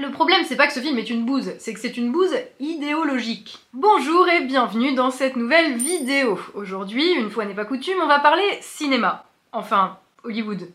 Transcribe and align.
Le 0.00 0.10
problème, 0.10 0.44
c'est 0.46 0.56
pas 0.56 0.66
que 0.66 0.72
ce 0.72 0.80
film 0.80 0.96
est 0.98 1.10
une 1.10 1.26
bouse, 1.26 1.52
c'est 1.58 1.74
que 1.74 1.80
c'est 1.80 1.98
une 1.98 2.10
bouse 2.10 2.34
idéologique. 2.58 3.58
Bonjour 3.74 4.26
et 4.30 4.40
bienvenue 4.40 4.94
dans 4.94 5.10
cette 5.10 5.36
nouvelle 5.36 5.76
vidéo. 5.76 6.40
Aujourd'hui, 6.54 7.12
une 7.12 7.28
fois 7.28 7.44
n'est 7.44 7.52
pas 7.52 7.66
coutume, 7.66 7.98
on 8.02 8.06
va 8.06 8.18
parler 8.18 8.42
cinéma. 8.62 9.26
Enfin, 9.52 9.98
Hollywood. 10.24 10.70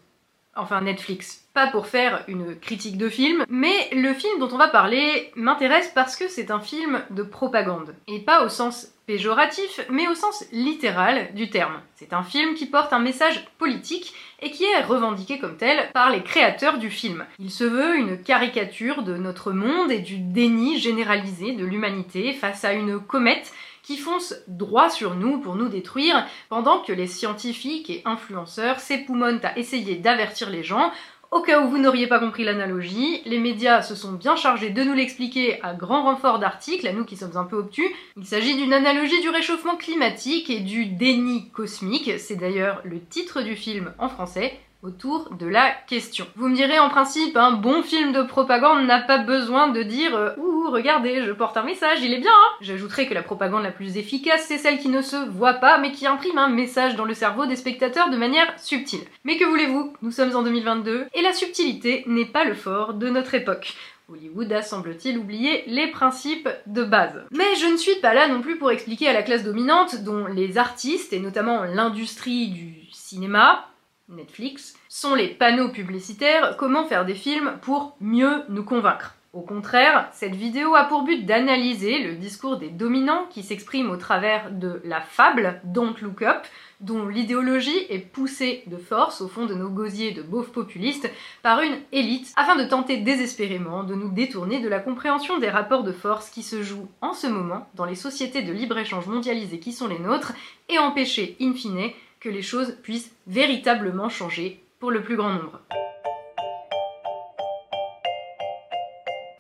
Enfin, 0.56 0.82
Netflix. 0.82 1.44
Pas 1.54 1.68
pour 1.68 1.88
faire 1.88 2.24
une 2.28 2.58
critique 2.60 2.98
de 2.98 3.10
film, 3.10 3.46
mais 3.50 3.90
le 3.94 4.14
film 4.14 4.40
dont 4.40 4.50
on 4.52 4.58
va 4.58 4.68
parler 4.68 5.32
m'intéresse 5.36 5.92
parce 5.94 6.16
que 6.16 6.28
c'est 6.28 6.52
un 6.52 6.60
film 6.60 7.02
de 7.12 7.24
propagande. 7.24 7.96
Et 8.08 8.20
pas 8.20 8.46
au 8.46 8.50
sens 8.50 8.90
péjoratif, 9.06 9.82
mais 9.90 10.08
au 10.08 10.16
sens 10.16 10.46
littéral 10.52 11.34
du 11.36 11.50
terme. 11.50 11.80
C'est 11.96 12.14
un 12.14 12.24
film 12.24 12.56
qui 12.56 12.66
porte 12.66 12.92
un 12.92 13.00
message 13.00 13.46
politique 13.58 14.14
et 14.42 14.52
qui 14.52 14.64
est 14.64 14.82
revendiqué 14.82 15.40
comme 15.40 15.58
tel 15.58 15.92
par 15.94 16.10
les 16.10 16.24
créateurs 16.24 16.78
du 16.78 16.90
film. 16.90 17.26
Il 17.40 17.52
se 17.52 17.64
veut 17.64 17.98
une 17.98 18.22
caricature 18.22 19.04
de 19.04 19.16
notre 19.16 19.52
monde 19.52 19.92
et 19.92 20.00
du 20.00 20.18
déni 20.18 20.80
généralisé 20.80 21.54
de 21.54 21.66
l'humanité 21.66 22.34
face 22.34 22.66
à 22.66 22.74
une 22.74 23.00
comète 23.00 23.54
qui 23.86 23.98
fonce 23.98 24.34
droit 24.48 24.90
sur 24.90 25.16
nous 25.16 25.40
pour 25.40 25.56
nous 25.56 25.70
détruire, 25.70 26.26
pendant 26.50 26.80
que 26.80 26.92
les 26.92 27.08
scientifiques 27.08 27.90
et 27.90 28.02
influenceurs 28.06 28.80
s'époumonnent 28.80 29.42
à 29.44 29.58
essayer 29.58 29.96
d'avertir 29.96 30.50
les 30.50 30.64
gens. 30.64 30.92
Au 31.32 31.42
cas 31.42 31.62
où 31.62 31.70
vous 31.70 31.78
n'auriez 31.78 32.08
pas 32.08 32.20
compris 32.20 32.44
l'analogie, 32.44 33.22
les 33.26 33.40
médias 33.40 33.82
se 33.84 33.94
sont 33.94 34.14
bien 34.14 34.36
chargés 34.36 34.70
de 34.70 34.84
nous 34.84 34.94
l'expliquer 34.94 35.62
à 35.62 35.74
grand 35.74 36.04
renfort 36.04 36.40
d'articles, 36.40 36.88
à 36.88 36.94
nous 36.94 37.06
qui 37.06 37.18
sommes 37.18 37.38
un 37.38 37.44
peu 37.44 37.58
obtus. 37.58 37.94
Il 38.18 38.26
s'agit 38.26 38.56
d'une 38.56 38.74
analogie 38.74 39.22
du 39.22 39.30
réchauffement 39.30 39.76
climatique 39.76 40.50
et 40.50 40.62
du 40.62 40.86
déni 40.86 41.50
cosmique, 41.52 42.12
c'est 42.20 42.38
d'ailleurs 42.38 42.82
le 42.86 43.00
titre 43.00 43.42
du 43.42 43.56
film 43.56 43.94
en 44.00 44.10
français, 44.10 44.58
autour 44.86 45.34
de 45.34 45.48
la 45.48 45.72
question. 45.88 46.28
Vous 46.36 46.48
me 46.48 46.56
direz 46.56 46.78
en 46.78 46.90
principe, 46.90 47.36
un 47.38 47.52
bon 47.52 47.82
film 47.82 48.12
de 48.12 48.22
propagande 48.22 48.86
n'a 48.86 49.02
pas 49.02 49.18
besoin 49.18 49.68
de 49.68 49.82
dire 49.82 50.16
euh, 50.16 50.36
Ouh, 50.38 50.70
regardez, 50.70 51.24
je 51.24 51.32
porte 51.32 51.58
un 51.58 51.64
message, 51.64 52.00
il 52.02 52.14
est 52.14 52.20
bien 52.20 52.32
hein 52.32 52.52
J'ajouterai 52.62 53.08
que 53.08 53.14
la 53.14 53.24
propagande 53.24 53.64
la 53.64 53.72
plus 53.72 53.98
efficace, 53.98 54.46
c'est 54.48 54.58
celle 54.58 54.80
qui 54.80 54.90
ne 54.90 55.02
se 55.02 55.16
voit 55.16 55.56
pas, 55.56 55.80
mais 55.80 55.92
qui 55.92 56.06
imprime 56.06 56.38
un 56.38 56.50
message 56.50 56.96
dans 56.96 57.06
le 57.06 57.14
cerveau 57.14 57.46
des 57.46 57.56
spectateurs 57.56 58.10
de 58.10 58.18
manière 58.18 58.54
subtile. 58.58 59.02
Mais 59.24 59.38
que 59.38 59.46
voulez-vous? 59.46 59.94
Nous 60.02 60.12
sommes 60.12 60.36
en 60.36 60.44
2022, 60.44 61.06
et 61.14 61.22
la 61.22 61.34
subtilité 61.34 62.04
n'est 62.08 62.26
pas 62.26 62.44
le 62.44 62.54
fort 62.54 62.94
de 62.94 63.10
notre 63.10 63.34
époque. 63.34 63.74
Hollywood 64.08 64.54
a, 64.54 64.62
semble-t-il, 64.62 65.18
oublié 65.18 65.64
les 65.66 65.88
principes 65.88 66.50
de 66.68 66.84
base. 66.84 67.24
Mais 67.32 67.56
je 67.60 67.66
ne 67.66 67.78
suis 67.78 67.96
pas 68.02 68.14
là 68.14 68.28
non 68.28 68.42
plus 68.42 68.58
pour 68.58 68.70
expliquer 68.70 69.08
à 69.08 69.14
la 69.14 69.24
classe 69.24 69.44
dominante, 69.44 70.04
dont 70.04 70.28
les 70.28 70.60
artistes, 70.60 71.12
et 71.12 71.20
notamment 71.20 71.64
l'industrie 71.64 72.50
du 72.50 72.76
cinéma, 72.92 73.66
Netflix, 74.10 74.76
sont 74.88 75.16
les 75.16 75.30
panneaux 75.30 75.70
publicitaires 75.70 76.58
comment 76.58 76.86
faire 76.86 77.06
des 77.06 77.16
films 77.16 77.58
pour 77.62 77.96
mieux 78.00 78.44
nous 78.50 78.64
convaincre. 78.64 79.16
Au 79.36 79.42
contraire, 79.42 80.08
cette 80.14 80.34
vidéo 80.34 80.76
a 80.76 80.86
pour 80.86 81.04
but 81.04 81.26
d'analyser 81.26 82.04
le 82.04 82.16
discours 82.16 82.56
des 82.56 82.70
dominants 82.70 83.26
qui 83.30 83.44
s'expriment 83.44 83.90
au 83.90 83.98
travers 83.98 84.50
de 84.50 84.80
la 84.86 85.02
fable 85.02 85.60
Don't 85.66 85.96
Look 86.02 86.22
Up, 86.22 86.46
dont 86.80 87.10
l'idéologie 87.10 87.86
est 87.90 88.00
poussée 88.00 88.64
de 88.68 88.78
force 88.78 89.20
au 89.20 89.28
fond 89.28 89.46
de 89.46 89.54
nos 89.54 89.68
gosiers 89.68 90.12
de 90.12 90.22
beaufs 90.22 90.54
populistes 90.54 91.12
par 91.44 91.60
une 91.60 91.78
élite 91.92 92.32
afin 92.38 92.56
de 92.56 92.64
tenter 92.64 92.96
désespérément 92.96 93.84
de 93.84 93.94
nous 93.94 94.10
détourner 94.10 94.62
de 94.62 94.70
la 94.70 94.80
compréhension 94.80 95.38
des 95.38 95.50
rapports 95.50 95.84
de 95.84 95.92
force 95.92 96.30
qui 96.30 96.42
se 96.42 96.64
jouent 96.64 96.88
en 97.02 97.12
ce 97.12 97.28
moment 97.28 97.68
dans 97.74 97.86
les 97.86 97.96
sociétés 97.96 98.42
de 98.42 98.54
libre-échange 98.54 99.08
mondialisées 99.08 99.60
qui 99.60 99.74
sont 99.74 99.90
les 99.90 100.00
nôtres 100.00 100.34
et 100.70 100.80
empêcher, 100.80 101.36
in 101.42 101.54
fine, 101.54 101.92
que 102.20 102.30
les 102.30 102.42
choses 102.42 102.78
puissent 102.84 103.12
véritablement 103.28 104.10
changer 104.10 104.64
pour 104.80 104.92
le 104.92 105.04
plus 105.04 105.16
grand 105.16 105.30
nombre. 105.30 105.62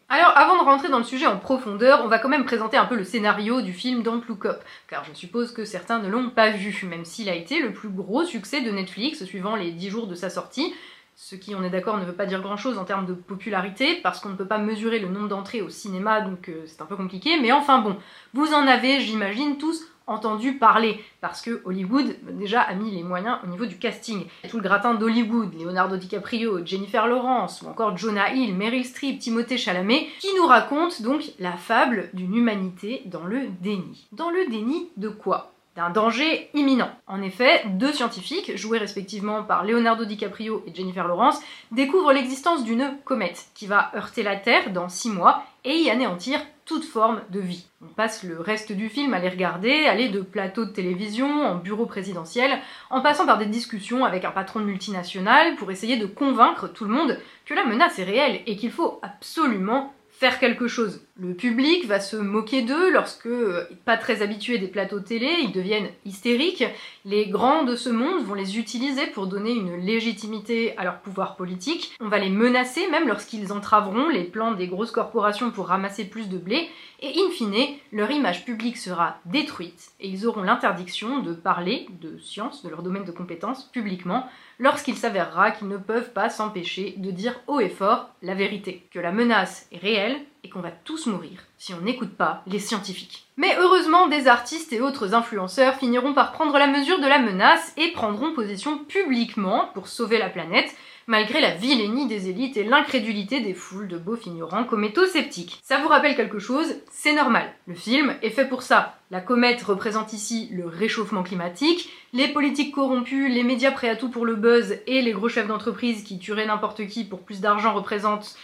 Alors, 0.08 0.38
avant 0.38 0.58
de 0.58 0.64
rentrer 0.64 0.88
dans 0.88 1.00
le 1.00 1.04
sujet 1.04 1.26
en 1.26 1.38
profondeur, 1.38 2.02
on 2.06 2.08
va 2.08 2.20
quand 2.20 2.30
même 2.30 2.46
présenter 2.46 2.78
un 2.78 2.86
peu 2.86 2.96
le 2.96 3.04
scénario 3.04 3.62
du 3.62 3.74
film 3.74 4.02
Don't 4.02 4.22
Look 4.30 4.46
Up, 4.46 4.62
car 4.88 5.04
je 5.04 5.14
suppose 5.14 5.52
que 5.52 5.66
certains 5.66 6.00
ne 6.00 6.08
l'ont 6.08 6.30
pas 6.30 6.52
vu, 6.52 6.86
même 6.88 7.04
s'il 7.04 7.28
a 7.28 7.36
été 7.36 7.60
le 7.60 7.74
plus 7.74 7.90
gros 7.90 8.24
succès 8.24 8.62
de 8.62 8.72
Netflix 8.72 9.26
suivant 9.26 9.56
les 9.56 9.72
10 9.72 9.90
jours 9.90 10.08
de 10.08 10.16
sa 10.16 10.30
sortie, 10.30 10.74
ce 11.16 11.36
qui, 11.36 11.56
on 11.56 11.64
est 11.64 11.70
d'accord, 11.70 11.98
ne 11.98 12.06
veut 12.06 12.14
pas 12.14 12.26
dire 12.26 12.42
grand 12.42 12.58
chose 12.58 12.78
en 12.78 12.86
termes 12.86 13.06
de 13.06 13.14
popularité, 13.14 14.00
parce 14.04 14.20
qu'on 14.20 14.30
ne 14.30 14.36
peut 14.36 14.48
pas 14.48 14.58
mesurer 14.58 15.00
le 15.00 15.10
nombre 15.10 15.28
d'entrées 15.28 15.62
au 15.62 15.70
cinéma, 15.70 16.22
donc 16.22 16.50
euh, 16.50 16.64
c'est 16.66 16.82
un 16.82 16.86
peu 16.86 16.96
compliqué, 16.96 17.40
mais 17.42 17.52
enfin 17.52 17.80
bon, 17.80 17.98
vous 18.34 18.54
en 18.54 18.68
avez, 18.68 19.02
j'imagine, 19.02 19.58
tous 19.58 19.86
entendu 20.08 20.54
parler 20.54 21.04
parce 21.22 21.42
que 21.42 21.62
Hollywood 21.66 22.16
déjà 22.32 22.62
a 22.62 22.74
mis 22.74 22.92
les 22.92 23.04
moyens 23.04 23.38
au 23.44 23.48
niveau 23.48 23.66
du 23.66 23.78
casting. 23.78 24.26
Tout 24.50 24.58
le 24.58 24.64
gratin 24.64 24.94
d'Hollywood, 24.94 25.54
Leonardo 25.60 25.98
DiCaprio, 25.98 26.66
Jennifer 26.66 27.08
Lawrence 27.08 27.62
ou 27.62 27.68
encore 27.68 27.98
Jonah 27.98 28.34
Hill, 28.34 28.56
Meryl 28.56 28.86
Streep, 28.86 29.20
Timothée 29.20 29.58
Chalamet, 29.58 30.08
qui 30.20 30.34
nous 30.38 30.46
racontent 30.46 30.96
donc 31.02 31.24
la 31.40 31.54
fable 31.54 32.10
d'une 32.14 32.36
humanité 32.36 33.02
dans 33.06 33.24
le 33.24 33.48
déni. 33.62 34.08
Dans 34.12 34.30
le 34.30 34.48
déni 34.50 34.90
de 34.98 35.10
quoi? 35.10 35.52
D'un 35.76 35.90
danger 35.90 36.50
imminent. 36.54 36.90
En 37.06 37.22
effet, 37.22 37.64
deux 37.66 37.92
scientifiques, 37.92 38.56
joués 38.56 38.78
respectivement 38.78 39.44
par 39.44 39.66
Leonardo 39.66 40.06
DiCaprio 40.06 40.64
et 40.66 40.74
Jennifer 40.74 41.06
Lawrence, 41.06 41.42
découvrent 41.72 42.14
l'existence 42.14 42.64
d'une 42.64 42.96
comète 43.04 43.48
qui 43.54 43.68
va 43.68 43.92
heurter 43.94 44.24
la 44.24 44.38
Terre 44.38 44.72
dans 44.72 44.88
six 44.88 45.10
mois 45.10 45.44
et 45.66 45.76
y 45.76 45.90
anéantir 45.90 46.40
toute 46.66 46.84
forme 46.84 47.22
de 47.30 47.40
vie. 47.40 47.68
On 47.82 47.94
passe 47.94 48.24
le 48.24 48.40
reste 48.40 48.72
du 48.72 48.90
film 48.90 49.14
à 49.14 49.20
les 49.20 49.30
regarder, 49.30 49.86
aller 49.86 50.10
de 50.10 50.22
plateau 50.22 50.66
de 50.66 50.72
télévision 50.72 51.28
en 51.28 51.56
bureau 51.56 51.86
présidentiel, 51.86 52.60
en 52.90 53.02
passant 53.02 53.28
par 53.28 53.38
des 53.38 53.46
discussions 53.46 54.04
avec 54.04 54.26
un 54.26 54.32
patron 54.32 54.60
de 54.60 54.66
multinationale 54.66 55.56
pour 55.56 55.72
essayer 55.72 55.98
de 55.98 56.08
convaincre 56.08 56.68
tout 56.68 56.86
le 56.86 56.92
monde 56.94 57.20
que 57.46 57.54
la 57.54 57.66
menace 57.66 58.00
est 58.00 58.04
réelle 58.04 58.42
et 58.48 58.56
qu'il 58.56 58.72
faut 58.72 59.00
absolument 59.04 59.94
faire 60.10 60.40
quelque 60.40 60.68
chose. 60.68 61.02
Le 61.20 61.34
public 61.34 61.86
va 61.86 62.00
se 62.00 62.16
moquer 62.16 62.62
d'eux 62.62 62.92
lorsque, 62.92 63.28
euh, 63.28 63.68
pas 63.84 63.98
très 63.98 64.22
habitués 64.22 64.58
des 64.58 64.68
plateaux 64.68 65.02
télé, 65.02 65.30
ils 65.44 65.52
deviennent 65.52 65.90
hystériques. 66.06 66.64
Les 67.08 67.28
grands 67.28 67.62
de 67.62 67.76
ce 67.76 67.90
monde 67.90 68.24
vont 68.26 68.34
les 68.34 68.58
utiliser 68.58 69.06
pour 69.06 69.28
donner 69.28 69.52
une 69.52 69.76
légitimité 69.76 70.76
à 70.76 70.84
leur 70.84 71.02
pouvoir 71.02 71.36
politique. 71.36 71.96
On 72.02 72.08
va 72.08 72.18
les 72.18 72.32
menacer 72.32 72.90
même 72.90 73.08
lorsqu'ils 73.08 73.54
entraveront 73.54 74.10
les 74.10 74.24
plans 74.24 74.56
des 74.56 74.66
grosses 74.66 74.90
corporations 74.90 75.52
pour 75.52 75.68
ramasser 75.68 76.06
plus 76.06 76.30
de 76.30 76.40
blé. 76.40 76.68
Et 77.02 77.10
in 77.10 77.30
fine, 77.30 77.78
leur 77.92 78.10
image 78.10 78.44
publique 78.44 78.78
sera 78.78 79.18
détruite 79.26 79.92
et 80.00 80.10
ils 80.10 80.26
auront 80.26 80.42
l'interdiction 80.42 81.20
de 81.20 81.34
parler 81.34 81.86
de 82.02 82.18
science, 82.18 82.64
de 82.64 82.70
leur 82.70 82.82
domaine 82.82 83.06
de 83.06 83.12
compétences, 83.12 83.66
publiquement, 83.66 84.28
lorsqu'il 84.58 84.98
s'avérera 84.98 85.52
qu'ils 85.52 85.68
ne 85.68 85.78
peuvent 85.78 86.12
pas 86.12 86.32
s'empêcher 86.32 86.96
de 86.98 87.12
dire 87.12 87.40
haut 87.46 87.60
et 87.60 87.70
fort 87.70 88.10
la 88.24 88.34
vérité, 88.34 88.88
que 88.92 89.00
la 89.00 89.12
menace 89.12 89.68
est 89.72 89.78
réelle 89.78 90.18
et 90.46 90.50
qu'on 90.50 90.62
va 90.62 90.70
tous 90.70 91.08
mourir 91.08 91.40
si 91.58 91.74
on 91.74 91.82
n'écoute 91.82 92.16
pas 92.16 92.44
les 92.46 92.60
scientifiques. 92.60 93.26
Mais 93.36 93.58
heureusement, 93.58 94.08
des 94.08 94.28
artistes 94.28 94.72
et 94.74 94.80
autres 94.80 95.16
influenceurs 95.16 95.76
finiront 95.76 96.14
par 96.14 96.32
prendre 96.32 96.58
la 96.60 96.68
mesure 96.68 97.00
de 97.00 97.08
la 97.08 97.18
menace 97.18 97.74
et 97.78 97.92
prendront 97.92 98.34
position 98.34 98.78
publiquement 98.78 99.72
pour 99.74 99.88
sauver 99.88 100.20
la 100.20 100.30
planète, 100.30 100.74
malgré 101.08 101.42
la 101.42 101.56
vilainie 101.56 102.08
des 102.08 102.30
élites 102.30 102.58
et 102.58 102.64
l'incrédulité 102.64 103.40
des 103.40 103.56
foules 103.56 103.88
de 103.88 103.98
beaufs 103.98 104.28
ignorants 104.28 104.64
cométo-sceptiques. 104.66 105.60
Ça 105.64 105.80
vous 105.80 105.88
rappelle 105.88 106.16
quelque 106.16 106.40
chose? 106.40 106.76
C'est 106.92 107.14
normal. 107.14 107.52
Le 107.66 107.74
film 107.74 108.16
est 108.22 108.30
fait 108.30 108.48
pour 108.48 108.62
ça. 108.62 109.00
La 109.10 109.22
comète 109.22 109.64
représente 109.64 110.14
ici 110.14 110.50
le 110.52 110.68
réchauffement 110.68 111.24
climatique, 111.24 111.90
les 112.14 112.28
politiques 112.28 112.76
corrompues, 112.76 113.30
les 113.30 113.44
médias 113.44 113.72
prêts 113.72 113.90
à 113.90 113.96
tout 113.96 114.10
pour 114.10 114.26
le 114.26 114.36
buzz 114.36 114.78
et 114.86 115.02
les 115.02 115.12
gros 115.12 115.30
chefs 115.30 115.48
d'entreprise 115.48 116.04
qui 116.04 116.20
tueraient 116.20 116.46
n'importe 116.46 116.86
qui 116.86 117.04
pour 117.04 117.22
plus 117.22 117.42
d'argent 117.42 117.74
représentent 117.74 118.36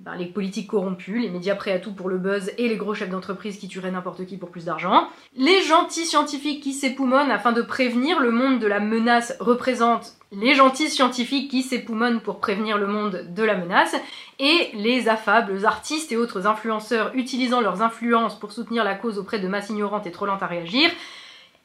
ben, 0.00 0.14
les 0.14 0.26
politiques 0.26 0.68
corrompus, 0.68 1.22
les 1.22 1.30
médias 1.30 1.54
prêts 1.54 1.72
à 1.72 1.78
tout 1.78 1.92
pour 1.92 2.08
le 2.08 2.18
buzz 2.18 2.52
et 2.58 2.68
les 2.68 2.76
gros 2.76 2.94
chefs 2.94 3.10
d'entreprise 3.10 3.58
qui 3.58 3.68
tueraient 3.68 3.90
n'importe 3.90 4.24
qui 4.26 4.36
pour 4.36 4.50
plus 4.50 4.66
d'argent. 4.66 5.08
Les 5.36 5.62
gentils 5.62 6.06
scientifiques 6.06 6.62
qui 6.62 6.72
s'époumonnent 6.72 7.30
afin 7.30 7.52
de 7.52 7.62
prévenir 7.62 8.20
le 8.20 8.30
monde 8.30 8.60
de 8.60 8.66
la 8.66 8.80
menace 8.80 9.36
représentent 9.40 10.16
les 10.32 10.54
gentils 10.54 10.90
scientifiques 10.90 11.50
qui 11.50 11.62
s'époumonnent 11.62 12.20
pour 12.20 12.40
prévenir 12.40 12.78
le 12.78 12.86
monde 12.86 13.26
de 13.28 13.42
la 13.42 13.56
menace, 13.56 13.94
et 14.38 14.70
les 14.74 15.08
affables 15.08 15.64
artistes 15.64 16.12
et 16.12 16.16
autres 16.16 16.46
influenceurs 16.46 17.12
utilisant 17.14 17.60
leurs 17.60 17.82
influences 17.82 18.38
pour 18.38 18.52
soutenir 18.52 18.84
la 18.84 18.94
cause 18.94 19.18
auprès 19.18 19.38
de 19.38 19.48
masses 19.48 19.70
ignorantes 19.70 20.06
et 20.06 20.12
trop 20.12 20.26
lentes 20.26 20.42
à 20.42 20.46
réagir, 20.46 20.90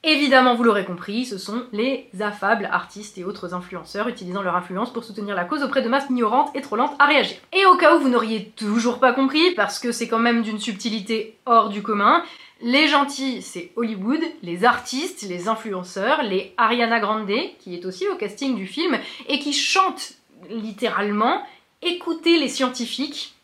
Évidemment, 0.04 0.56
vous 0.56 0.64
l'aurez 0.64 0.84
compris, 0.84 1.26
ce 1.26 1.38
sont 1.38 1.64
les 1.74 2.10
affables 2.22 2.68
artistes 2.72 3.20
et 3.20 3.24
autres 3.24 3.54
influenceurs 3.54 4.08
utilisant 4.08 4.42
leur 4.42 4.56
influence 4.56 4.92
pour 4.92 5.04
soutenir 5.04 5.36
la 5.36 5.46
cause 5.46 5.62
auprès 5.62 5.84
de 5.84 5.90
masses 5.90 6.10
ignorantes 6.10 6.50
et 6.56 6.62
trop 6.62 6.76
lentes 6.76 6.96
à 6.98 7.06
réagir. 7.06 7.38
Et 7.54 7.68
au 7.68 7.76
cas 7.76 7.96
où 7.96 8.00
vous 8.00 8.10
n'auriez 8.10 8.52
toujours 8.56 9.00
pas 9.00 9.14
compris, 9.14 9.52
parce 9.52 9.78
que 9.78 9.92
c'est 9.92 10.08
quand 10.08 10.18
même 10.18 10.42
d'une 10.42 10.60
subtilité 10.60 11.38
hors 11.46 11.70
du 11.70 11.84
commun, 11.84 12.24
les 12.64 12.88
gentils, 12.88 13.44
c'est 13.44 13.72
Hollywood, 13.76 14.22
les 14.42 14.66
artistes, 14.66 15.22
les 15.30 15.48
influenceurs, 15.48 16.24
les 16.24 16.54
Ariana 16.58 17.00
Grande, 17.00 17.32
qui 17.60 17.76
est 17.76 17.86
aussi 17.86 18.08
au 18.08 18.16
casting 18.16 18.56
du 18.56 18.66
film, 18.66 18.98
et 19.30 19.38
qui 19.38 19.54
chante 19.54 20.14
littéralement 20.50 21.44
Écoutez 21.84 22.40
les 22.40 22.48
scientifiques, 22.48 23.36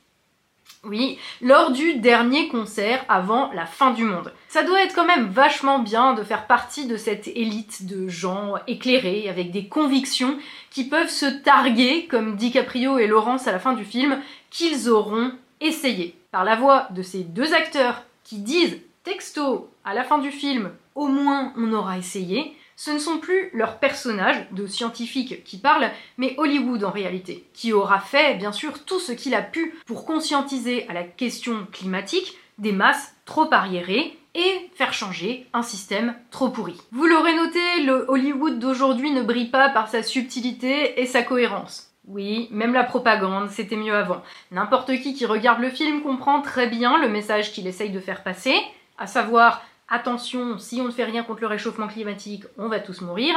oui, 0.83 1.17
lors 1.41 1.71
du 1.71 1.95
dernier 1.95 2.47
concert 2.47 3.03
avant 3.09 3.51
la 3.53 3.65
fin 3.65 3.91
du 3.91 4.03
monde. 4.03 4.33
Ça 4.47 4.63
doit 4.63 4.81
être 4.81 4.95
quand 4.95 5.05
même 5.05 5.27
vachement 5.27 5.79
bien 5.79 6.13
de 6.13 6.23
faire 6.23 6.47
partie 6.47 6.87
de 6.87 6.97
cette 6.97 7.27
élite 7.27 7.85
de 7.85 8.07
gens 8.07 8.55
éclairés, 8.67 9.29
avec 9.29 9.51
des 9.51 9.67
convictions, 9.67 10.37
qui 10.69 10.85
peuvent 10.85 11.09
se 11.09 11.25
targuer, 11.25 12.07
comme 12.07 12.35
DiCaprio 12.35 12.99
et 12.99 13.07
Laurence 13.07 13.47
à 13.47 13.51
la 13.51 13.59
fin 13.59 13.73
du 13.73 13.83
film, 13.83 14.21
qu'ils 14.49 14.89
auront 14.89 15.31
essayer. 15.61 16.15
Par 16.31 16.43
la 16.43 16.55
voix 16.55 16.87
de 16.91 17.01
ces 17.01 17.23
deux 17.23 17.53
acteurs 17.53 18.03
qui 18.23 18.37
disent 18.37 18.79
texto 19.03 19.69
à 19.83 19.93
la 19.93 20.03
fin 20.03 20.17
du 20.19 20.31
film 20.31 20.71
au 20.97 21.07
moins 21.07 21.53
on 21.55 21.71
aura 21.73 21.97
essayé, 21.97 22.55
ce 22.77 22.91
ne 22.91 22.99
sont 22.99 23.17
plus 23.17 23.49
leurs 23.53 23.79
personnages 23.79 24.45
de 24.51 24.67
scientifiques 24.67 25.43
qui 25.43 25.57
parlent, 25.57 25.89
mais 26.17 26.35
Hollywood 26.37 26.83
en 26.83 26.91
réalité, 26.91 27.49
qui 27.53 27.73
aura 27.73 27.99
fait 27.99 28.35
bien 28.35 28.51
sûr 28.51 28.85
tout 28.85 28.99
ce 28.99 29.11
qu'il 29.11 29.33
a 29.33 29.41
pu 29.41 29.73
pour 29.87 30.05
conscientiser 30.05 30.87
à 30.87 30.93
la 30.93 31.03
question 31.03 31.67
climatique 31.71 32.37
des 32.59 32.71
masses 32.71 33.15
trop 33.25 33.51
arriérées 33.51 34.17
et 34.35 34.69
faire 34.75 34.93
changer 34.93 35.47
un 35.53 35.63
système 35.63 36.15
trop 36.29 36.49
pourri. 36.49 36.79
Vous 36.91 37.07
l'aurez 37.07 37.35
noté, 37.35 37.81
le 37.83 38.05
Hollywood 38.07 38.59
d'aujourd'hui 38.59 39.09
ne 39.09 39.23
brille 39.23 39.49
pas 39.49 39.69
par 39.69 39.89
sa 39.89 40.03
subtilité 40.03 41.01
et 41.01 41.07
sa 41.07 41.23
cohérence. 41.23 41.91
Oui, 42.07 42.47
même 42.51 42.73
la 42.73 42.83
propagande, 42.83 43.49
c'était 43.49 43.75
mieux 43.75 43.95
avant. 43.95 44.21
N'importe 44.51 44.95
qui 44.99 45.15
qui 45.15 45.25
regarde 45.25 45.59
le 45.59 45.71
film 45.71 46.03
comprend 46.03 46.41
très 46.41 46.67
bien 46.67 47.01
le 47.01 47.09
message 47.09 47.51
qu'il 47.51 47.65
essaye 47.65 47.89
de 47.89 47.99
faire 47.99 48.23
passer, 48.23 48.55
à 48.99 49.07
savoir 49.07 49.63
attention, 49.89 50.57
si 50.57 50.81
on 50.81 50.85
ne 50.85 50.91
fait 50.91 51.03
rien 51.03 51.23
contre 51.23 51.41
le 51.41 51.47
réchauffement 51.47 51.87
climatique, 51.87 52.43
on 52.57 52.67
va 52.67 52.79
tous 52.79 53.01
mourir. 53.01 53.35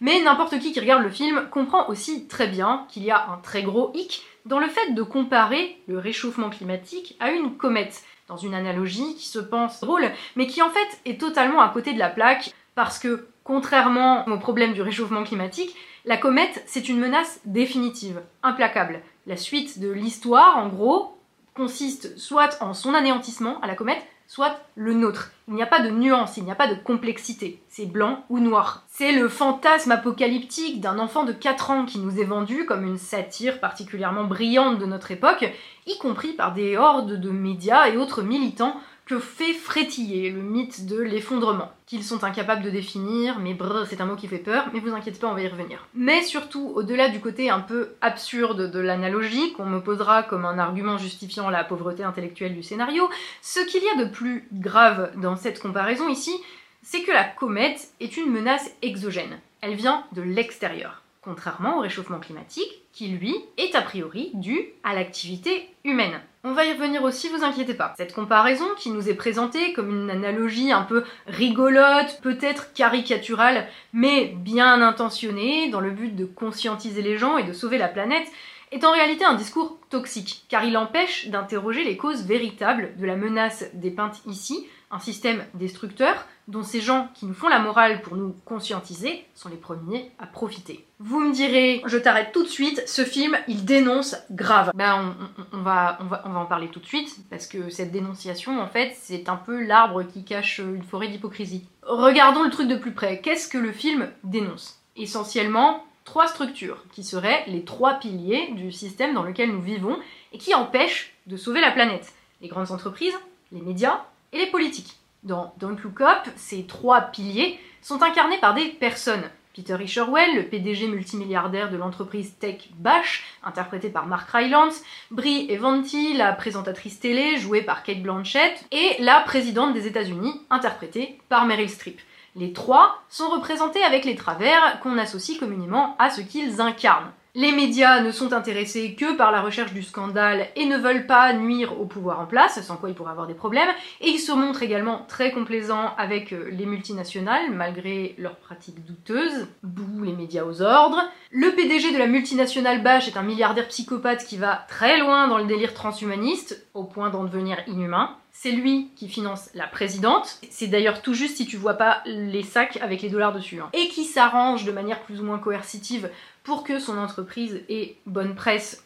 Mais 0.00 0.20
n'importe 0.22 0.58
qui 0.58 0.72
qui 0.72 0.80
regarde 0.80 1.02
le 1.02 1.10
film 1.10 1.48
comprend 1.50 1.88
aussi 1.88 2.26
très 2.26 2.46
bien 2.46 2.86
qu'il 2.88 3.04
y 3.04 3.10
a 3.10 3.28
un 3.30 3.36
très 3.38 3.62
gros 3.62 3.92
hic 3.94 4.22
dans 4.46 4.58
le 4.58 4.68
fait 4.68 4.92
de 4.92 5.02
comparer 5.02 5.78
le 5.86 5.98
réchauffement 5.98 6.50
climatique 6.50 7.16
à 7.20 7.30
une 7.30 7.56
comète, 7.56 8.02
dans 8.28 8.36
une 8.36 8.54
analogie 8.54 9.14
qui 9.16 9.28
se 9.28 9.38
pense 9.38 9.80
drôle, 9.80 10.10
mais 10.36 10.46
qui 10.46 10.62
en 10.62 10.70
fait 10.70 11.00
est 11.04 11.20
totalement 11.20 11.60
à 11.60 11.68
côté 11.68 11.92
de 11.92 11.98
la 11.98 12.08
plaque, 12.08 12.54
parce 12.74 12.98
que, 12.98 13.26
contrairement 13.44 14.26
au 14.26 14.38
problème 14.38 14.72
du 14.72 14.80
réchauffement 14.80 15.24
climatique, 15.24 15.76
la 16.06 16.16
comète, 16.16 16.62
c'est 16.66 16.88
une 16.88 16.98
menace 16.98 17.40
définitive, 17.44 18.22
implacable. 18.42 19.00
La 19.26 19.36
suite 19.36 19.80
de 19.80 19.90
l'histoire, 19.90 20.56
en 20.56 20.68
gros, 20.68 21.18
consiste 21.54 22.16
soit 22.16 22.56
en 22.62 22.72
son 22.72 22.94
anéantissement 22.94 23.60
à 23.60 23.66
la 23.66 23.74
comète, 23.74 24.02
soit 24.30 24.60
le 24.76 24.94
nôtre. 24.94 25.32
Il 25.48 25.54
n'y 25.54 25.62
a 25.62 25.66
pas 25.66 25.80
de 25.80 25.90
nuance, 25.90 26.36
il 26.36 26.44
n'y 26.44 26.52
a 26.52 26.54
pas 26.54 26.72
de 26.72 26.80
complexité. 26.80 27.60
C'est 27.68 27.86
blanc 27.86 28.24
ou 28.30 28.38
noir. 28.38 28.84
C'est 28.86 29.10
le 29.10 29.28
fantasme 29.28 29.90
apocalyptique 29.90 30.80
d'un 30.80 31.00
enfant 31.00 31.24
de 31.24 31.32
4 31.32 31.70
ans 31.72 31.84
qui 31.84 31.98
nous 31.98 32.20
est 32.20 32.24
vendu 32.24 32.64
comme 32.64 32.86
une 32.86 32.96
satire 32.96 33.58
particulièrement 33.58 34.22
brillante 34.22 34.78
de 34.78 34.86
notre 34.86 35.10
époque, 35.10 35.52
y 35.88 35.98
compris 35.98 36.32
par 36.32 36.54
des 36.54 36.76
hordes 36.76 37.20
de 37.20 37.30
médias 37.30 37.88
et 37.88 37.96
autres 37.96 38.22
militants 38.22 38.76
que 39.10 39.18
fait 39.18 39.54
frétiller 39.54 40.30
le 40.30 40.40
mythe 40.40 40.86
de 40.86 41.00
l'effondrement, 41.00 41.72
qu'ils 41.86 42.04
sont 42.04 42.22
incapables 42.22 42.62
de 42.62 42.70
définir, 42.70 43.40
mais 43.40 43.54
brr, 43.54 43.84
c'est 43.88 44.00
un 44.00 44.06
mot 44.06 44.14
qui 44.14 44.28
fait 44.28 44.38
peur, 44.38 44.68
mais 44.72 44.78
vous 44.78 44.94
inquiétez 44.94 45.18
pas, 45.18 45.26
on 45.26 45.34
va 45.34 45.42
y 45.42 45.48
revenir. 45.48 45.84
Mais 45.94 46.22
surtout, 46.22 46.70
au-delà 46.76 47.08
du 47.08 47.18
côté 47.18 47.50
un 47.50 47.58
peu 47.58 47.94
absurde 48.02 48.70
de 48.70 48.78
l'analogie, 48.78 49.52
qu'on 49.54 49.66
me 49.66 49.80
posera 49.80 50.22
comme 50.22 50.44
un 50.44 50.60
argument 50.60 50.96
justifiant 50.96 51.50
la 51.50 51.64
pauvreté 51.64 52.04
intellectuelle 52.04 52.54
du 52.54 52.62
scénario, 52.62 53.10
ce 53.42 53.58
qu'il 53.66 53.82
y 53.82 53.88
a 53.88 54.04
de 54.04 54.08
plus 54.08 54.46
grave 54.52 55.10
dans 55.16 55.34
cette 55.34 55.60
comparaison 55.60 56.08
ici, 56.08 56.36
c'est 56.84 57.02
que 57.02 57.10
la 57.10 57.24
comète 57.24 57.88
est 57.98 58.16
une 58.16 58.30
menace 58.30 58.70
exogène. 58.80 59.40
Elle 59.60 59.74
vient 59.74 60.04
de 60.12 60.22
l'extérieur 60.22 61.02
contrairement 61.22 61.78
au 61.78 61.80
réchauffement 61.80 62.18
climatique, 62.18 62.82
qui 62.92 63.08
lui 63.08 63.34
est 63.58 63.74
a 63.74 63.82
priori 63.82 64.30
dû 64.34 64.58
à 64.84 64.94
l'activité 64.94 65.68
humaine. 65.84 66.20
On 66.42 66.54
va 66.54 66.64
y 66.64 66.72
revenir 66.72 67.04
aussi, 67.04 67.28
vous 67.28 67.44
inquiétez 67.44 67.74
pas. 67.74 67.92
Cette 67.98 68.14
comparaison 68.14 68.64
qui 68.78 68.90
nous 68.90 69.10
est 69.10 69.14
présentée 69.14 69.74
comme 69.74 69.90
une 69.90 70.08
analogie 70.08 70.72
un 70.72 70.84
peu 70.84 71.04
rigolote, 71.26 72.18
peut-être 72.22 72.72
caricaturale, 72.72 73.68
mais 73.92 74.32
bien 74.36 74.80
intentionnée, 74.80 75.68
dans 75.68 75.80
le 75.80 75.90
but 75.90 76.16
de 76.16 76.24
conscientiser 76.24 77.02
les 77.02 77.18
gens 77.18 77.36
et 77.36 77.44
de 77.44 77.52
sauver 77.52 77.76
la 77.76 77.88
planète, 77.88 78.26
est 78.72 78.84
en 78.84 78.92
réalité 78.92 79.22
un 79.22 79.34
discours 79.34 79.78
toxique, 79.90 80.46
car 80.48 80.64
il 80.64 80.78
empêche 80.78 81.28
d'interroger 81.28 81.84
les 81.84 81.98
causes 81.98 82.24
véritables 82.24 82.94
de 82.96 83.04
la 83.04 83.16
menace 83.16 83.66
dépeinte 83.74 84.22
ici, 84.24 84.66
un 84.90 84.98
système 84.98 85.44
destructeur 85.54 86.26
dont 86.48 86.64
ces 86.64 86.80
gens 86.80 87.08
qui 87.14 87.26
nous 87.26 87.34
font 87.34 87.48
la 87.48 87.60
morale 87.60 88.02
pour 88.02 88.16
nous 88.16 88.34
conscientiser 88.44 89.24
sont 89.34 89.48
les 89.48 89.56
premiers 89.56 90.10
à 90.18 90.26
profiter. 90.26 90.84
Vous 90.98 91.20
me 91.20 91.32
direz, 91.32 91.80
je 91.86 91.96
t'arrête 91.96 92.32
tout 92.32 92.42
de 92.42 92.48
suite, 92.48 92.82
ce 92.86 93.04
film, 93.04 93.38
il 93.46 93.64
dénonce 93.64 94.16
grave. 94.30 94.72
Ben, 94.74 95.14
on, 95.52 95.62
va, 95.62 95.98
en 96.24 96.44
parler 96.46 96.68
tout 96.68 96.80
de 96.80 96.86
suite, 96.86 97.16
parce 97.30 97.46
que 97.46 97.70
cette 97.70 97.92
dénonciation, 97.92 98.60
en 98.60 98.66
fait, 98.66 98.96
c'est 99.00 99.28
un 99.28 99.36
peu 99.36 99.64
l'arbre 99.64 100.02
qui 100.02 100.24
cache 100.24 100.58
une 100.58 100.82
forêt 100.82 101.08
d'hypocrisie. 101.08 101.64
Regardons 101.82 102.42
le 102.42 102.50
truc 102.50 102.68
de 102.68 102.76
plus 102.76 102.92
près. 102.92 103.20
Qu'est-ce 103.20 103.48
que 103.48 103.58
le 103.58 103.72
film 103.72 104.08
dénonce? 104.24 104.80
Essentiellement, 104.96 105.84
trois 106.04 106.26
structures, 106.26 106.84
qui 106.92 107.04
seraient 107.04 107.44
les 107.46 107.64
trois 107.64 107.94
piliers 107.94 108.52
du 108.56 108.72
système 108.72 109.14
dans 109.14 109.22
lequel 109.22 109.52
nous 109.52 109.62
vivons, 109.62 109.98
et 110.32 110.38
qui 110.38 110.54
empêchent 110.54 111.14
de 111.26 111.36
sauver 111.36 111.60
la 111.60 111.70
planète. 111.70 112.12
Les 112.40 112.48
grandes 112.48 112.72
entreprises, 112.72 113.14
les 113.52 113.60
médias 113.60 114.04
et 114.32 114.38
les 114.38 114.46
politiques. 114.46 114.96
Dans 115.22 115.54
Don't 115.58 115.76
Look 115.82 116.00
Up, 116.00 116.28
ces 116.36 116.64
trois 116.64 117.00
piliers 117.02 117.58
sont 117.82 118.02
incarnés 118.02 118.38
par 118.38 118.54
des 118.54 118.66
personnes. 118.66 119.28
Peter 119.54 119.76
Isherwell, 119.82 120.36
le 120.36 120.44
PDG 120.44 120.86
multimilliardaire 120.86 121.70
de 121.70 121.76
l'entreprise 121.76 122.34
Tech 122.38 122.68
Bash, 122.76 123.24
interprété 123.42 123.90
par 123.90 124.06
Mark 124.06 124.30
Rylance, 124.30 124.80
Brie 125.10 125.50
Evanti, 125.50 126.14
la 126.14 126.32
présentatrice 126.32 127.00
télé, 127.00 127.36
jouée 127.36 127.62
par 127.62 127.82
Kate 127.82 128.00
Blanchett, 128.00 128.64
et 128.70 128.96
la 129.00 129.20
présidente 129.20 129.74
des 129.74 129.86
États-Unis, 129.86 130.40
interprétée 130.50 131.18
par 131.28 131.46
Meryl 131.46 131.68
Streep. 131.68 132.00
Les 132.36 132.52
trois 132.52 133.02
sont 133.08 133.28
représentés 133.28 133.82
avec 133.82 134.04
les 134.04 134.14
travers 134.14 134.78
qu'on 134.80 134.96
associe 134.98 135.38
communément 135.38 135.96
à 135.98 136.10
ce 136.10 136.20
qu'ils 136.20 136.60
incarnent. 136.60 137.12
Les 137.36 137.52
médias 137.52 138.00
ne 138.00 138.10
sont 138.10 138.32
intéressés 138.32 138.96
que 138.96 139.16
par 139.16 139.30
la 139.30 139.40
recherche 139.40 139.72
du 139.72 139.84
scandale 139.84 140.48
et 140.56 140.66
ne 140.66 140.76
veulent 140.76 141.06
pas 141.06 141.32
nuire 141.32 141.80
au 141.80 141.84
pouvoir 141.84 142.18
en 142.18 142.26
place, 142.26 142.60
sans 142.60 142.76
quoi 142.76 142.88
ils 142.88 142.94
pourraient 142.94 143.12
avoir 143.12 143.28
des 143.28 143.34
problèmes, 143.34 143.68
et 144.00 144.08
ils 144.08 144.18
se 144.18 144.32
montrent 144.32 144.64
également 144.64 145.04
très 145.06 145.30
complaisants 145.30 145.94
avec 145.96 146.32
euh, 146.32 146.48
les 146.50 146.66
multinationales, 146.66 147.52
malgré 147.52 148.16
leurs 148.18 148.34
pratiques 148.34 148.84
douteuses, 148.84 149.46
bouh 149.62 150.02
les 150.02 150.12
médias 150.12 150.44
aux 150.44 150.60
ordres. 150.60 151.02
Le 151.30 151.50
PDG 151.54 151.92
de 151.92 151.98
la 151.98 152.08
multinationale 152.08 152.82
Bash 152.82 153.06
est 153.06 153.16
un 153.16 153.22
milliardaire 153.22 153.68
psychopathe 153.68 154.26
qui 154.26 154.36
va 154.36 154.66
très 154.68 154.98
loin 154.98 155.28
dans 155.28 155.38
le 155.38 155.44
délire 155.44 155.72
transhumaniste, 155.72 156.66
au 156.74 156.82
point 156.82 157.10
d'en 157.10 157.22
devenir 157.22 157.58
inhumain. 157.68 158.16
C'est 158.32 158.52
lui 158.52 158.88
qui 158.96 159.08
finance 159.08 159.50
la 159.54 159.66
présidente. 159.66 160.38
C'est 160.50 160.68
d'ailleurs 160.68 161.02
tout 161.02 161.14
juste 161.14 161.36
si 161.36 161.46
tu 161.46 161.56
vois 161.56 161.74
pas 161.74 162.02
les 162.06 162.42
sacs 162.42 162.78
avec 162.80 163.02
les 163.02 163.10
dollars 163.10 163.32
dessus. 163.32 163.60
Hein. 163.60 163.70
Et 163.72 163.88
qui 163.88 164.04
s'arrange 164.04 164.64
de 164.64 164.72
manière 164.72 165.02
plus 165.02 165.20
ou 165.20 165.24
moins 165.24 165.38
coercitive 165.38 166.10
pour 166.42 166.64
que 166.64 166.78
son 166.78 166.96
entreprise 166.98 167.62
ait 167.68 167.96
bonne 168.06 168.34
presse 168.34 168.84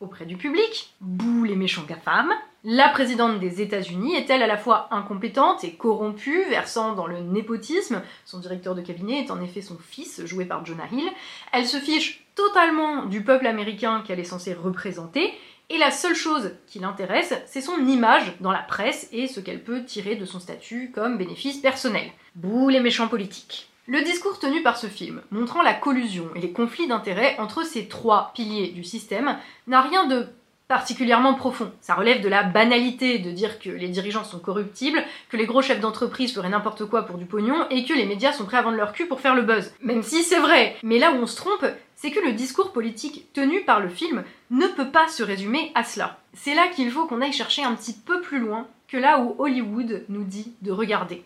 auprès 0.00 0.26
du 0.26 0.36
public. 0.36 0.94
Bouh 1.00 1.44
les 1.44 1.56
méchants 1.56 1.84
GAFAM. 1.88 2.30
La 2.64 2.88
présidente 2.88 3.38
des 3.38 3.62
États-Unis 3.62 4.16
est-elle 4.16 4.42
à 4.42 4.48
la 4.48 4.56
fois 4.56 4.88
incompétente 4.90 5.62
et 5.62 5.74
corrompue, 5.74 6.42
versant 6.50 6.94
dans 6.94 7.06
le 7.06 7.20
népotisme? 7.20 8.02
Son 8.24 8.40
directeur 8.40 8.74
de 8.74 8.82
cabinet 8.82 9.20
est 9.20 9.30
en 9.30 9.40
effet 9.40 9.62
son 9.62 9.78
fils, 9.78 10.24
joué 10.26 10.46
par 10.46 10.66
Jonah 10.66 10.88
Hill. 10.90 11.08
Elle 11.52 11.66
se 11.66 11.76
fiche 11.76 12.26
totalement 12.34 13.04
du 13.04 13.22
peuple 13.22 13.46
américain 13.46 14.02
qu'elle 14.04 14.18
est 14.18 14.24
censée 14.24 14.52
représenter, 14.52 15.32
et 15.68 15.78
la 15.78 15.90
seule 15.90 16.14
chose 16.14 16.52
qui 16.68 16.78
l'intéresse, 16.78 17.34
c'est 17.46 17.60
son 17.60 17.86
image 17.86 18.32
dans 18.40 18.52
la 18.52 18.62
presse 18.62 19.08
et 19.12 19.26
ce 19.26 19.40
qu'elle 19.40 19.64
peut 19.64 19.84
tirer 19.84 20.14
de 20.14 20.24
son 20.24 20.38
statut 20.38 20.92
comme 20.94 21.18
bénéfice 21.18 21.58
personnel. 21.58 22.08
Bouh 22.36 22.68
les 22.68 22.80
méchants 22.80 23.08
politiques. 23.08 23.68
Le 23.88 24.02
discours 24.02 24.38
tenu 24.38 24.62
par 24.62 24.76
ce 24.76 24.86
film, 24.86 25.22
montrant 25.30 25.62
la 25.62 25.74
collusion 25.74 26.28
et 26.34 26.40
les 26.40 26.52
conflits 26.52 26.88
d'intérêts 26.88 27.36
entre 27.38 27.64
ces 27.64 27.88
trois 27.88 28.32
piliers 28.34 28.68
du 28.68 28.84
système, 28.84 29.38
n'a 29.66 29.80
rien 29.80 30.06
de 30.06 30.28
particulièrement 30.68 31.34
profond. 31.34 31.72
Ça 31.80 31.94
relève 31.94 32.22
de 32.22 32.28
la 32.28 32.42
banalité 32.42 33.18
de 33.18 33.30
dire 33.30 33.58
que 33.58 33.70
les 33.70 33.88
dirigeants 33.88 34.24
sont 34.24 34.38
corruptibles, 34.38 35.04
que 35.28 35.36
les 35.36 35.46
gros 35.46 35.62
chefs 35.62 35.80
d'entreprise 35.80 36.34
feraient 36.34 36.48
n'importe 36.48 36.84
quoi 36.86 37.02
pour 37.02 37.18
du 37.18 37.26
pognon 37.26 37.66
et 37.70 37.84
que 37.84 37.94
les 37.94 38.06
médias 38.06 38.32
sont 38.32 38.44
prêts 38.44 38.56
à 38.56 38.62
vendre 38.62 38.76
leur 38.76 38.92
cul 38.92 39.06
pour 39.06 39.20
faire 39.20 39.34
le 39.34 39.42
buzz. 39.42 39.72
Même 39.80 40.02
si 40.02 40.22
c'est 40.22 40.40
vrai. 40.40 40.76
Mais 40.82 40.98
là 40.98 41.12
où 41.12 41.16
on 41.16 41.26
se 41.26 41.36
trompe, 41.36 41.64
c'est 41.94 42.10
que 42.10 42.20
le 42.20 42.32
discours 42.32 42.72
politique 42.72 43.32
tenu 43.32 43.62
par 43.62 43.80
le 43.80 43.88
film 43.88 44.24
ne 44.50 44.66
peut 44.66 44.90
pas 44.90 45.08
se 45.08 45.22
résumer 45.22 45.72
à 45.74 45.84
cela. 45.84 46.18
C'est 46.34 46.54
là 46.54 46.68
qu'il 46.68 46.90
faut 46.90 47.06
qu'on 47.06 47.22
aille 47.22 47.32
chercher 47.32 47.62
un 47.62 47.74
petit 47.74 47.94
peu 47.94 48.20
plus 48.20 48.40
loin 48.40 48.66
que 48.88 48.96
là 48.96 49.20
où 49.20 49.36
Hollywood 49.38 50.04
nous 50.08 50.24
dit 50.24 50.52
de 50.62 50.72
regarder. 50.72 51.24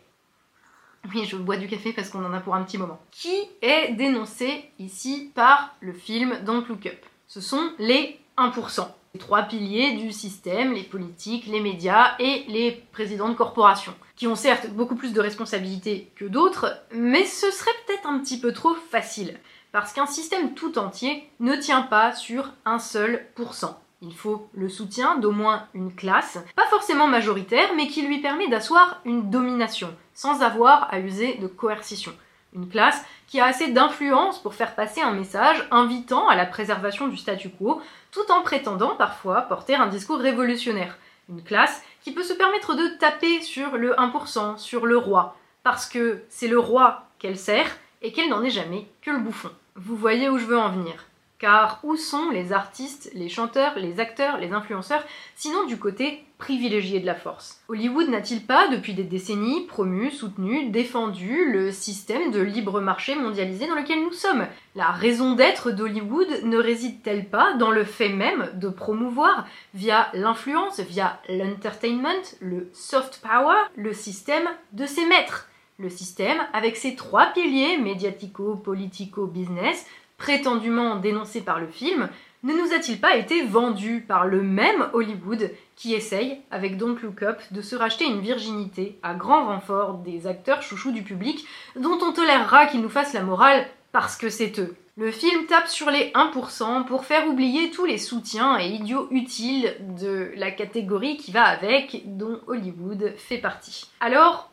Oui, 1.13 1.25
je 1.25 1.37
bois 1.37 1.57
du 1.57 1.67
café 1.67 1.93
parce 1.93 2.11
qu'on 2.11 2.25
en 2.25 2.35
a 2.35 2.41
pour 2.41 2.55
un 2.55 2.63
petit 2.63 2.79
moment. 2.79 3.01
Qui 3.11 3.35
est 3.63 3.93
dénoncé 3.93 4.71
ici 4.79 5.31
par 5.35 5.75
le 5.81 5.95
film 5.95 6.39
Don't 6.45 6.65
Look 6.69 6.87
Up? 6.87 7.07
Ce 7.27 7.41
sont 7.41 7.73
les 7.79 8.19
1%. 8.37 8.87
Les 9.15 9.21
trois 9.21 9.43
piliers 9.43 9.97
du 9.97 10.13
système, 10.13 10.73
les 10.73 10.85
politiques, 10.85 11.47
les 11.47 11.61
médias 11.61 12.15
et 12.19 12.45
les 12.49 12.73
présidents 12.93 13.29
de 13.29 13.35
corporations, 13.35 13.95
qui 14.15 14.29
ont 14.29 14.37
certes 14.37 14.71
beaucoup 14.71 14.95
plus 14.95 15.13
de 15.13 15.21
responsabilités 15.21 16.13
que 16.15 16.25
d'autres, 16.25 16.81
mais 16.93 17.25
ce 17.25 17.51
serait 17.51 17.71
peut-être 17.87 18.07
un 18.07 18.21
petit 18.21 18.39
peu 18.39 18.53
trop 18.53 18.75
facile 18.75 19.37
parce 19.73 19.93
qu'un 19.93 20.07
système 20.07 20.55
tout 20.55 20.79
entier 20.79 21.29
ne 21.41 21.55
tient 21.57 21.83
pas 21.83 22.13
sur 22.13 22.53
un 22.65 22.79
seul 22.79 23.27
pourcent. 23.35 23.81
Il 24.03 24.15
faut 24.15 24.49
le 24.55 24.69
soutien 24.69 25.19
d'au 25.19 25.31
moins 25.31 25.67
une 25.75 25.95
classe, 25.95 26.39
pas 26.57 26.67
forcément 26.71 27.07
majoritaire, 27.07 27.71
mais 27.77 27.87
qui 27.87 28.03
lui 28.03 28.21
permet 28.21 28.49
d'asseoir 28.49 29.01
une 29.05 29.31
domination, 29.31 29.95
sans 30.15 30.43
avoir 30.43 30.93
à 30.93 31.01
user 31.01 31.35
de 31.35 31.47
coercition. 31.47 32.13
Une 32.55 32.69
classe 32.69 33.05
qui 33.29 33.39
a 33.39 33.45
assez 33.45 33.69
d'influence 33.69 34.43
pour 34.43 34.55
faire 34.55 34.75
passer 34.75 35.01
un 35.01 35.13
message 35.13 35.69
invitant 35.71 36.29
à 36.29 36.35
la 36.35 36.47
préservation 36.47 37.07
du 37.09 37.17
statu 37.17 37.51
quo, 37.51 37.81
tout 38.11 38.31
en 38.31 38.43
prétendant 38.43 38.97
parfois 38.97 39.43
porter 39.43 39.75
un 39.75 39.87
discours 39.87 40.19
révolutionnaire. 40.19 40.99
Une 41.29 41.43
classe 41.43 41.83
qui 42.03 42.13
peut 42.13 42.23
se 42.23 42.33
permettre 42.33 42.75
de 42.75 42.89
taper 42.99 43.41
sur 43.41 43.77
le 43.77 43.93
1%, 43.93 44.59
sur 44.59 44.87
le 44.87 44.97
roi, 44.97 45.37
parce 45.63 45.87
que 45.87 46.23
c'est 46.29 46.49
le 46.49 46.59
roi 46.59 47.05
qu'elle 47.19 47.39
sert 47.39 47.77
et 48.03 48.13
qu'elle 48.13 48.31
n'en 48.31 48.43
est 48.43 48.51
jamais 48.51 48.87
que 49.03 49.11
le 49.11 49.19
bouffon. 49.19 49.51
Vous 49.77 49.97
voyez 49.97 50.29
où 50.29 50.39
je 50.39 50.47
veux 50.47 50.59
en 50.59 50.71
venir 50.71 51.07
car 51.41 51.81
où 51.83 51.97
sont 51.97 52.29
les 52.31 52.53
artistes, 52.53 53.11
les 53.15 53.31
chanteurs, 53.31 53.77
les 53.77 53.99
acteurs, 53.99 54.37
les 54.37 54.53
influenceurs, 54.53 55.03
sinon 55.35 55.65
du 55.65 55.79
côté 55.79 56.23
privilégié 56.41 56.99
de 56.99 57.07
la 57.07 57.15
force. 57.15 57.61
Hollywood 57.69 58.09
n'a-t-il 58.09 58.41
pas, 58.41 58.67
depuis 58.67 58.95
des 58.95 59.05
décennies, 59.05 59.67
promu, 59.67 60.11
soutenu, 60.11 60.71
défendu 60.71 61.53
le 61.53 61.71
système 61.71 62.33
de 62.33 62.41
libre 62.41 62.81
marché 62.81 63.15
mondialisé 63.15 63.69
dans 63.69 63.77
lequel 63.77 64.03
nous 64.03 64.13
sommes? 64.13 64.47
La 64.75 64.89
raison 64.89 65.35
d'être 65.35 65.71
d'Hollywood 65.71 66.43
ne 66.43 66.57
réside-t-elle 66.57 67.27
pas 67.27 67.55
dans 67.55 67.71
le 67.71 67.85
fait 67.85 68.09
même 68.09 68.51
de 68.55 68.69
promouvoir, 68.69 69.47
via 69.75 70.09
l'influence, 70.15 70.81
via 70.81 71.21
l'entertainment, 71.29 72.25
le 72.41 72.69
soft 72.73 73.21
power, 73.23 73.57
le 73.77 73.93
système 73.93 74.49
de 74.73 74.87
ses 74.87 75.07
maîtres? 75.07 75.49
Le 75.79 75.89
système, 75.89 76.39
avec 76.53 76.77
ses 76.77 76.97
trois 76.97 77.27
piliers 77.27 77.79
médiatico, 77.79 78.57
politico, 78.57 79.27
business, 79.27 79.87
prétendument 80.19 80.97
dénoncé 80.97 81.41
par 81.41 81.59
le 81.61 81.69
film, 81.69 82.11
ne 82.43 82.55
nous 82.55 82.73
a-t-il 82.73 83.01
pas 83.01 83.17
été 83.17 83.43
vendu 83.45 84.05
par 84.07 84.27
le 84.27 84.43
même 84.43 84.89
Hollywood 84.93 85.51
qui 85.77 85.95
essaye, 85.95 86.41
avec 86.51 86.77
Don't 86.77 86.97
Look 87.03 87.23
Up, 87.23 87.41
de 87.51 87.61
se 87.61 87.77
racheter 87.77 88.07
une 88.07 88.21
virginité 88.21 88.99
à 89.03 89.15
grand 89.15 89.47
renfort 89.47 89.95
des 89.99 90.27
acteurs 90.27 90.63
chouchous 90.63 90.93
du 90.93 91.03
public 91.03 91.47
dont 91.77 91.99
on 92.03 92.13
tolérera 92.13 92.67
qu'ils 92.67 92.83
nous 92.83 92.89
fassent 92.89 93.15
la 93.15 93.23
morale 93.23 93.67
parce 93.93 94.17
que 94.17 94.31
c'est 94.31 94.59
eux 94.59 94.77
le 95.01 95.11
film 95.11 95.47
tape 95.47 95.67
sur 95.67 95.91
les 95.91 96.11
1% 96.11 96.85
pour 96.85 97.07
faire 97.07 97.27
oublier 97.27 97.71
tous 97.71 97.87
les 97.87 97.97
soutiens 97.97 98.59
et 98.59 98.69
idiots 98.69 99.09
utiles 99.11 99.75
de 99.99 100.31
la 100.37 100.51
catégorie 100.51 101.17
qui 101.17 101.33
va 101.33 101.45
avec, 101.45 102.03
dont 102.19 102.39
Hollywood 102.47 103.15
fait 103.17 103.39
partie. 103.39 103.87
Alors, 104.01 104.51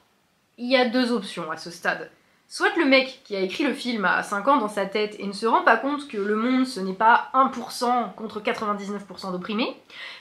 il 0.58 0.72
y 0.72 0.78
a 0.78 0.88
deux 0.88 1.12
options 1.12 1.52
à 1.52 1.58
ce 1.58 1.70
stade. 1.70 2.10
Soit 2.50 2.78
le 2.78 2.86
mec 2.86 3.22
qui 3.26 3.36
a 3.36 3.42
écrit 3.42 3.66
le 3.66 3.74
film 3.74 4.06
a 4.06 4.24
5 4.24 4.48
ans 4.48 4.58
dans 4.58 4.70
sa 4.70 4.86
tête 4.86 5.18
et 5.20 5.28
ne 5.28 5.34
se 5.34 5.46
rend 5.46 5.64
pas 5.64 5.76
compte 5.76 6.08
que 6.08 6.18
le 6.18 6.36
monde 6.38 6.66
ce 6.66 6.80
n'est 6.80 6.94
pas 6.94 7.30
1% 7.34 8.14
contre 8.16 8.40
99% 8.40 9.34
d'opprimés, 9.34 9.76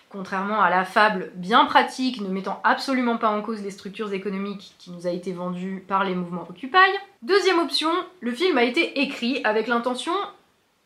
contrairement 0.08 0.60
à 0.60 0.68
la 0.68 0.84
fable 0.84 1.30
bien 1.36 1.66
pratique 1.66 2.20
ne 2.20 2.28
mettant 2.28 2.60
absolument 2.64 3.16
pas 3.16 3.30
en 3.30 3.42
cause 3.42 3.62
les 3.62 3.70
structures 3.70 4.12
économiques 4.12 4.74
qui 4.78 4.90
nous 4.90 5.06
a 5.06 5.10
été 5.10 5.32
vendue 5.32 5.84
par 5.86 6.02
les 6.02 6.16
mouvements 6.16 6.46
Occupy. 6.50 6.76
Deuxième 7.22 7.60
option, 7.60 7.90
le 8.20 8.32
film 8.32 8.58
a 8.58 8.64
été 8.64 9.00
écrit 9.00 9.40
avec 9.44 9.68
l'intention 9.68 10.14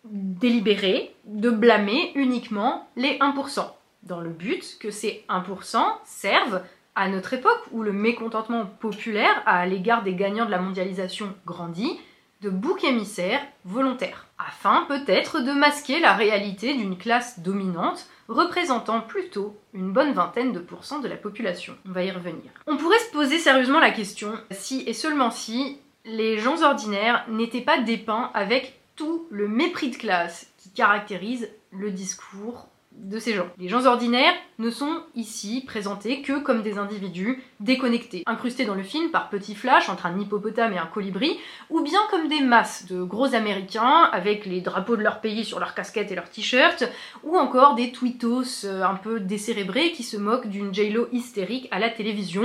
délibérée 0.05 1.15
de 1.25 1.49
blâmer 1.49 2.13
uniquement 2.17 2.87
les 2.97 3.19
1%, 3.19 3.67
dans 4.03 4.21
le 4.21 4.31
but 4.31 4.77
que 4.79 4.91
ces 4.91 5.25
1% 5.31 5.79
servent 6.05 6.63
à 6.95 7.09
notre 7.09 7.35
époque, 7.35 7.63
où 7.73 7.83
le 7.83 7.93
mécontentement 7.93 8.67
populaire 8.67 9.43
à 9.47 9.65
l'égard 9.67 10.03
des 10.03 10.15
gagnants 10.15 10.47
de 10.47 10.51
la 10.51 10.61
mondialisation 10.61 11.35
grandit, 11.47 11.99
de 12.41 12.51
bouc 12.51 12.85
émissaire 12.85 13.41
volontaire, 13.65 14.27
afin 14.39 14.87
peut-être 14.89 15.41
de 15.41 15.53
masquer 15.53 16.01
la 16.01 16.15
réalité 16.15 16.75
d'une 16.75 16.97
classe 16.97 17.41
dominante 17.41 18.09
représentant 18.29 19.01
plutôt 19.01 19.57
une 19.75 19.93
bonne 19.93 20.13
vingtaine 20.13 20.53
de 20.53 20.59
pourcents 20.59 21.01
de 21.01 21.09
la 21.09 21.17
population. 21.17 21.77
On 21.87 21.93
va 21.93 22.05
y 22.05 22.11
revenir. 22.11 22.51
On 22.67 22.77
pourrait 22.77 22.99
se 22.99 23.13
poser 23.13 23.39
sérieusement 23.39 23.81
la 23.81 23.91
question 23.91 24.33
si 24.51 24.83
et 24.87 24.95
seulement 24.95 25.31
si 25.31 25.79
les 26.05 26.39
gens 26.39 26.63
ordinaires 26.63 27.25
n'étaient 27.29 27.61
pas 27.61 27.81
dépeints 27.81 28.31
avec 28.33 28.79
tout 28.97 29.27
le 29.31 29.49
mépris 29.49 29.91
de 29.91 29.97
classe 29.97 30.51
qui 30.59 30.71
caractérise 30.71 31.51
le 31.73 31.91
discours 31.91 32.69
de 33.03 33.19
ces 33.19 33.35
gens. 33.35 33.49
Les 33.59 33.69
gens 33.69 33.87
ordinaires 33.87 34.35
ne 34.59 34.71
sont 34.71 35.03
ici 35.15 35.63
présentés 35.67 36.23
que 36.23 36.39
comme 36.41 36.63
des 36.63 36.79
individus 36.79 37.43
déconnectés, 37.61 38.23
incrustés 38.27 38.65
dans 38.65 38.75
le 38.75 38.83
film 38.83 39.11
par 39.11 39.31
petits 39.31 39.55
flashs 39.55 39.89
entre 39.89 40.07
un 40.07 40.19
hippopotame 40.19 40.73
et 40.73 40.79
un 40.79 40.87
colibri, 40.87 41.39
ou 41.71 41.81
bien 41.81 42.01
comme 42.11 42.29
des 42.29 42.41
masses 42.41 42.87
de 42.87 43.03
gros 43.03 43.35
américains 43.35 44.09
avec 44.13 44.47
les 44.47 44.61
drapeaux 44.61 44.97
de 44.97 45.03
leur 45.03 45.21
pays 45.21 45.45
sur 45.45 45.61
leurs 45.61 45.75
casquettes 45.75 46.13
et 46.13 46.15
leurs 46.15 46.31
t-shirts, 46.31 46.85
ou 47.25 47.37
encore 47.37 47.75
des 47.75 47.93
tweetos 47.93 48.65
euh, 48.65 48.83
un 48.83 48.95
peu 48.95 49.21
décérébrés 49.21 49.93
qui 49.93 50.03
se 50.03 50.17
moquent 50.17 50.49
d'une 50.49 50.75
J-Lo 50.75 51.09
hystérique 51.13 51.69
à 51.71 51.79
la 51.79 51.91
télévision, 51.91 52.45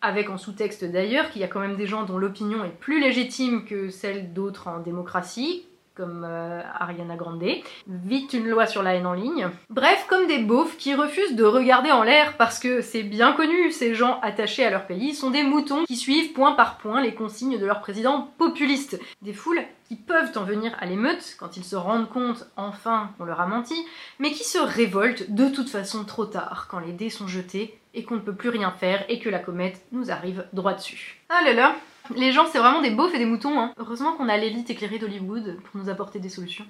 avec 0.00 0.30
en 0.30 0.36
sous-texte 0.36 0.84
d'ailleurs 0.84 1.30
qu'il 1.30 1.40
y 1.40 1.44
a 1.44 1.48
quand 1.48 1.60
même 1.60 1.76
des 1.76 1.86
gens 1.86 2.04
dont 2.04 2.18
l'opinion 2.18 2.64
est 2.64 2.76
plus 2.80 3.00
légitime 3.00 3.64
que 3.64 3.88
celle 3.88 4.32
d'autres 4.32 4.68
en 4.68 4.80
démocratie, 4.80 5.64
comme 5.94 6.24
euh, 6.28 6.62
Ariana 6.78 7.16
Grande, 7.16 7.44
vite 7.86 8.32
une 8.32 8.48
loi 8.48 8.66
sur 8.66 8.82
la 8.82 8.94
haine 8.94 9.06
en 9.06 9.12
ligne. 9.12 9.48
Bref, 9.70 10.06
comme 10.08 10.26
des 10.26 10.38
beaufs 10.38 10.76
qui 10.76 10.94
refusent 10.94 11.34
de 11.36 11.44
regarder 11.44 11.90
en 11.90 12.02
l'air 12.02 12.36
parce 12.36 12.58
que 12.58 12.80
c'est 12.80 13.02
bien 13.02 13.32
connu, 13.32 13.70
ces 13.72 13.94
gens 13.94 14.18
attachés 14.22 14.64
à 14.64 14.70
leur 14.70 14.86
pays 14.86 15.14
sont 15.14 15.30
des 15.30 15.42
moutons 15.42 15.84
qui 15.84 15.96
suivent 15.96 16.32
point 16.32 16.52
par 16.52 16.78
point 16.78 17.00
les 17.00 17.14
consignes 17.14 17.58
de 17.58 17.66
leur 17.66 17.80
président 17.80 18.32
populiste. 18.38 19.00
Des 19.22 19.32
foules 19.32 19.62
qui 19.88 19.96
peuvent 19.96 20.32
en 20.36 20.44
venir 20.44 20.74
à 20.80 20.86
l'émeute 20.86 21.36
quand 21.38 21.56
ils 21.56 21.64
se 21.64 21.76
rendent 21.76 22.08
compte 22.08 22.46
enfin 22.56 23.10
qu'on 23.18 23.24
leur 23.24 23.40
a 23.40 23.46
menti, 23.46 23.74
mais 24.18 24.30
qui 24.32 24.44
se 24.44 24.58
révoltent 24.58 25.30
de 25.30 25.48
toute 25.48 25.68
façon 25.68 26.04
trop 26.04 26.24
tard 26.24 26.68
quand 26.70 26.78
les 26.78 26.92
dés 26.92 27.10
sont 27.10 27.28
jetés 27.28 27.78
et 27.94 28.04
qu'on 28.04 28.14
ne 28.14 28.20
peut 28.20 28.34
plus 28.34 28.48
rien 28.48 28.70
faire 28.70 29.04
et 29.08 29.18
que 29.18 29.28
la 29.28 29.38
comète 29.38 29.82
nous 29.92 30.10
arrive 30.10 30.46
droit 30.52 30.74
dessus. 30.74 31.20
Ah 31.28 31.42
là 31.44 31.52
là, 31.52 31.76
les 32.14 32.32
gens, 32.32 32.46
c'est 32.46 32.58
vraiment 32.58 32.82
des 32.82 32.90
beaufs 32.90 33.14
et 33.14 33.18
des 33.18 33.24
moutons. 33.24 33.58
Hein. 33.58 33.72
Heureusement 33.78 34.12
qu'on 34.12 34.28
a 34.28 34.36
l'élite 34.36 34.70
éclairée 34.70 34.98
d'Hollywood 34.98 35.58
pour 35.64 35.80
nous 35.80 35.88
apporter 35.88 36.18
des 36.18 36.28
solutions. 36.28 36.66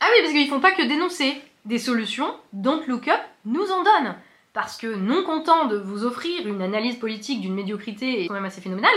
Ah 0.00 0.06
oui, 0.10 0.20
parce 0.22 0.32
qu'ils 0.32 0.48
font 0.48 0.60
pas 0.60 0.72
que 0.72 0.82
dénoncer. 0.82 1.40
Des 1.64 1.78
solutions, 1.78 2.34
Don't 2.52 2.82
Look 2.88 3.06
Up 3.08 3.20
nous 3.44 3.70
en 3.70 3.84
donne. 3.84 4.16
Parce 4.52 4.76
que 4.76 4.94
non 4.94 5.22
content 5.22 5.66
de 5.66 5.76
vous 5.76 6.04
offrir 6.04 6.46
une 6.46 6.60
analyse 6.60 6.96
politique 6.96 7.40
d'une 7.40 7.54
médiocrité 7.54 8.26
quand 8.26 8.34
même 8.34 8.44
assez 8.44 8.60
phénoménale, 8.60 8.90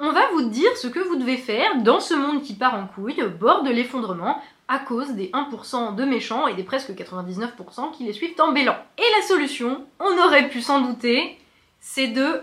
on 0.00 0.12
va 0.12 0.26
vous 0.32 0.48
dire 0.48 0.74
ce 0.78 0.88
que 0.88 0.98
vous 0.98 1.16
devez 1.16 1.36
faire 1.36 1.82
dans 1.82 2.00
ce 2.00 2.14
monde 2.14 2.42
qui 2.42 2.54
part 2.54 2.74
en 2.74 2.86
couille, 2.86 3.22
bord 3.38 3.62
de 3.62 3.70
l'effondrement, 3.70 4.42
à 4.66 4.78
cause 4.78 5.10
des 5.10 5.28
1% 5.28 5.94
de 5.94 6.04
méchants 6.04 6.46
et 6.46 6.54
des 6.54 6.62
presque 6.62 6.92
99% 6.92 7.92
qui 7.92 8.04
les 8.04 8.14
suivent 8.14 8.40
en 8.40 8.52
bélant. 8.52 8.76
Et 8.96 9.20
la 9.20 9.26
solution, 9.26 9.84
on 9.98 10.18
aurait 10.24 10.48
pu 10.48 10.62
s'en 10.62 10.80
douter, 10.80 11.38
c'est 11.80 12.08
de 12.08 12.42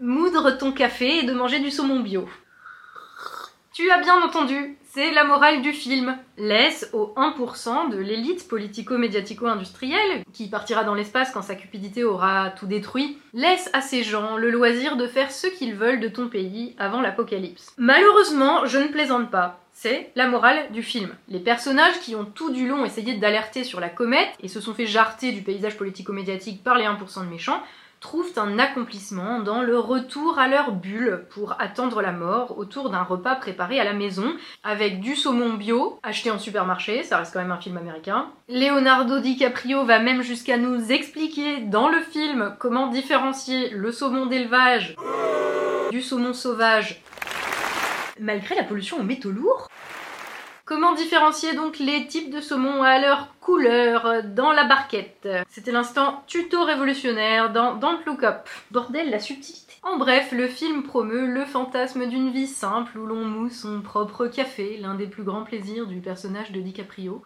moudre 0.00 0.50
ton 0.52 0.72
café 0.72 1.18
et 1.18 1.22
de 1.22 1.32
manger 1.32 1.60
du 1.60 1.70
saumon 1.70 2.00
bio. 2.00 2.28
Tu 3.72 3.90
as 3.90 3.98
bien 3.98 4.22
entendu, 4.22 4.78
c'est 4.94 5.10
la 5.10 5.24
morale 5.24 5.60
du 5.60 5.74
film. 5.74 6.16
Laisse 6.38 6.88
aux 6.94 7.12
1% 7.14 7.90
de 7.90 7.98
l'élite 7.98 8.48
politico-médiatico-industrielle, 8.48 10.22
qui 10.32 10.48
partira 10.48 10.82
dans 10.82 10.94
l'espace 10.94 11.30
quand 11.30 11.42
sa 11.42 11.56
cupidité 11.56 12.02
aura 12.02 12.48
tout 12.48 12.66
détruit, 12.66 13.18
laisse 13.34 13.68
à 13.74 13.82
ces 13.82 14.02
gens 14.02 14.38
le 14.38 14.50
loisir 14.50 14.96
de 14.96 15.06
faire 15.06 15.30
ce 15.30 15.46
qu'ils 15.46 15.74
veulent 15.74 16.00
de 16.00 16.08
ton 16.08 16.28
pays 16.28 16.74
avant 16.78 17.02
l'apocalypse. 17.02 17.74
Malheureusement, 17.76 18.64
je 18.64 18.78
ne 18.78 18.88
plaisante 18.88 19.30
pas. 19.30 19.60
C'est 19.74 20.10
la 20.16 20.26
morale 20.26 20.72
du 20.72 20.82
film. 20.82 21.10
Les 21.28 21.40
personnages 21.40 22.00
qui 22.00 22.16
ont 22.16 22.24
tout 22.24 22.50
du 22.50 22.66
long 22.66 22.86
essayé 22.86 23.18
d'alerter 23.18 23.62
sur 23.62 23.78
la 23.78 23.90
comète 23.90 24.30
et 24.40 24.48
se 24.48 24.62
sont 24.62 24.72
fait 24.72 24.86
jarter 24.86 25.32
du 25.32 25.42
paysage 25.42 25.76
politico-médiatique 25.76 26.64
par 26.64 26.78
les 26.78 26.86
1% 26.86 27.26
de 27.26 27.30
méchants 27.30 27.62
trouvent 28.06 28.34
un 28.36 28.60
accomplissement 28.60 29.40
dans 29.40 29.62
le 29.62 29.80
retour 29.80 30.38
à 30.38 30.46
leur 30.46 30.70
bulle 30.70 31.24
pour 31.30 31.60
attendre 31.60 32.02
la 32.02 32.12
mort 32.12 32.56
autour 32.56 32.88
d'un 32.88 33.02
repas 33.02 33.34
préparé 33.34 33.80
à 33.80 33.84
la 33.84 33.94
maison 33.94 34.32
avec 34.62 35.00
du 35.00 35.16
saumon 35.16 35.54
bio 35.54 35.98
acheté 36.04 36.30
en 36.30 36.38
supermarché, 36.38 37.02
ça 37.02 37.18
reste 37.18 37.32
quand 37.32 37.40
même 37.40 37.50
un 37.50 37.60
film 37.60 37.76
américain. 37.76 38.30
Leonardo 38.48 39.18
DiCaprio 39.18 39.84
va 39.84 39.98
même 39.98 40.22
jusqu'à 40.22 40.56
nous 40.56 40.92
expliquer 40.92 41.62
dans 41.62 41.88
le 41.88 41.98
film 41.98 42.54
comment 42.60 42.86
différencier 42.86 43.70
le 43.70 43.90
saumon 43.90 44.26
d'élevage 44.26 44.94
du 45.90 46.00
saumon 46.00 46.32
sauvage 46.32 47.02
malgré 48.20 48.54
la 48.54 48.62
pollution 48.62 49.00
aux 49.00 49.02
métaux 49.02 49.32
lourds. 49.32 49.66
Comment 50.66 50.94
différencier 50.94 51.54
donc 51.54 51.78
les 51.78 52.08
types 52.08 52.28
de 52.28 52.40
saumon 52.40 52.82
à 52.82 52.98
leur 52.98 53.38
couleur 53.38 54.24
dans 54.24 54.50
la 54.50 54.64
barquette? 54.64 55.28
C'était 55.48 55.70
l'instant 55.70 56.24
tuto 56.26 56.64
révolutionnaire 56.64 57.52
dans 57.52 57.76
Don't 57.76 58.00
Look 58.04 58.24
Up. 58.24 58.48
Bordel, 58.72 59.10
la 59.10 59.20
subtilité. 59.20 59.74
En 59.84 59.96
bref, 59.96 60.32
le 60.32 60.48
film 60.48 60.82
promeut 60.82 61.28
le 61.28 61.44
fantasme 61.44 62.06
d'une 62.06 62.32
vie 62.32 62.48
simple 62.48 62.98
où 62.98 63.06
l'on 63.06 63.24
moue 63.24 63.48
son 63.48 63.80
propre 63.80 64.26
café, 64.26 64.76
l'un 64.78 64.96
des 64.96 65.06
plus 65.06 65.22
grands 65.22 65.44
plaisirs 65.44 65.86
du 65.86 66.00
personnage 66.00 66.50
de 66.50 66.60
DiCaprio. 66.60 67.22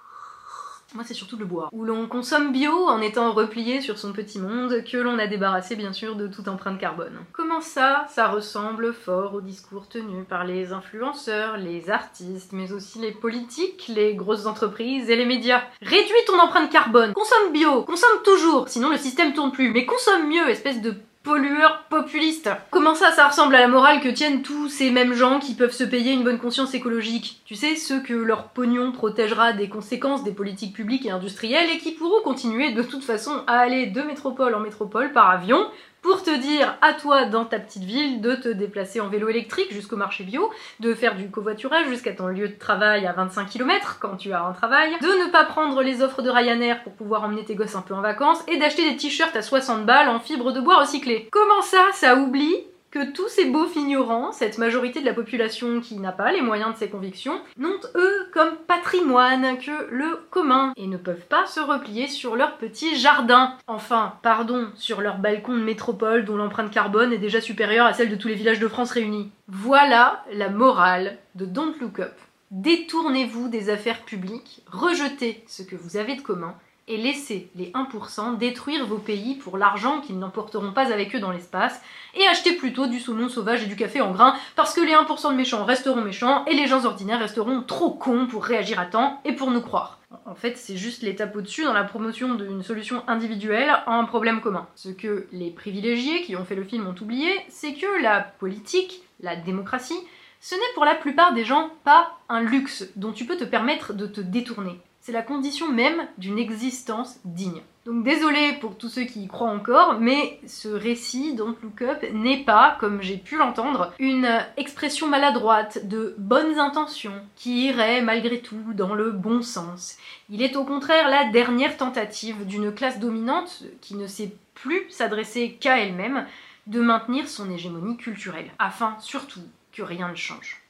Moi, 0.95 1.05
c'est 1.07 1.15
surtout 1.15 1.37
le 1.37 1.45
bois. 1.45 1.69
Où 1.73 1.85
l'on 1.85 2.09
consomme 2.09 2.51
bio 2.51 2.73
en 2.73 3.01
étant 3.01 3.33
replié 3.33 3.81
sur 3.81 3.97
son 3.97 4.13
petit 4.13 4.41
monde, 4.41 4.83
que 4.85 4.97
l'on 4.97 5.21
a 5.21 5.29
débarrassé 5.29 5.77
bien 5.77 5.93
sûr 5.93 6.17
de 6.17 6.27
toute 6.27 6.49
empreinte 6.49 6.81
carbone. 6.81 7.17
Comment 7.33 7.61
ça 7.61 8.07
Ça 8.09 8.29
ressemble 8.29 8.93
fort 8.93 9.35
au 9.35 9.41
discours 9.41 9.89
tenu 9.89 10.25
par 10.25 10.45
les 10.45 10.73
influenceurs, 10.73 11.59
les 11.59 11.91
artistes, 11.91 12.53
mais 12.53 12.73
aussi 12.73 12.99
les 12.99 13.13
politiques, 13.13 13.87
les 13.89 14.15
grosses 14.15 14.47
entreprises 14.47 15.09
et 15.11 15.17
les 15.17 15.27
médias? 15.27 15.63
Réduis 15.81 16.25
ton 16.27 16.41
empreinte 16.41 16.71
carbone, 16.73 17.13
consomme 17.13 17.53
bio, 17.53 17.85
consomme 17.85 18.23
toujours, 18.25 18.69
sinon 18.69 18.91
le 18.91 18.99
système 18.99 19.33
tourne 19.33 19.53
plus, 19.53 19.71
mais 19.71 19.87
consomme 19.87 20.29
mieux, 20.29 20.49
espèce 20.49 20.81
de 20.81 20.95
pollueur 21.23 21.85
populiste. 21.91 22.51
Comment 22.71 22.95
ça, 22.95 23.13
ça 23.13 23.29
ressemble 23.29 23.55
à 23.55 23.61
la 23.61 23.69
morale 23.69 24.01
que 24.01 24.09
tiennent 24.09 24.43
tous 24.43 24.69
ces 24.69 24.91
mêmes 24.91 25.13
gens 25.13 25.39
qui 25.39 25.55
peuvent 25.55 25.73
se 25.73 25.85
payer 25.85 26.13
une 26.13 26.25
bonne 26.25 26.39
conscience 26.39 26.73
écologique? 26.75 27.43
Tu 27.45 27.55
sais, 27.55 27.77
ceux 27.77 28.01
que 28.01 28.15
leur 28.15 28.49
pognon 28.49 28.93
protégera 28.93 29.53
des 29.53 29.69
conséquences 29.69 30.25
des 30.25 30.33
politiques 30.33 30.75
publiques 30.75 31.05
et 31.05 31.11
industrielles 31.11 31.71
et 31.71 31.79
qui 31.79 31.93
pourront 31.93 32.23
continuer 32.23 32.73
de 32.73 32.83
toute 32.83 33.05
façon 33.05 33.43
à 33.47 33.59
aller 33.59 33.87
de 33.87 34.01
métropole 34.03 34.55
en 34.55 34.61
métropole 34.61 35.13
par 35.13 35.31
avion 35.31 35.67
pour 36.03 36.23
te 36.23 36.37
dire 36.37 36.77
à 36.83 36.93
toi 36.95 37.27
dans 37.27 37.45
ta 37.45 37.59
petite 37.59 37.85
ville 37.85 38.21
de 38.21 38.35
te 38.35 38.49
déplacer 38.49 39.01
en 39.01 39.09
vélo 39.09 39.29
électrique 39.29 39.73
jusqu'au 39.73 39.97
marché 39.97 40.25
bio, 40.25 40.51
de 40.81 40.95
faire 40.95 41.17
du 41.17 41.31
covoiturage 41.31 41.89
jusqu'à 41.89 42.13
ton 42.13 42.29
lieu 42.29 42.49
de 42.49 42.59
travail 42.59 43.07
à 43.07 43.13
25 43.13 43.49
km 43.49 43.99
quand 44.01 44.17
tu 44.17 44.33
as 44.33 44.43
un 44.43 44.53
travail, 44.53 44.93
de 45.01 45.27
ne 45.27 45.31
pas 45.31 45.45
prendre 45.45 45.83
les 45.83 46.03
offres 46.03 46.23
de 46.23 46.31
Ryanair 46.31 46.83
pour 46.83 46.93
pouvoir 46.93 47.25
emmener 47.25 47.45
tes 47.45 47.55
gosses 47.55 47.77
un 47.77 47.83
peu 47.83 47.95
en 47.95 48.01
vacances 48.01 48.43
et 48.49 48.57
d'acheter 48.57 48.91
des 48.91 48.97
t-shirts 48.97 49.37
à 49.37 49.43
60 49.43 49.87
balles 49.87 50.09
en 50.09 50.21
fibre 50.21 50.53
de 50.53 50.61
bois 50.61 50.79
recyclé. 50.79 51.29
Comment 51.31 51.63
ça, 51.63 51.85
ça 51.93 52.17
oublie? 52.17 52.57
Que 52.91 53.13
tous 53.13 53.29
ces 53.29 53.47
beaux 53.47 53.69
ignorants, 53.77 54.33
cette 54.33 54.59
majorité 54.59 55.01
de 55.01 55.07
la 55.07 55.15
population 55.15 55.81
qui 55.81 55.99
n'a 55.99 56.13
pas 56.13 56.33
les 56.33 56.43
moyens 56.43 56.75
de 56.75 56.79
ses 56.79 56.89
convictions, 56.89 57.41
n'ont 57.57 57.81
eux 57.95 58.29
comme 58.33 58.57
patrimoine 58.67 59.59
que 59.59 59.89
le 59.91 60.21
commun 60.31 60.73
et 60.77 60.87
ne 60.87 60.97
peuvent 60.97 61.27
pas 61.29 61.47
se 61.47 61.61
replier 61.61 62.09
sur 62.09 62.37
leur 62.37 62.57
petit 62.57 62.97
jardin. 62.97 63.55
Enfin, 63.67 64.15
pardon, 64.23 64.69
sur 64.75 65.01
leur 65.01 65.19
balcon 65.19 65.55
de 65.57 65.63
métropole 65.63 66.25
dont 66.25 66.37
l'empreinte 66.37 66.73
carbone 66.73 67.13
est 67.13 67.19
déjà 67.19 67.41
supérieure 67.41 67.87
à 67.87 67.93
celle 67.93 68.11
de 68.11 68.17
tous 68.17 68.29
les 68.29 68.35
villages 68.35 68.61
de 68.61 68.69
France 68.69 68.93
réunis. 68.93 69.31
Voilà 69.49 70.25
la 70.33 70.49
morale 70.49 71.19
de 71.37 71.47
Don't 71.47 71.75
Look 71.81 72.01
Up. 72.01 72.15
Détournez-vous 72.51 73.49
des 73.49 73.71
affaires 73.71 74.03
publiques, 74.05 74.63
rejetez 74.67 75.45
ce 75.47 75.63
que 75.63 75.77
vous 75.77 75.97
avez 75.97 76.17
de 76.17 76.21
commun 76.21 76.57
et 76.91 76.97
laissez 76.97 77.49
les 77.55 77.71
1% 77.71 78.37
détruire 78.37 78.85
vos 78.85 78.99
pays 78.99 79.37
pour 79.37 79.57
l'argent 79.57 80.01
qu'ils 80.01 80.19
n'emporteront 80.19 80.73
pas 80.73 80.93
avec 80.93 81.15
eux 81.15 81.21
dans 81.21 81.31
l'espace, 81.31 81.81
et 82.15 82.27
achetez 82.27 82.53
plutôt 82.53 82.89
du 82.89 82.99
saumon 82.99 83.29
sauvage 83.29 83.63
et 83.63 83.67
du 83.67 83.77
café 83.77 84.01
en 84.01 84.11
grains, 84.11 84.35
parce 84.57 84.75
que 84.75 84.81
les 84.81 84.93
1% 84.93 85.31
de 85.31 85.37
méchants 85.37 85.65
resteront 85.65 86.03
méchants, 86.03 86.45
et 86.47 86.55
les 86.55 86.67
gens 86.67 86.85
ordinaires 86.85 87.21
resteront 87.21 87.63
trop 87.63 87.91
cons 87.91 88.27
pour 88.27 88.45
réagir 88.45 88.81
à 88.81 88.87
temps 88.87 89.21
et 89.25 89.33
pour 89.33 89.53
nous 89.53 89.61
croire. 89.61 90.01
En 90.27 90.35
fait, 90.35 90.59
c'est 90.59 90.77
juste 90.77 91.03
l'étape 91.03 91.37
au-dessus 91.37 91.65
dans 91.65 91.73
la 91.73 91.85
promotion 91.85 92.35
d'une 92.35 92.65
solution 92.65 93.05
individuelle 93.07 93.71
à 93.71 93.93
un 93.95 94.05
problème 94.05 94.41
commun. 94.41 94.67
Ce 94.75 94.89
que 94.89 95.29
les 95.31 95.51
privilégiés 95.51 96.23
qui 96.23 96.35
ont 96.35 96.45
fait 96.45 96.57
le 96.57 96.65
film 96.65 96.89
ont 96.89 97.01
oublié, 97.01 97.31
c'est 97.49 97.75
que 97.75 98.03
la 98.03 98.21
politique, 98.21 99.03
la 99.21 99.37
démocratie, 99.37 100.01
ce 100.41 100.57
n'est 100.57 100.75
pour 100.75 100.85
la 100.85 100.97
plupart 100.97 101.35
des 101.35 101.45
gens 101.45 101.71
pas 101.85 102.19
un 102.29 102.41
luxe 102.41 102.89
dont 102.97 103.13
tu 103.13 103.25
peux 103.25 103.37
te 103.37 103.45
permettre 103.45 103.93
de 103.93 104.07
te 104.07 104.21
détourner 104.21 104.81
c'est 105.11 105.17
la 105.17 105.23
condition 105.23 105.73
même 105.73 106.07
d'une 106.19 106.39
existence 106.39 107.19
digne. 107.25 107.63
Donc 107.85 108.05
désolé 108.05 108.53
pour 108.61 108.79
tous 108.79 108.89
ceux 108.89 109.03
qui 109.03 109.25
y 109.25 109.27
croient 109.27 109.51
encore, 109.51 109.99
mais 109.99 110.39
ce 110.47 110.69
récit, 110.69 111.35
Don't 111.35 111.57
Look 111.65 111.83
Up, 111.83 112.05
n'est 112.13 112.45
pas, 112.45 112.77
comme 112.79 113.03
j'ai 113.03 113.17
pu 113.17 113.37
l'entendre, 113.37 113.93
une 113.99 114.29
expression 114.57 115.09
maladroite 115.09 115.89
de 115.89 116.15
bonnes 116.17 116.61
intentions 116.61 117.21
qui 117.35 117.67
irait 117.67 118.03
malgré 118.03 118.41
tout 118.41 118.73
dans 118.73 118.95
le 118.95 119.11
bon 119.11 119.43
sens. 119.43 119.97
Il 120.29 120.43
est 120.43 120.55
au 120.55 120.63
contraire 120.63 121.09
la 121.09 121.25
dernière 121.25 121.77
tentative 121.77 122.47
d'une 122.47 122.73
classe 122.73 123.01
dominante 123.01 123.65
qui 123.81 123.97
ne 123.97 124.07
sait 124.07 124.33
plus 124.55 124.89
s'adresser 124.91 125.59
qu'à 125.59 125.81
elle-même 125.81 126.25
de 126.69 126.81
maintenir 126.81 127.27
son 127.27 127.51
hégémonie 127.51 127.97
culturelle, 127.97 128.53
afin 128.61 128.95
surtout 129.01 129.43
que 129.73 129.83
rien 129.83 130.09
ne 130.09 130.15
change. 130.15 130.63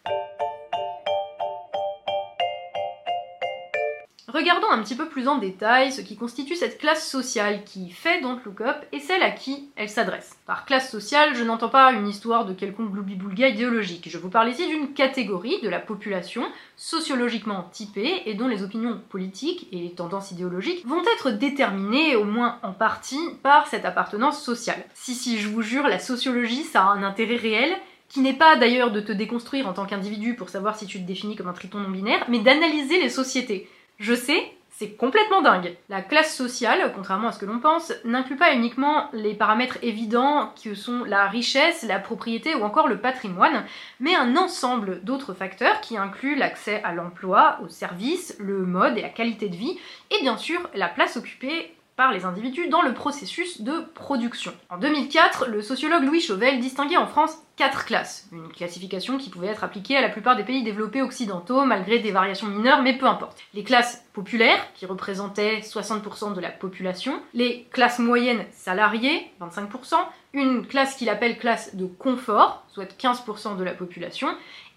Regardons 4.32 4.70
un 4.70 4.80
petit 4.82 4.94
peu 4.94 5.08
plus 5.08 5.26
en 5.26 5.38
détail 5.38 5.90
ce 5.90 6.02
qui 6.02 6.16
constitue 6.16 6.54
cette 6.54 6.78
classe 6.78 7.08
sociale 7.08 7.64
qui 7.64 7.90
fait 7.90 8.20
Don't 8.20 8.38
Look 8.44 8.60
Up 8.60 8.76
et 8.92 9.00
celle 9.00 9.24
à 9.24 9.30
qui 9.32 9.70
elle 9.74 9.88
s'adresse. 9.88 10.38
Par 10.46 10.66
classe 10.66 10.88
sociale, 10.88 11.34
je 11.34 11.42
n'entends 11.42 11.68
pas 11.68 11.92
une 11.92 12.06
histoire 12.06 12.44
de 12.44 12.54
quelconque 12.54 12.92
gloubi-boulga 12.92 13.48
idéologique. 13.48 14.08
Je 14.08 14.18
vous 14.18 14.28
parle 14.28 14.50
ici 14.50 14.68
d'une 14.68 14.92
catégorie 14.92 15.60
de 15.62 15.68
la 15.68 15.80
population 15.80 16.44
sociologiquement 16.76 17.68
typée 17.72 18.22
et 18.26 18.34
dont 18.34 18.46
les 18.46 18.62
opinions 18.62 19.00
politiques 19.08 19.66
et 19.72 19.78
les 19.78 19.94
tendances 19.94 20.30
idéologiques 20.30 20.86
vont 20.86 21.02
être 21.16 21.32
déterminées, 21.32 22.14
au 22.14 22.24
moins 22.24 22.60
en 22.62 22.72
partie, 22.72 23.30
par 23.42 23.66
cette 23.66 23.84
appartenance 23.84 24.40
sociale. 24.40 24.84
Si, 24.94 25.14
si, 25.14 25.38
je 25.38 25.48
vous 25.48 25.62
jure, 25.62 25.88
la 25.88 25.98
sociologie, 25.98 26.62
ça 26.62 26.82
a 26.82 26.92
un 26.92 27.02
intérêt 27.02 27.36
réel 27.36 27.76
qui 28.08 28.20
n'est 28.20 28.34
pas 28.34 28.56
d'ailleurs 28.56 28.92
de 28.92 29.00
te 29.00 29.12
déconstruire 29.12 29.66
en 29.66 29.72
tant 29.72 29.86
qu'individu 29.86 30.34
pour 30.34 30.50
savoir 30.50 30.76
si 30.76 30.86
tu 30.86 31.00
te 31.00 31.06
définis 31.06 31.36
comme 31.36 31.48
un 31.48 31.52
triton 31.52 31.78
non 31.78 31.90
binaire, 31.90 32.24
mais 32.28 32.40
d'analyser 32.40 33.00
les 33.00 33.08
sociétés 33.08 33.68
je 34.00 34.14
sais, 34.14 34.50
c'est 34.70 34.96
complètement 34.96 35.42
dingue. 35.42 35.76
La 35.90 36.00
classe 36.00 36.34
sociale, 36.34 36.90
contrairement 36.94 37.28
à 37.28 37.32
ce 37.32 37.38
que 37.38 37.44
l'on 37.44 37.58
pense, 37.58 37.92
n'inclut 38.04 38.36
pas 38.36 38.54
uniquement 38.54 39.10
les 39.12 39.34
paramètres 39.34 39.76
évidents 39.82 40.54
que 40.64 40.74
sont 40.74 41.04
la 41.04 41.26
richesse, 41.26 41.82
la 41.82 41.98
propriété 41.98 42.54
ou 42.54 42.62
encore 42.62 42.88
le 42.88 42.98
patrimoine, 42.98 43.66
mais 44.00 44.14
un 44.14 44.38
ensemble 44.38 45.04
d'autres 45.04 45.34
facteurs 45.34 45.82
qui 45.82 45.98
incluent 45.98 46.34
l'accès 46.34 46.82
à 46.82 46.94
l'emploi, 46.94 47.58
aux 47.62 47.68
services, 47.68 48.36
le 48.38 48.64
mode 48.64 48.96
et 48.96 49.02
la 49.02 49.10
qualité 49.10 49.50
de 49.50 49.56
vie, 49.56 49.78
et 50.10 50.22
bien 50.22 50.38
sûr 50.38 50.60
la 50.74 50.88
place 50.88 51.18
occupée 51.18 51.74
par 51.96 52.12
les 52.12 52.24
individus 52.24 52.68
dans 52.68 52.82
le 52.82 52.94
processus 52.94 53.62
de 53.62 53.80
production. 53.94 54.52
En 54.70 54.78
2004, 54.78 55.46
le 55.48 55.62
sociologue 55.62 56.04
Louis 56.04 56.20
Chauvel 56.20 56.60
distinguait 56.60 56.96
en 56.96 57.06
France 57.06 57.36
quatre 57.56 57.84
classes, 57.84 58.26
une 58.32 58.48
classification 58.48 59.18
qui 59.18 59.28
pouvait 59.28 59.48
être 59.48 59.64
appliquée 59.64 59.96
à 59.96 60.00
la 60.00 60.08
plupart 60.08 60.34
des 60.34 60.44
pays 60.44 60.62
développés 60.62 61.02
occidentaux 61.02 61.64
malgré 61.64 61.98
des 61.98 62.10
variations 62.10 62.46
mineures, 62.46 62.80
mais 62.82 62.96
peu 62.96 63.06
importe. 63.06 63.38
Les 63.52 63.64
classes 63.64 64.02
populaires, 64.14 64.66
qui 64.74 64.86
représentaient 64.86 65.60
60% 65.60 66.34
de 66.34 66.40
la 66.40 66.48
population, 66.48 67.20
les 67.34 67.66
classes 67.70 67.98
moyennes 67.98 68.46
salariées, 68.52 69.30
25%, 69.40 69.96
une 70.32 70.66
classe 70.66 70.94
qu'il 70.94 71.10
appelle 71.10 71.38
classe 71.38 71.76
de 71.76 71.84
confort, 71.84 72.64
soit 72.68 72.98
15% 72.98 73.56
de 73.56 73.64
la 73.64 73.74
population, 73.74 74.28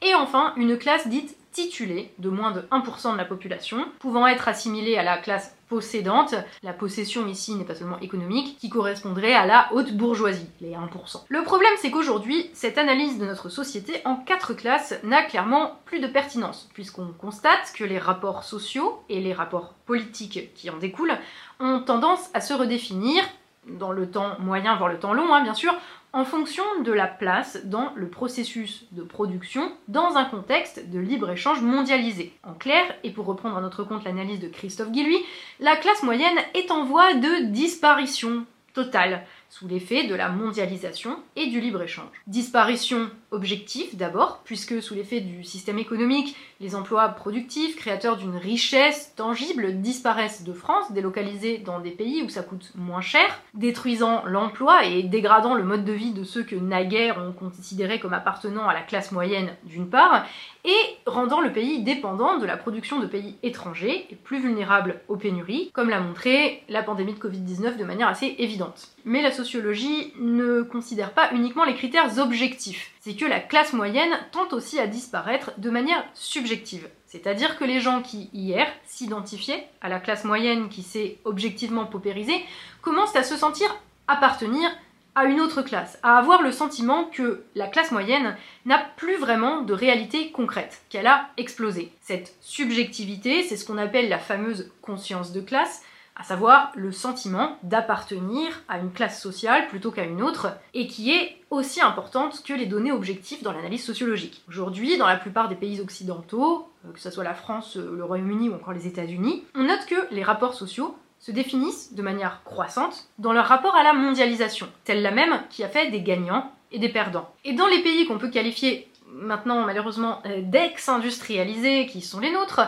et 0.02 0.14
enfin 0.16 0.54
une 0.58 0.78
classe 0.78 1.08
dite 1.08 1.38
titulée, 1.54 2.12
de 2.18 2.30
moins 2.30 2.52
de 2.52 2.62
1% 2.72 3.14
de 3.14 3.18
la 3.18 3.26
population, 3.26 3.86
pouvant 4.00 4.28
être 4.28 4.48
assimilée 4.48 4.98
à 4.98 5.04
la 5.04 5.18
classe 5.18 5.56
possédante. 5.74 6.36
La 6.62 6.72
possession 6.72 7.26
ici 7.26 7.56
n'est 7.56 7.64
pas 7.64 7.74
seulement 7.74 8.00
économique, 8.00 8.58
qui 8.60 8.70
correspondrait 8.70 9.34
à 9.34 9.48
la 9.48 9.70
haute 9.74 9.94
bourgeoisie, 9.94 10.48
les 10.62 10.74
1%. 10.74 11.24
Le 11.28 11.42
problème 11.42 11.74
c'est 11.80 11.90
qu'aujourd'hui, 11.90 12.52
cette 12.54 12.78
analyse 12.78 13.18
de 13.18 13.26
notre 13.26 13.50
société 13.50 14.02
en 14.06 14.16
quatre 14.16 14.54
classes 14.54 14.94
n'a 15.04 15.24
clairement 15.24 15.80
plus 15.86 16.00
de 16.00 16.06
pertinence, 16.06 16.70
puisqu'on 16.76 17.08
constate 17.08 17.74
que 17.76 17.84
les 17.84 17.98
rapports 17.98 18.44
sociaux 18.44 19.02
et 19.10 19.20
les 19.20 19.34
rapports 19.34 19.74
politiques 19.88 20.54
qui 20.54 20.70
en 20.70 20.78
découlent 20.78 21.18
ont 21.60 21.80
tendance 21.80 22.30
à 22.36 22.42
se 22.42 22.54
redéfinir 22.54 23.24
dans 23.68 23.92
le 23.92 24.12
temps 24.12 24.38
moyen, 24.40 24.76
voire 24.76 24.92
le 24.92 25.00
temps 25.00 25.14
long, 25.14 25.34
hein, 25.34 25.42
bien 25.42 25.56
sûr, 25.56 25.74
en 26.14 26.26
fonction 26.26 26.64
de 26.84 26.92
la 26.92 27.08
place 27.08 27.66
dans 27.66 27.92
le 27.96 28.08
processus 28.08 28.86
de 28.92 29.02
production 29.02 29.72
dans 29.88 30.16
un 30.16 30.26
contexte 30.26 30.90
de 30.92 31.00
libre-échange 31.00 31.62
mondialisé. 31.62 32.32
En 32.44 32.54
clair, 32.54 32.84
et 33.04 33.10
pour 33.10 33.26
reprendre 33.26 33.58
à 33.58 33.62
notre 33.62 33.84
compte 33.84 34.04
l'analyse 34.04 34.40
de 34.40 34.48
Christophe 34.48 34.92
Guilluy, 34.92 35.18
la 35.60 35.76
classe 35.76 36.04
moyenne 36.04 36.38
est 36.54 36.70
en 36.70 36.86
voie 36.86 37.16
de 37.16 37.46
disparition 37.46 38.46
totale 38.76 39.24
sous 39.54 39.68
l'effet 39.68 40.08
de 40.08 40.16
la 40.16 40.30
mondialisation 40.30 41.20
et 41.36 41.46
du 41.46 41.62
libre-échange. 41.62 42.10
Disparition 42.26 43.12
objectif 43.30 43.96
d'abord, 43.96 44.42
puisque 44.44 44.82
sous 44.82 44.96
l'effet 44.96 45.20
du 45.20 45.44
système 45.44 45.78
économique, 45.78 46.36
les 46.60 46.74
emplois 46.74 47.08
productifs, 47.10 47.76
créateurs 47.76 48.18
d'une 48.18 48.36
richesse 48.36 49.14
tangible, 49.16 49.80
disparaissent 49.80 50.44
de 50.44 50.54
France, 50.54 50.92
délocalisés 50.92 51.60
dans 51.60 51.80
des 51.80 51.92
pays 51.92 52.24
où 52.24 52.30
ça 52.30 52.42
coûte 52.42 52.72
moins 52.74 53.02
cher, 53.02 53.42
détruisant 53.54 54.24
l'emploi 54.26 54.86
et 54.86 55.04
dégradant 55.04 55.54
le 55.54 55.64
mode 55.64 55.86
de 55.86 55.94
vie 55.94 56.14
de 56.14 56.24
ceux 56.24 56.44
que 56.44 56.56
naguère 56.56 57.24
on 57.24 57.32
considérait 57.32 58.00
comme 58.00 58.14
appartenant 58.14 58.68
à 58.68 58.74
la 58.74 58.82
classe 58.82 59.12
moyenne 59.12 59.56
d'une 59.66 59.90
part, 59.90 60.26
et 60.66 60.98
rendant 61.06 61.42
le 61.42 61.52
pays 61.52 61.84
dépendant 61.84 62.40
de 62.40 62.46
la 62.46 62.58
production 62.58 63.00
de 63.00 63.06
pays 63.06 63.36
étrangers 63.44 64.08
et 64.10 64.16
plus 64.16 64.40
vulnérable 64.40 65.02
aux 65.10 65.18
pénuries, 65.18 65.70
comme 65.74 65.90
l'a 65.90 66.00
montré 66.00 66.64
la 66.70 66.82
pandémie 66.82 67.14
de 67.14 67.20
Covid-19 67.20 67.78
de 67.78 67.84
manière 67.84 68.08
assez 68.08 68.36
évidente. 68.40 68.88
Mais 69.06 69.22
la 69.22 69.32
sociologie 69.44 70.14
ne 70.20 70.62
considère 70.62 71.14
pas 71.14 71.32
uniquement 71.34 71.66
les 71.66 71.76
critères 71.76 72.18
objectifs 72.20 72.94
c'est 73.04 73.16
que 73.16 73.26
la 73.26 73.42
classe 73.42 73.74
moyenne 73.74 74.18
tente 74.32 74.54
aussi 74.54 74.80
à 74.80 74.88
disparaître 74.88 75.52
de 75.58 75.70
manière 75.70 76.06
subjective. 76.14 76.88
C'est-à-dire 77.06 77.58
que 77.58 77.66
les 77.66 77.82
gens 77.82 78.02
qui, 78.02 78.30
hier, 78.34 78.66
s'identifiaient 78.86 79.68
à 79.82 79.90
la 79.90 80.00
classe 80.00 80.24
moyenne 80.24 80.70
qui 80.70 80.84
s'est 80.84 81.18
objectivement 81.26 81.86
paupérisée, 81.86 82.46
commencent 82.82 83.18
à 83.18 83.24
se 83.24 83.36
sentir 83.36 83.68
appartenir 84.08 84.70
à 85.16 85.26
une 85.26 85.42
autre 85.42 85.62
classe, 85.64 86.00
à 86.02 86.18
avoir 86.18 86.42
le 86.42 86.54
sentiment 86.54 87.04
que 87.04 87.44
la 87.56 87.68
classe 87.68 87.92
moyenne 87.92 88.38
n'a 88.66 88.80
plus 88.96 89.18
vraiment 89.18 89.62
de 89.62 89.74
réalité 89.74 90.32
concrète, 90.32 90.82
qu'elle 90.88 91.06
a 91.06 91.30
explosé. 91.36 91.92
Cette 92.00 92.34
subjectivité, 92.40 93.44
c'est 93.44 93.58
ce 93.58 93.66
qu'on 93.66 93.78
appelle 93.78 94.08
la 94.08 94.18
fameuse 94.18 94.72
conscience 94.82 95.34
de 95.34 95.42
classe, 95.42 95.84
à 96.16 96.24
savoir 96.24 96.72
le 96.76 96.92
sentiment 96.92 97.58
d'appartenir 97.64 98.62
à 98.68 98.80
une 98.80 98.92
classe 98.92 99.22
sociale 99.22 99.68
plutôt 99.68 99.92
qu'à 99.92 100.04
une 100.04 100.22
autre, 100.22 100.50
et 100.74 100.88
qui 100.88 101.12
est 101.12 101.38
aussi 101.50 101.82
importante 101.82 102.44
que 102.44 102.54
les 102.54 102.66
données 102.66 102.92
objectives 102.92 103.44
dans 103.44 103.52
l'analyse 103.52 103.84
sociologique. 103.84 104.44
Aujourd'hui, 104.48 104.98
dans 104.98 105.08
la 105.08 105.18
plupart 105.18 105.50
des 105.50 105.56
pays 105.56 105.82
occidentaux, 105.82 106.70
euh, 106.86 106.92
que 106.92 107.00
ce 107.00 107.12
soit 107.12 107.24
la 107.24 107.34
France, 107.34 107.78
euh, 107.78 107.96
le 107.96 108.04
Royaume-Uni 108.04 108.50
ou 108.50 108.56
encore 108.56 108.74
les 108.74 108.88
États-Unis, 108.88 109.44
on 109.56 109.64
note 109.64 109.86
que 109.86 110.08
les 110.12 110.24
rapports 110.24 110.54
sociaux 110.54 110.96
se 111.20 111.32
définissent 111.32 111.94
de 111.94 112.02
manière 112.02 112.42
croissante 112.44 113.08
dans 113.18 113.32
leur 113.32 113.46
rapport 113.46 113.76
à 113.76 113.84
la 113.84 113.94
mondialisation, 113.94 114.68
telle 114.84 115.02
la 115.02 115.12
même 115.12 115.42
qui 115.50 115.64
a 115.64 115.70
fait 115.70 115.90
des 115.90 116.02
gagnants 116.02 116.52
et 116.72 116.80
des 116.80 116.90
perdants. 116.90 117.30
Et 117.46 117.54
dans 117.54 117.68
les 117.68 117.82
pays 117.82 118.06
qu'on 118.06 118.18
peut 118.18 118.30
qualifier 118.30 118.92
maintenant 119.08 119.64
malheureusement 119.64 120.22
euh, 120.26 120.42
d'ex-industrialisés, 120.42 121.86
qui 121.88 122.02
sont 122.02 122.20
les 122.20 122.32
nôtres, 122.32 122.62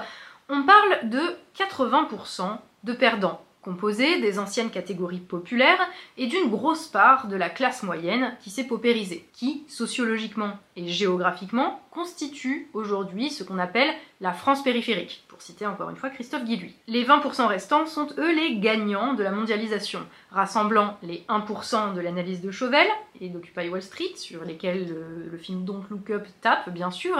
on 0.47 0.63
parle 0.63 1.09
de 1.09 1.21
80% 1.57 2.57
de 2.85 2.93
perdants 2.93 3.41
composé 3.65 4.21
des 4.21 4.37
anciennes 4.37 4.69
catégories 4.69 5.19
populaires 5.19 5.89
et 6.17 6.27
d'une 6.27 6.49
grosse 6.49 6.87
part 6.87 7.27
de 7.27 7.35
la 7.35 7.49
classe 7.49 7.81
moyenne 7.81 8.37
qui 8.39 8.51
s'est 8.51 8.63
paupérisée, 8.63 9.27
qui, 9.33 9.65
sociologiquement 9.67 10.59
et 10.75 10.87
géographiquement, 10.87 11.79
constitue 11.91 12.67
aujourd'hui 12.73 13.29
ce 13.29 13.43
qu'on 13.43 13.59
appelle 13.59 13.93
la 14.19 14.33
France 14.33 14.63
périphérique, 14.63 15.23
pour 15.29 15.41
citer 15.41 15.65
encore 15.65 15.89
une 15.89 15.95
fois 15.95 16.09
Christophe 16.09 16.43
Guilluy. 16.43 16.75
Les 16.87 17.05
20% 17.05 17.47
restants 17.47 17.85
sont 17.85 18.07
eux 18.17 18.35
les 18.35 18.59
gagnants 18.59 19.13
de 19.13 19.23
la 19.23 19.31
mondialisation, 19.31 20.01
rassemblant 20.31 20.97
les 21.03 21.23
1% 21.29 21.93
de 21.93 22.01
l'analyse 22.01 22.41
de 22.41 22.51
Chauvel 22.51 22.87
et 23.21 23.29
d'Occupy 23.29 23.69
Wall 23.69 23.81
Street, 23.81 24.15
sur 24.15 24.43
lesquels 24.43 24.93
le, 25.31 25.37
film 25.37 25.63
Don't 25.63 25.83
Look 25.89 26.09
Up 26.09 26.25
tape 26.41 26.69
bien 26.69 26.91
sûr, 26.91 27.17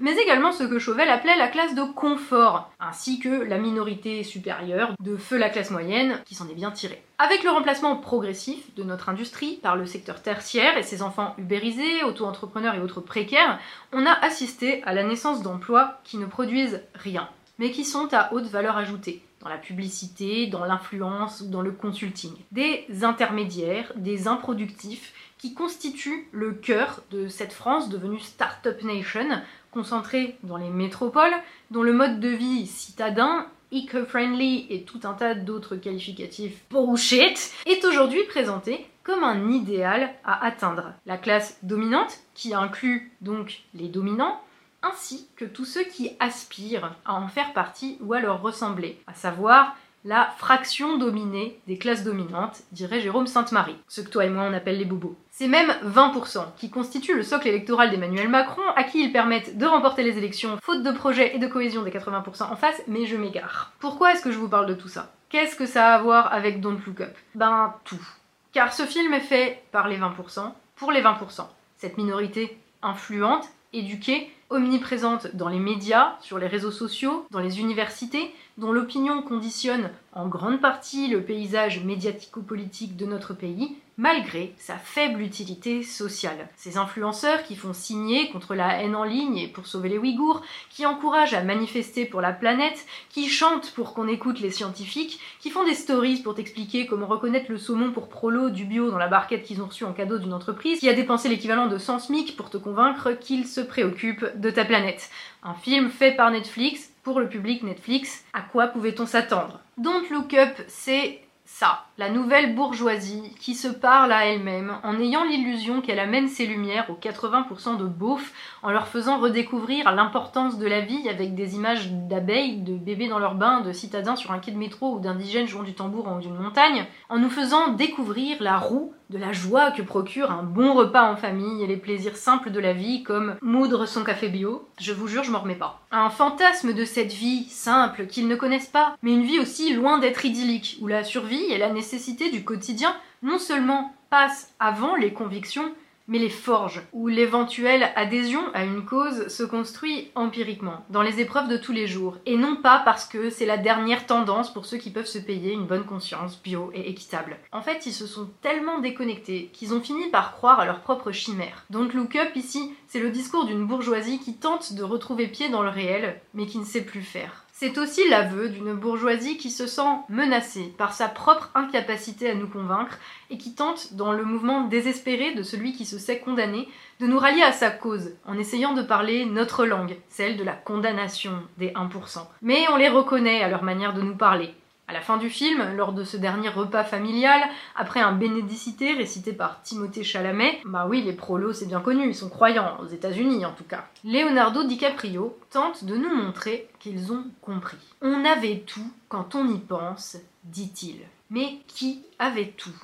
mais 0.00 0.16
également 0.16 0.52
ce 0.52 0.64
que 0.64 0.78
Chauvel 0.78 1.08
appelait 1.08 1.36
la 1.36 1.48
classe 1.48 1.74
de 1.74 1.82
confort, 1.82 2.70
ainsi 2.78 3.18
que 3.18 3.28
la 3.28 3.58
minorité 3.58 4.22
supérieure 4.22 4.92
de 5.00 5.16
feu 5.16 5.38
la 5.38 5.50
classe 5.50 5.70
moyenne 5.70 6.20
qui 6.24 6.34
s'en 6.34 6.48
est 6.48 6.54
bien 6.54 6.70
tirée. 6.70 7.02
Avec 7.18 7.44
le 7.44 7.50
remplacement 7.50 7.94
progressif 7.94 8.74
de 8.74 8.82
notre 8.82 9.08
industrie 9.08 9.60
par 9.62 9.76
le 9.76 9.86
secteur 9.86 10.20
tertiaire 10.20 10.76
et 10.76 10.82
ses 10.82 11.00
enfants 11.00 11.34
ubérisés, 11.38 12.02
auto-entrepreneurs 12.02 12.74
et 12.74 12.80
autres 12.80 13.00
précaires, 13.00 13.60
on 13.92 14.04
a 14.04 14.10
assisté 14.10 14.82
à 14.82 14.92
la 14.92 15.04
naissance 15.04 15.40
d'emplois 15.40 16.00
qui 16.02 16.18
ne 16.18 16.26
produisent 16.26 16.82
rien, 16.92 17.28
mais 17.60 17.70
qui 17.70 17.84
sont 17.84 18.12
à 18.12 18.32
haute 18.32 18.46
valeur 18.46 18.76
ajoutée, 18.76 19.22
dans 19.40 19.48
la 19.48 19.58
publicité, 19.58 20.48
dans 20.48 20.64
l'influence 20.64 21.40
ou 21.40 21.46
dans 21.46 21.62
le 21.62 21.70
consulting. 21.70 22.32
Des 22.50 22.84
intermédiaires, 23.02 23.92
des 23.94 24.26
improductifs 24.26 25.12
qui 25.38 25.54
constituent 25.54 26.26
le 26.32 26.52
cœur 26.52 27.00
de 27.12 27.28
cette 27.28 27.52
France 27.52 27.90
devenue 27.90 28.18
Startup 28.18 28.82
Nation, 28.82 29.40
concentrée 29.70 30.36
dans 30.42 30.56
les 30.56 30.70
métropoles, 30.70 31.34
dont 31.70 31.84
le 31.84 31.92
mode 31.92 32.18
de 32.18 32.28
vie 32.28 32.66
citadin 32.66 33.46
eco-friendly 33.74 34.66
et 34.70 34.82
tout 34.82 35.00
un 35.04 35.14
tas 35.14 35.34
d'autres 35.34 35.76
qualificatifs 35.76 36.62
bullshit, 36.70 37.52
est 37.66 37.84
aujourd'hui 37.84 38.24
présenté 38.24 38.86
comme 39.02 39.24
un 39.24 39.50
idéal 39.50 40.10
à 40.24 40.44
atteindre. 40.46 40.94
La 41.04 41.18
classe 41.18 41.58
dominante, 41.62 42.20
qui 42.34 42.54
inclut 42.54 43.12
donc 43.20 43.62
les 43.74 43.88
dominants, 43.88 44.40
ainsi 44.82 45.28
que 45.36 45.44
tous 45.44 45.64
ceux 45.64 45.84
qui 45.84 46.12
aspirent 46.20 46.94
à 47.04 47.14
en 47.14 47.28
faire 47.28 47.52
partie 47.52 47.98
ou 48.00 48.12
à 48.14 48.20
leur 48.20 48.42
ressembler, 48.42 49.00
à 49.06 49.14
savoir 49.14 49.76
la 50.04 50.26
fraction 50.36 50.98
dominée 50.98 51.58
des 51.66 51.78
classes 51.78 52.04
dominantes, 52.04 52.62
dirait 52.72 53.00
Jérôme 53.00 53.26
Sainte-Marie, 53.26 53.76
ce 53.88 54.02
que 54.02 54.10
toi 54.10 54.26
et 54.26 54.28
moi 54.28 54.44
on 54.44 54.52
appelle 54.52 54.78
les 54.78 54.84
bobos. 54.84 55.16
C'est 55.30 55.48
même 55.48 55.72
20% 55.84 56.44
qui 56.56 56.70
constituent 56.70 57.16
le 57.16 57.22
socle 57.22 57.48
électoral 57.48 57.90
d'Emmanuel 57.90 58.28
Macron, 58.28 58.62
à 58.76 58.84
qui 58.84 59.02
ils 59.02 59.12
permettent 59.12 59.56
de 59.56 59.66
remporter 59.66 60.02
les 60.02 60.18
élections, 60.18 60.58
faute 60.62 60.82
de 60.82 60.92
projet 60.92 61.34
et 61.34 61.38
de 61.38 61.46
cohésion 61.46 61.82
des 61.82 61.90
80% 61.90 62.52
en 62.52 62.56
face, 62.56 62.82
mais 62.86 63.06
je 63.06 63.16
m'égare. 63.16 63.72
Pourquoi 63.78 64.12
est-ce 64.12 64.22
que 64.22 64.30
je 64.30 64.38
vous 64.38 64.48
parle 64.48 64.66
de 64.66 64.74
tout 64.74 64.88
ça? 64.88 65.12
Qu'est-ce 65.30 65.56
que 65.56 65.66
ça 65.66 65.88
a 65.88 65.94
à 65.94 66.02
voir 66.02 66.32
avec 66.32 66.60
Don't 66.60 66.78
Look 66.86 67.00
Up? 67.00 67.16
Ben 67.34 67.74
tout. 67.84 68.06
Car 68.52 68.72
ce 68.72 68.84
film 68.84 69.14
est 69.14 69.20
fait 69.20 69.64
par 69.72 69.88
les 69.88 69.98
20%, 69.98 70.52
pour 70.76 70.92
les 70.92 71.02
20%. 71.02 71.46
Cette 71.78 71.96
minorité 71.96 72.58
influente, 72.82 73.48
éduquée, 73.72 74.30
omniprésente 74.50 75.34
dans 75.34 75.48
les 75.48 75.58
médias, 75.58 76.14
sur 76.20 76.38
les 76.38 76.46
réseaux 76.46 76.70
sociaux, 76.70 77.26
dans 77.30 77.40
les 77.40 77.58
universités, 77.58 78.32
dont 78.58 78.72
l'opinion 78.72 79.22
conditionne 79.22 79.90
en 80.12 80.28
grande 80.28 80.60
partie 80.60 81.08
le 81.08 81.22
paysage 81.22 81.82
médiatico-politique 81.82 82.96
de 82.96 83.06
notre 83.06 83.34
pays, 83.34 83.76
malgré 83.96 84.54
sa 84.58 84.76
faible 84.76 85.20
utilité 85.20 85.82
sociale. 85.82 86.48
Ces 86.56 86.78
influenceurs 86.78 87.44
qui 87.44 87.54
font 87.54 87.72
signer 87.72 88.30
contre 88.30 88.54
la 88.54 88.80
haine 88.80 88.96
en 88.96 89.04
ligne 89.04 89.38
et 89.38 89.48
pour 89.48 89.66
sauver 89.66 89.88
les 89.88 89.98
Ouïghours, 89.98 90.42
qui 90.70 90.86
encouragent 90.86 91.34
à 91.34 91.42
manifester 91.42 92.04
pour 92.04 92.20
la 92.20 92.32
planète, 92.32 92.86
qui 93.10 93.28
chantent 93.28 93.70
pour 93.72 93.94
qu'on 93.94 94.08
écoute 94.08 94.40
les 94.40 94.50
scientifiques, 94.50 95.20
qui 95.40 95.50
font 95.50 95.64
des 95.64 95.74
stories 95.74 96.22
pour 96.22 96.34
t'expliquer 96.34 96.86
comment 96.86 97.06
reconnaître 97.06 97.50
le 97.50 97.58
saumon 97.58 97.92
pour 97.92 98.08
prolo 98.08 98.50
du 98.50 98.64
bio 98.64 98.90
dans 98.90 98.98
la 98.98 99.08
barquette 99.08 99.44
qu'ils 99.44 99.62
ont 99.62 99.66
reçue 99.66 99.84
en 99.84 99.92
cadeau 99.92 100.18
d'une 100.18 100.32
entreprise, 100.32 100.80
qui 100.80 100.88
a 100.88 100.94
dépensé 100.94 101.28
l'équivalent 101.28 101.66
de 101.66 101.78
100 101.78 102.00
SMIC 102.00 102.36
pour 102.36 102.50
te 102.50 102.56
convaincre 102.56 103.12
qu'ils 103.12 103.46
se 103.46 103.60
préoccupent 103.60 104.26
de 104.36 104.50
ta 104.50 104.64
planète. 104.64 105.10
Un 105.42 105.54
film 105.54 105.90
fait 105.90 106.12
par 106.12 106.30
Netflix, 106.30 106.90
pour 107.04 107.20
le 107.20 107.28
public 107.28 107.62
Netflix, 107.62 108.24
à 108.32 108.40
quoi 108.40 108.66
pouvait-on 108.66 109.06
s'attendre? 109.06 109.60
Don't 109.78 110.08
Look 110.10 110.34
Up, 110.34 110.58
c'est 110.66 111.20
ça, 111.44 111.86
la 111.96 112.10
nouvelle 112.10 112.56
bourgeoisie 112.56 113.22
qui 113.38 113.54
se 113.54 113.68
parle 113.68 114.10
à 114.10 114.26
elle-même 114.26 114.78
en 114.82 114.98
ayant 114.98 115.22
l'illusion 115.22 115.80
qu'elle 115.80 116.00
amène 116.00 116.26
ses 116.26 116.44
lumières 116.44 116.90
aux 116.90 116.98
80% 117.00 117.76
de 117.76 117.84
beaufs, 117.84 118.32
en 118.64 118.72
leur 118.72 118.88
faisant 118.88 119.18
redécouvrir 119.18 119.92
l'importance 119.92 120.58
de 120.58 120.66
la 120.66 120.80
vie 120.80 121.08
avec 121.08 121.36
des 121.36 121.54
images 121.54 121.92
d'abeilles, 121.92 122.62
de 122.62 122.74
bébés 122.74 123.08
dans 123.08 123.20
leur 123.20 123.36
bain, 123.36 123.60
de 123.60 123.72
citadins 123.72 124.16
sur 124.16 124.32
un 124.32 124.40
quai 124.40 124.50
de 124.50 124.58
métro 124.58 124.96
ou 124.96 124.98
d'indigènes 124.98 125.46
jouant 125.46 125.62
du 125.62 125.74
tambour 125.74 126.08
en 126.08 126.16
haut 126.16 126.20
d'une 126.20 126.34
montagne, 126.34 126.84
en 127.08 127.18
nous 127.18 127.30
faisant 127.30 127.68
découvrir 127.68 128.38
la 128.40 128.58
roue 128.58 128.92
de 129.10 129.18
la 129.18 129.32
joie 129.32 129.70
que 129.70 129.82
procure 129.82 130.32
un 130.32 130.42
bon 130.42 130.72
repas 130.72 131.12
en 131.12 131.14
famille 131.14 131.62
et 131.62 131.66
les 131.66 131.76
plaisirs 131.76 132.16
simples 132.16 132.50
de 132.50 132.58
la 132.58 132.72
vie 132.72 133.04
comme 133.04 133.36
moudre 133.42 133.86
son 133.86 134.02
café 134.02 134.28
bio. 134.28 134.66
Je 134.80 134.92
vous 134.92 135.06
jure, 135.06 135.22
je 135.22 135.30
m'en 135.30 135.40
remets 135.40 135.54
pas. 135.54 135.82
Un 135.92 136.08
fantasme 136.08 136.72
de 136.72 136.84
cette 136.84 137.12
vie 137.12 137.44
simple 137.44 138.06
qu'ils 138.06 138.26
ne 138.26 138.34
connaissent 138.34 138.66
pas, 138.66 138.96
mais 139.02 139.12
une 139.12 139.22
vie 139.22 139.38
aussi 139.38 139.74
loin 139.74 139.98
d'être 139.98 140.24
idyllique, 140.24 140.78
où 140.80 140.88
la 140.88 141.04
survie 141.04 141.44
et 141.50 141.58
la 141.58 141.68
nécessité 141.68 141.83
du 142.32 142.44
quotidien 142.44 142.94
non 143.22 143.38
seulement 143.38 143.94
passent 144.10 144.52
avant 144.58 144.96
les 144.96 145.12
convictions, 145.12 145.72
mais 146.06 146.18
les 146.18 146.30
forges, 146.30 146.82
où 146.92 147.08
l'éventuelle 147.08 147.90
adhésion 147.96 148.42
à 148.52 148.64
une 148.64 148.84
cause 148.84 149.28
se 149.28 149.42
construit 149.42 150.10
empiriquement, 150.14 150.84
dans 150.90 151.00
les 151.00 151.20
épreuves 151.20 151.48
de 151.48 151.56
tous 151.56 151.72
les 151.72 151.86
jours, 151.86 152.18
et 152.26 152.36
non 152.36 152.56
pas 152.56 152.82
parce 152.84 153.06
que 153.06 153.30
c'est 153.30 153.46
la 153.46 153.56
dernière 153.56 154.04
tendance 154.06 154.52
pour 154.52 154.66
ceux 154.66 154.76
qui 154.76 154.90
peuvent 154.90 155.06
se 155.06 155.18
payer 155.18 155.52
une 155.52 155.66
bonne 155.66 155.86
conscience 155.86 156.40
bio 156.42 156.70
et 156.74 156.90
équitable. 156.90 157.38
En 157.52 157.62
fait, 157.62 157.86
ils 157.86 157.92
se 157.92 158.06
sont 158.06 158.28
tellement 158.42 158.80
déconnectés 158.80 159.50
qu'ils 159.54 159.72
ont 159.72 159.80
fini 159.80 160.08
par 160.10 160.32
croire 160.32 160.60
à 160.60 160.66
leur 160.66 160.80
propre 160.80 161.10
chimère. 161.10 161.64
Donc 161.70 161.94
Look 161.94 162.16
Up 162.16 162.36
ici, 162.36 162.74
c'est 162.86 163.00
le 163.00 163.10
discours 163.10 163.46
d'une 163.46 163.66
bourgeoisie 163.66 164.18
qui 164.18 164.34
tente 164.34 164.74
de 164.74 164.82
retrouver 164.82 165.26
pied 165.28 165.48
dans 165.48 165.62
le 165.62 165.70
réel, 165.70 166.20
mais 166.34 166.46
qui 166.46 166.58
ne 166.58 166.64
sait 166.64 166.84
plus 166.84 167.02
faire. 167.02 167.43
C'est 167.56 167.78
aussi 167.78 168.00
l'aveu 168.08 168.48
d'une 168.48 168.74
bourgeoisie 168.74 169.36
qui 169.36 169.48
se 169.48 169.68
sent 169.68 169.82
menacée 170.08 170.74
par 170.76 170.92
sa 170.92 171.06
propre 171.06 171.52
incapacité 171.54 172.28
à 172.28 172.34
nous 172.34 172.48
convaincre 172.48 172.98
et 173.30 173.38
qui 173.38 173.54
tente, 173.54 173.94
dans 173.94 174.10
le 174.10 174.24
mouvement 174.24 174.62
désespéré 174.62 175.34
de 175.34 175.44
celui 175.44 175.72
qui 175.72 175.84
se 175.84 175.96
sait 175.96 176.18
condamné, 176.18 176.68
de 176.98 177.06
nous 177.06 177.16
rallier 177.16 177.44
à 177.44 177.52
sa 177.52 177.70
cause 177.70 178.16
en 178.26 178.36
essayant 178.36 178.74
de 178.74 178.82
parler 178.82 179.24
notre 179.24 179.66
langue, 179.66 179.96
celle 180.08 180.36
de 180.36 180.42
la 180.42 180.54
condamnation 180.54 181.44
des 181.56 181.68
1%. 181.70 182.26
Mais 182.42 182.64
on 182.72 182.76
les 182.76 182.88
reconnaît 182.88 183.44
à 183.44 183.48
leur 183.48 183.62
manière 183.62 183.94
de 183.94 184.02
nous 184.02 184.16
parler. 184.16 184.52
À 184.86 184.92
la 184.92 185.00
fin 185.00 185.16
du 185.16 185.30
film, 185.30 185.76
lors 185.76 185.94
de 185.94 186.04
ce 186.04 186.18
dernier 186.18 186.50
repas 186.50 186.84
familial, 186.84 187.40
après 187.74 188.00
un 188.00 188.12
bénédicité 188.12 188.92
récité 188.92 189.32
par 189.32 189.62
Timothée 189.62 190.04
Chalamet, 190.04 190.60
bah 190.66 190.86
oui, 190.86 191.00
les 191.00 191.14
prolos 191.14 191.54
c'est 191.54 191.64
bien 191.64 191.80
connu, 191.80 192.06
ils 192.06 192.14
sont 192.14 192.28
croyants, 192.28 192.76
aux 192.80 192.88
États-Unis 192.88 193.46
en 193.46 193.52
tout 193.52 193.64
cas. 193.64 193.86
Leonardo 194.04 194.64
DiCaprio 194.64 195.38
tente 195.50 195.84
de 195.84 195.96
nous 195.96 196.14
montrer 196.14 196.68
qu'ils 196.80 197.12
ont 197.12 197.24
compris. 197.40 197.78
On 198.02 198.26
avait 198.26 198.58
tout 198.58 198.90
quand 199.08 199.34
on 199.34 199.48
y 199.48 199.58
pense, 199.58 200.18
dit-il. 200.44 201.00
Mais 201.30 201.60
qui 201.66 202.02
avait 202.18 202.52
tout? 202.54 202.76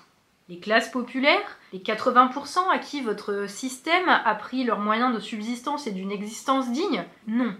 Les 0.49 0.59
classes 0.59 0.91
populaires, 0.91 1.59
les 1.75 1.81
80% 1.81 2.71
à 2.73 2.79
qui 2.79 3.03
votre 3.03 3.47
système 3.47 4.09
a 4.09 4.35
pris 4.35 4.65
leurs 4.65 4.81
moyens 4.81 5.15
de 5.15 5.21
subsistance 5.21 5.87
et 5.87 5.93
d'une 5.93 6.11
existence 6.11 6.73
digne? 6.73 7.05
Non. 7.29 7.55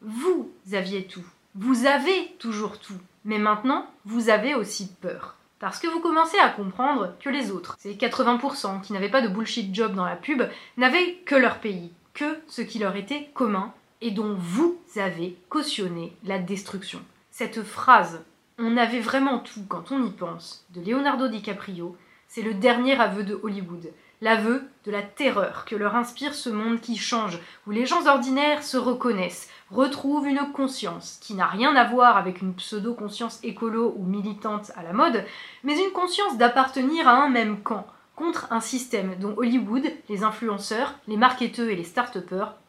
Vous 0.00 0.50
aviez 0.72 1.04
tout. 1.04 1.24
Vous 1.54 1.84
avez 1.84 2.34
toujours 2.38 2.78
tout. 2.80 2.98
Mais 3.24 3.38
maintenant, 3.38 3.86
vous 4.04 4.28
avez 4.28 4.54
aussi 4.54 4.92
peur. 5.00 5.36
Parce 5.58 5.78
que 5.78 5.86
vous 5.86 6.00
commencez 6.00 6.38
à 6.38 6.50
comprendre 6.50 7.14
que 7.20 7.30
les 7.30 7.50
autres, 7.50 7.76
ces 7.78 7.94
80% 7.94 8.82
qui 8.82 8.92
n'avaient 8.92 9.08
pas 9.08 9.22
de 9.22 9.28
bullshit 9.28 9.74
job 9.74 9.94
dans 9.94 10.04
la 10.04 10.16
pub, 10.16 10.42
n'avaient 10.76 11.14
que 11.24 11.34
leur 11.34 11.58
pays, 11.58 11.92
que 12.12 12.38
ce 12.48 12.60
qui 12.60 12.78
leur 12.78 12.96
était 12.96 13.30
commun 13.34 13.72
et 14.00 14.10
dont 14.10 14.34
vous 14.38 14.78
avez 14.96 15.38
cautionné 15.48 16.14
la 16.24 16.38
destruction. 16.38 17.00
Cette 17.30 17.62
phrase 17.62 18.24
On 18.58 18.76
avait 18.76 19.00
vraiment 19.00 19.38
tout 19.38 19.64
quand 19.68 19.90
on 19.90 20.04
y 20.04 20.10
pense 20.10 20.66
de 20.74 20.80
Leonardo 20.82 21.28
DiCaprio, 21.28 21.96
c'est 22.28 22.42
le 22.42 22.54
dernier 22.54 23.00
aveu 23.00 23.24
de 23.24 23.40
Hollywood 23.42 23.90
l'aveu 24.24 24.62
de 24.86 24.90
la 24.90 25.02
terreur 25.02 25.66
que 25.66 25.76
leur 25.76 25.96
inspire 25.96 26.34
ce 26.34 26.48
monde 26.48 26.80
qui 26.80 26.96
change, 26.96 27.38
où 27.66 27.70
les 27.70 27.84
gens 27.84 28.06
ordinaires 28.06 28.62
se 28.62 28.78
reconnaissent, 28.78 29.50
retrouvent 29.70 30.26
une 30.26 30.50
conscience 30.54 31.18
qui 31.20 31.34
n'a 31.34 31.46
rien 31.46 31.76
à 31.76 31.84
voir 31.84 32.16
avec 32.16 32.40
une 32.40 32.54
pseudo-conscience 32.54 33.38
écolo 33.42 33.94
ou 33.98 34.04
militante 34.06 34.72
à 34.76 34.82
la 34.82 34.94
mode, 34.94 35.26
mais 35.62 35.78
une 35.78 35.92
conscience 35.92 36.38
d'appartenir 36.38 37.06
à 37.06 37.22
un 37.22 37.28
même 37.28 37.60
camp, 37.60 37.86
contre 38.16 38.50
un 38.50 38.60
système 38.60 39.14
dont 39.20 39.34
Hollywood, 39.36 39.92
les 40.08 40.22
influenceurs, 40.22 40.94
les 41.06 41.18
marketeurs 41.18 41.68
et 41.68 41.76
les 41.76 41.84
start 41.84 42.16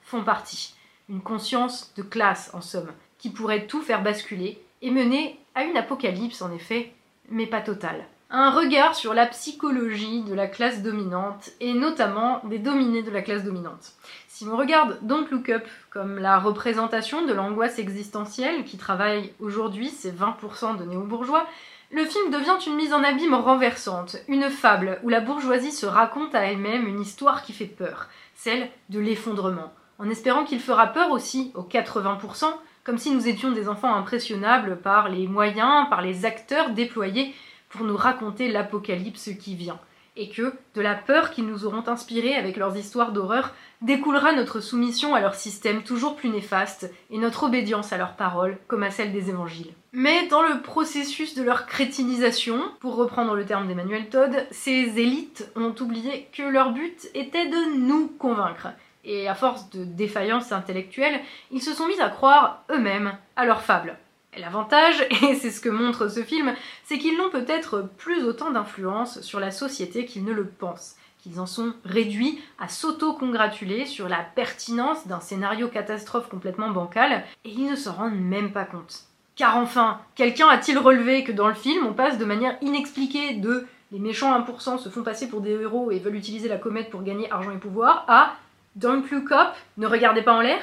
font 0.01 0.23
partie. 0.23 0.75
Une 1.07 1.21
conscience 1.21 1.93
de 1.95 2.01
classe, 2.01 2.51
en 2.53 2.59
somme, 2.59 2.91
qui 3.17 3.29
pourrait 3.29 3.65
tout 3.65 3.81
faire 3.81 4.03
basculer 4.03 4.61
et 4.81 4.91
mener 4.91 5.39
à 5.53 5.63
une 5.63 5.77
apocalypse, 5.77 6.41
en 6.41 6.51
effet, 6.51 6.91
mais 7.29 7.47
pas 7.47 7.61
totale. 7.61 8.05
Un 8.31 8.49
regard 8.49 8.95
sur 8.95 9.13
la 9.13 9.27
psychologie 9.27 10.23
de 10.23 10.33
la 10.33 10.47
classe 10.47 10.81
dominante, 10.81 11.51
et 11.59 11.75
notamment 11.75 12.41
des 12.45 12.57
dominés 12.57 13.03
de 13.03 13.11
la 13.11 13.21
classe 13.21 13.43
dominante. 13.43 13.93
Si 14.27 14.47
on 14.47 14.57
regarde 14.57 14.97
Don't 15.03 15.27
Look 15.29 15.49
Up 15.49 15.63
comme 15.91 16.17
la 16.17 16.39
représentation 16.39 17.25
de 17.25 17.33
l'angoisse 17.33 17.77
existentielle 17.77 18.63
qui 18.65 18.77
travaille 18.77 19.31
aujourd'hui 19.39 19.89
ces 19.89 20.11
20% 20.11 20.77
de 20.77 20.85
néo-bourgeois, 20.85 21.45
le 21.91 22.03
film 22.03 22.31
devient 22.31 22.57
une 22.65 22.75
mise 22.75 22.93
en 22.93 23.03
abîme 23.03 23.35
renversante, 23.35 24.17
une 24.27 24.49
fable 24.49 24.99
où 25.03 25.09
la 25.09 25.21
bourgeoisie 25.21 25.71
se 25.71 25.85
raconte 25.85 26.33
à 26.33 26.45
elle-même 26.45 26.87
une 26.87 27.01
histoire 27.01 27.43
qui 27.43 27.53
fait 27.53 27.65
peur, 27.65 28.09
celle 28.33 28.69
de 28.89 28.99
l'effondrement, 28.99 29.71
en 29.99 30.09
espérant 30.09 30.45
qu'il 30.45 30.59
fera 30.59 30.87
peur 30.87 31.11
aussi 31.11 31.51
aux 31.53 31.61
80%, 31.61 32.45
comme 32.83 32.97
si 32.97 33.11
nous 33.11 33.27
étions 33.27 33.51
des 33.51 33.69
enfants 33.69 33.93
impressionnables 33.93 34.77
par 34.81 35.09
les 35.09 35.27
moyens, 35.27 35.87
par 35.89 36.01
les 36.01 36.25
acteurs 36.25 36.71
déployés 36.71 37.35
pour 37.75 37.85
nous 37.85 37.97
raconter 37.97 38.51
l'apocalypse 38.51 39.29
qui 39.39 39.55
vient, 39.55 39.79
et 40.17 40.29
que, 40.29 40.53
de 40.75 40.81
la 40.81 40.95
peur 40.95 41.31
qu'ils 41.31 41.45
nous 41.45 41.65
auront 41.65 41.87
inspirée 41.87 42.35
avec 42.35 42.57
leurs 42.57 42.77
histoires 42.77 43.11
d'horreur, 43.11 43.53
découlera 43.81 44.31
notre 44.31 44.61
soumission 44.61 45.13
à 45.13 45.19
leur 45.19 45.35
système 45.35 45.83
toujours 45.83 46.15
plus 46.15 46.29
néfaste 46.29 46.91
et 47.11 47.17
notre 47.17 47.43
obédience 47.43 47.91
à 47.91 47.97
leurs 47.97 48.15
paroles 48.15 48.57
comme 48.67 48.83
à 48.83 48.91
celle 48.91 49.11
des 49.11 49.29
évangiles. 49.29 49.73
Mais 49.91 50.27
dans 50.27 50.41
le 50.41 50.61
processus 50.61 51.35
de 51.35 51.43
leur 51.43 51.65
crétinisation, 51.65 52.61
pour 52.79 52.95
reprendre 52.95 53.35
le 53.35 53.45
terme 53.45 53.67
d'Emmanuel 53.67 54.09
Todd, 54.09 54.47
ces 54.51 54.99
élites 54.99 55.51
ont 55.55 55.75
oublié 55.79 56.29
que 56.33 56.43
leur 56.43 56.71
but 56.71 57.09
était 57.13 57.47
de 57.47 57.77
nous 57.79 58.07
convaincre, 58.07 58.69
et 59.03 59.27
à 59.27 59.35
force 59.35 59.69
de 59.69 59.83
défaillance 59.83 60.51
intellectuelle, 60.51 61.19
ils 61.51 61.61
se 61.61 61.73
sont 61.73 61.87
mis 61.87 61.99
à 61.99 62.09
croire 62.09 62.63
eux-mêmes 62.71 63.17
à 63.35 63.45
leurs 63.45 63.61
fables. 63.61 63.97
L'avantage, 64.37 65.01
et 65.23 65.35
c'est 65.35 65.51
ce 65.51 65.61
que 65.61 65.69
montre 65.69 66.09
ce 66.09 66.23
film, 66.23 66.53
c'est 66.83 66.97
qu'ils 66.97 67.17
n'ont 67.17 67.29
peut-être 67.29 67.89
plus 67.97 68.23
autant 68.23 68.51
d'influence 68.51 69.21
sur 69.21 69.39
la 69.39 69.51
société 69.51 70.05
qu'ils 70.05 70.25
ne 70.25 70.33
le 70.33 70.45
pensent, 70.45 70.95
qu'ils 71.19 71.39
en 71.39 71.45
sont 71.45 71.73
réduits 71.83 72.41
à 72.59 72.67
s'auto-congratuler 72.67 73.85
sur 73.85 74.09
la 74.09 74.25
pertinence 74.35 75.07
d'un 75.07 75.19
scénario 75.19 75.67
catastrophe 75.67 76.29
complètement 76.29 76.69
bancal, 76.69 77.23
et 77.43 77.49
ils 77.49 77.69
ne 77.69 77.75
s'en 77.75 77.93
rendent 77.93 78.19
même 78.19 78.51
pas 78.51 78.65
compte. 78.65 79.03
Car 79.35 79.57
enfin, 79.57 79.99
quelqu'un 80.15 80.47
a-t-il 80.47 80.77
relevé 80.77 81.23
que 81.23 81.31
dans 81.31 81.47
le 81.47 81.53
film, 81.53 81.85
on 81.85 81.93
passe 81.93 82.17
de 82.17 82.25
manière 82.25 82.57
inexpliquée 82.61 83.33
de 83.33 83.67
les 83.91 83.99
méchants 83.99 84.37
1% 84.37 84.79
se 84.79 84.89
font 84.89 85.03
passer 85.03 85.29
pour 85.29 85.41
des 85.41 85.51
héros 85.51 85.91
et 85.91 85.99
veulent 85.99 86.15
utiliser 86.15 86.49
la 86.49 86.57
comète 86.57 86.89
pour 86.89 87.03
gagner 87.03 87.31
argent 87.31 87.51
et 87.51 87.57
pouvoir 87.57 88.03
à 88.07 88.35
Don't 88.75 89.03
look 89.09 89.31
up, 89.31 89.53
ne 89.77 89.87
regardez 89.87 90.21
pas 90.21 90.33
en 90.33 90.41
l'air. 90.41 90.59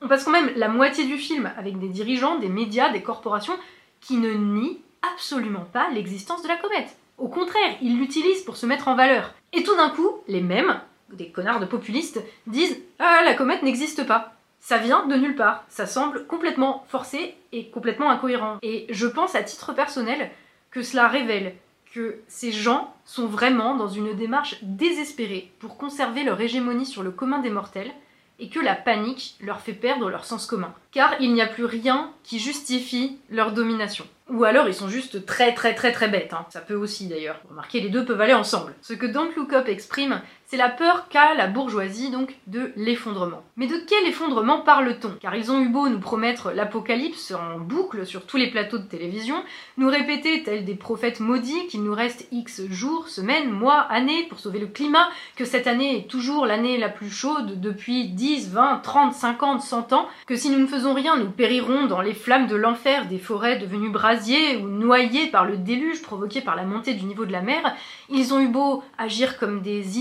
On 0.00 0.08
passe 0.08 0.24
quand 0.24 0.30
même 0.30 0.52
la 0.56 0.68
moitié 0.68 1.04
du 1.04 1.16
film 1.16 1.50
avec 1.56 1.78
des 1.78 1.88
dirigeants, 1.88 2.38
des 2.38 2.48
médias, 2.48 2.92
des 2.92 3.02
corporations 3.02 3.56
qui 4.00 4.18
ne 4.18 4.32
nient 4.32 4.80
absolument 5.14 5.66
pas 5.72 5.88
l'existence 5.90 6.42
de 6.42 6.48
la 6.48 6.56
comète. 6.56 6.96
Au 7.18 7.28
contraire, 7.28 7.76
ils 7.80 7.98
l'utilisent 7.98 8.42
pour 8.42 8.56
se 8.56 8.66
mettre 8.66 8.88
en 8.88 8.94
valeur. 8.94 9.32
Et 9.52 9.62
tout 9.62 9.74
d'un 9.76 9.88
coup, 9.88 10.10
les 10.28 10.42
mêmes, 10.42 10.80
des 11.12 11.30
connards 11.30 11.60
de 11.60 11.66
populistes, 11.66 12.22
disent 12.46 12.78
Ah, 12.98 13.22
la 13.24 13.34
comète 13.34 13.62
n'existe 13.62 14.06
pas. 14.06 14.34
Ça 14.60 14.78
vient 14.78 15.06
de 15.06 15.16
nulle 15.16 15.36
part. 15.36 15.64
Ça 15.68 15.86
semble 15.86 16.26
complètement 16.26 16.84
forcé 16.88 17.34
et 17.52 17.70
complètement 17.70 18.10
incohérent. 18.10 18.58
Et 18.62 18.86
je 18.90 19.06
pense 19.06 19.34
à 19.34 19.42
titre 19.42 19.72
personnel 19.72 20.30
que 20.70 20.82
cela 20.82 21.08
révèle 21.08 21.54
que 21.94 22.20
ces 22.28 22.52
gens 22.52 22.94
sont 23.06 23.26
vraiment 23.26 23.76
dans 23.76 23.88
une 23.88 24.12
démarche 24.14 24.56
désespérée 24.62 25.50
pour 25.58 25.78
conserver 25.78 26.24
leur 26.24 26.38
hégémonie 26.40 26.84
sur 26.84 27.02
le 27.02 27.10
commun 27.10 27.38
des 27.38 27.48
mortels 27.48 27.92
et 28.38 28.48
que 28.48 28.60
la 28.60 28.74
panique 28.74 29.36
leur 29.40 29.60
fait 29.60 29.72
perdre 29.72 30.10
leur 30.10 30.24
sens 30.24 30.46
commun. 30.46 30.74
Car 30.92 31.14
il 31.20 31.32
n'y 31.32 31.42
a 31.42 31.46
plus 31.46 31.64
rien 31.64 32.12
qui 32.22 32.38
justifie 32.38 33.18
leur 33.30 33.52
domination. 33.52 34.06
Ou 34.28 34.44
alors 34.44 34.66
ils 34.66 34.74
sont 34.74 34.88
juste 34.88 35.24
très 35.24 35.54
très 35.54 35.74
très 35.74 35.92
très 35.92 36.08
bêtes, 36.08 36.32
hein. 36.32 36.46
ça 36.50 36.60
peut 36.60 36.74
aussi 36.74 37.06
d'ailleurs. 37.06 37.40
Remarquez, 37.48 37.80
les 37.80 37.90
deux 37.90 38.04
peuvent 38.04 38.20
aller 38.20 38.34
ensemble. 38.34 38.74
Ce 38.82 38.92
que 38.92 39.06
Don't 39.06 39.30
Look 39.36 39.52
Up 39.52 39.68
exprime, 39.68 40.20
c'est 40.46 40.56
la 40.56 40.68
peur 40.68 41.08
qu'a 41.08 41.34
la 41.34 41.48
bourgeoisie 41.48 42.10
donc 42.10 42.36
de 42.46 42.72
l'effondrement. 42.76 43.42
Mais 43.56 43.66
de 43.66 43.76
quel 43.88 44.06
effondrement 44.06 44.60
parle-t-on? 44.60 45.16
Car 45.20 45.34
ils 45.34 45.50
ont 45.50 45.60
eu 45.60 45.68
beau 45.68 45.88
nous 45.88 45.98
promettre 45.98 46.52
l'apocalypse 46.52 47.32
en 47.32 47.58
boucle 47.58 48.06
sur 48.06 48.26
tous 48.26 48.36
les 48.36 48.50
plateaux 48.50 48.78
de 48.78 48.84
télévision, 48.84 49.42
nous 49.76 49.88
répéter 49.88 50.44
tels 50.44 50.64
des 50.64 50.74
prophètes 50.74 51.20
maudits 51.20 51.66
qu'il 51.66 51.82
nous 51.82 51.94
reste 51.94 52.28
X 52.30 52.62
jours, 52.70 53.08
semaines, 53.08 53.50
mois, 53.50 53.80
années 53.80 54.24
pour 54.28 54.38
sauver 54.38 54.60
le 54.60 54.66
climat, 54.68 55.08
que 55.34 55.44
cette 55.44 55.66
année 55.66 55.98
est 55.98 56.08
toujours 56.08 56.46
l'année 56.46 56.78
la 56.78 56.88
plus 56.88 57.10
chaude 57.10 57.60
depuis 57.60 58.08
10, 58.08 58.50
20, 58.50 58.80
30, 58.82 59.14
50, 59.14 59.62
100 59.62 59.92
ans, 59.92 60.06
que 60.26 60.36
si 60.36 60.50
nous 60.50 60.58
ne 60.58 60.66
faisons 60.66 60.94
rien, 60.94 61.16
nous 61.16 61.30
périrons 61.30 61.86
dans 61.86 62.00
les 62.00 62.14
flammes 62.14 62.46
de 62.46 62.56
l'enfer 62.56 63.06
des 63.06 63.18
forêts 63.18 63.58
devenues 63.58 63.90
brasiers 63.90 64.56
ou 64.56 64.68
noyées 64.68 65.26
par 65.26 65.44
le 65.44 65.56
déluge 65.56 66.02
provoqué 66.02 66.40
par 66.40 66.54
la 66.54 66.64
montée 66.64 66.94
du 66.94 67.04
niveau 67.04 67.24
de 67.24 67.32
la 67.32 67.42
mer, 67.42 67.74
ils 68.08 68.32
ont 68.32 68.40
eu 68.40 68.48
beau 68.48 68.84
agir 68.98 69.38
comme 69.38 69.60
des 69.60 69.98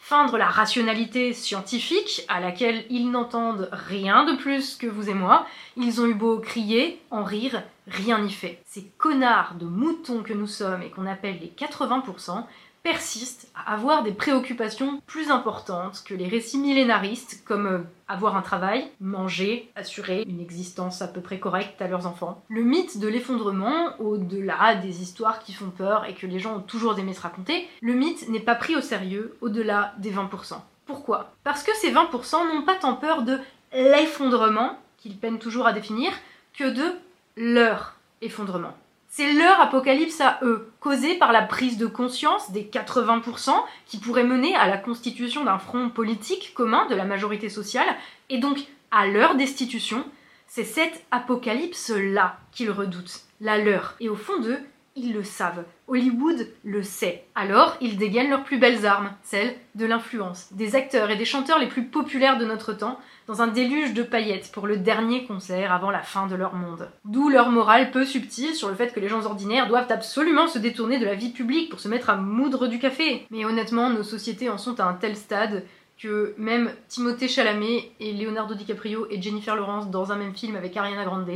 feindre 0.00 0.36
la 0.36 0.48
rationalité 0.48 1.32
scientifique 1.32 2.24
à 2.28 2.40
laquelle 2.40 2.84
ils 2.90 3.10
n'entendent 3.10 3.68
rien 3.72 4.24
de 4.24 4.36
plus 4.36 4.76
que 4.76 4.86
vous 4.86 5.08
et 5.08 5.14
moi. 5.14 5.46
Ils 5.76 6.00
ont 6.00 6.06
eu 6.06 6.14
beau 6.14 6.38
crier, 6.38 7.00
en 7.10 7.24
rire, 7.24 7.62
rien 7.88 8.18
n'y 8.18 8.32
fait. 8.32 8.60
Ces 8.66 8.84
connards 8.98 9.54
de 9.58 9.66
moutons 9.66 10.22
que 10.22 10.32
nous 10.32 10.46
sommes 10.46 10.82
et 10.82 10.90
qu'on 10.90 11.06
appelle 11.06 11.38
les 11.40 11.52
80%, 11.56 12.44
persiste 12.84 13.48
à 13.56 13.72
avoir 13.72 14.02
des 14.02 14.12
préoccupations 14.12 15.00
plus 15.06 15.30
importantes 15.30 16.04
que 16.04 16.14
les 16.14 16.28
récits 16.28 16.58
millénaristes 16.58 17.42
comme 17.44 17.66
euh, 17.66 17.78
avoir 18.08 18.36
un 18.36 18.42
travail, 18.42 18.86
manger, 19.00 19.70
assurer 19.74 20.22
une 20.28 20.40
existence 20.40 21.00
à 21.00 21.08
peu 21.08 21.22
près 21.22 21.38
correcte 21.38 21.80
à 21.80 21.88
leurs 21.88 22.06
enfants. 22.06 22.44
Le 22.48 22.62
mythe 22.62 23.00
de 23.00 23.08
l'effondrement, 23.08 23.98
au-delà 23.98 24.74
des 24.74 25.00
histoires 25.00 25.40
qui 25.40 25.54
font 25.54 25.70
peur 25.70 26.04
et 26.04 26.14
que 26.14 26.26
les 26.26 26.38
gens 26.38 26.56
ont 26.56 26.60
toujours 26.60 26.98
aimé 26.98 27.14
se 27.14 27.22
raconter, 27.22 27.66
le 27.80 27.94
mythe 27.94 28.28
n'est 28.28 28.38
pas 28.38 28.54
pris 28.54 28.76
au 28.76 28.82
sérieux 28.82 29.34
au-delà 29.40 29.94
des 29.96 30.12
20%. 30.12 30.56
Pourquoi? 30.84 31.32
Parce 31.42 31.62
que 31.62 31.74
ces 31.76 31.90
20% 31.90 32.54
n'ont 32.54 32.62
pas 32.62 32.74
tant 32.74 32.94
peur 32.94 33.22
de 33.22 33.38
l'effondrement, 33.72 34.78
qu'ils 34.98 35.16
peinent 35.16 35.38
toujours 35.38 35.66
à 35.66 35.72
définir, 35.72 36.12
que 36.52 36.68
de 36.68 36.92
leur 37.36 37.96
effondrement. 38.20 38.74
C'est 39.16 39.32
leur 39.32 39.60
apocalypse 39.60 40.20
à 40.20 40.40
eux, 40.42 40.72
causé 40.80 41.14
par 41.14 41.30
la 41.30 41.42
prise 41.42 41.78
de 41.78 41.86
conscience 41.86 42.50
des 42.50 42.64
80% 42.64 43.52
qui 43.86 43.98
pourrait 43.98 44.24
mener 44.24 44.56
à 44.56 44.66
la 44.66 44.76
constitution 44.76 45.44
d'un 45.44 45.60
front 45.60 45.88
politique 45.88 46.52
commun 46.52 46.88
de 46.88 46.96
la 46.96 47.04
majorité 47.04 47.48
sociale, 47.48 47.86
et 48.28 48.38
donc 48.38 48.58
à 48.90 49.06
leur 49.06 49.36
destitution. 49.36 50.04
C'est 50.48 50.64
cette 50.64 51.04
apocalypse-là 51.12 52.40
qu'ils 52.50 52.72
redoutent, 52.72 53.20
la 53.40 53.56
leur. 53.56 53.94
Et 54.00 54.08
au 54.08 54.16
fond 54.16 54.40
d'eux, 54.40 54.58
ils 54.96 55.12
le 55.12 55.24
savent. 55.24 55.64
Hollywood 55.88 56.48
le 56.64 56.82
sait. 56.82 57.24
Alors, 57.34 57.76
ils 57.80 57.98
dégainent 57.98 58.30
leurs 58.30 58.44
plus 58.44 58.58
belles 58.58 58.86
armes, 58.86 59.10
celles 59.22 59.54
de 59.74 59.86
l'influence, 59.86 60.52
des 60.52 60.76
acteurs 60.76 61.10
et 61.10 61.16
des 61.16 61.24
chanteurs 61.24 61.58
les 61.58 61.66
plus 61.66 61.84
populaires 61.84 62.38
de 62.38 62.44
notre 62.44 62.72
temps, 62.72 62.98
dans 63.26 63.42
un 63.42 63.48
déluge 63.48 63.94
de 63.94 64.02
paillettes 64.02 64.52
pour 64.52 64.66
le 64.66 64.76
dernier 64.76 65.24
concert 65.26 65.72
avant 65.72 65.90
la 65.90 66.02
fin 66.02 66.26
de 66.26 66.36
leur 66.36 66.54
monde. 66.54 66.90
D'où 67.04 67.28
leur 67.28 67.50
morale 67.50 67.90
peu 67.90 68.04
subtile 68.04 68.54
sur 68.54 68.68
le 68.68 68.74
fait 68.74 68.92
que 68.92 69.00
les 69.00 69.08
gens 69.08 69.24
ordinaires 69.24 69.66
doivent 69.66 69.90
absolument 69.90 70.46
se 70.46 70.58
détourner 70.58 70.98
de 70.98 71.06
la 71.06 71.14
vie 71.14 71.30
publique 71.30 71.70
pour 71.70 71.80
se 71.80 71.88
mettre 71.88 72.10
à 72.10 72.16
moudre 72.16 72.68
du 72.68 72.78
café. 72.78 73.26
Mais 73.30 73.44
honnêtement, 73.44 73.90
nos 73.90 74.02
sociétés 74.02 74.48
en 74.48 74.58
sont 74.58 74.78
à 74.78 74.84
un 74.84 74.94
tel 74.94 75.16
stade 75.16 75.64
que 75.98 76.34
même 76.38 76.72
Timothée 76.88 77.28
Chalamet 77.28 77.92
et 78.00 78.12
Leonardo 78.12 78.54
DiCaprio 78.54 79.06
et 79.10 79.22
Jennifer 79.22 79.56
Lawrence 79.56 79.90
dans 79.90 80.12
un 80.12 80.16
même 80.16 80.34
film 80.34 80.56
avec 80.56 80.76
Ariana 80.76 81.04
Grande 81.04 81.30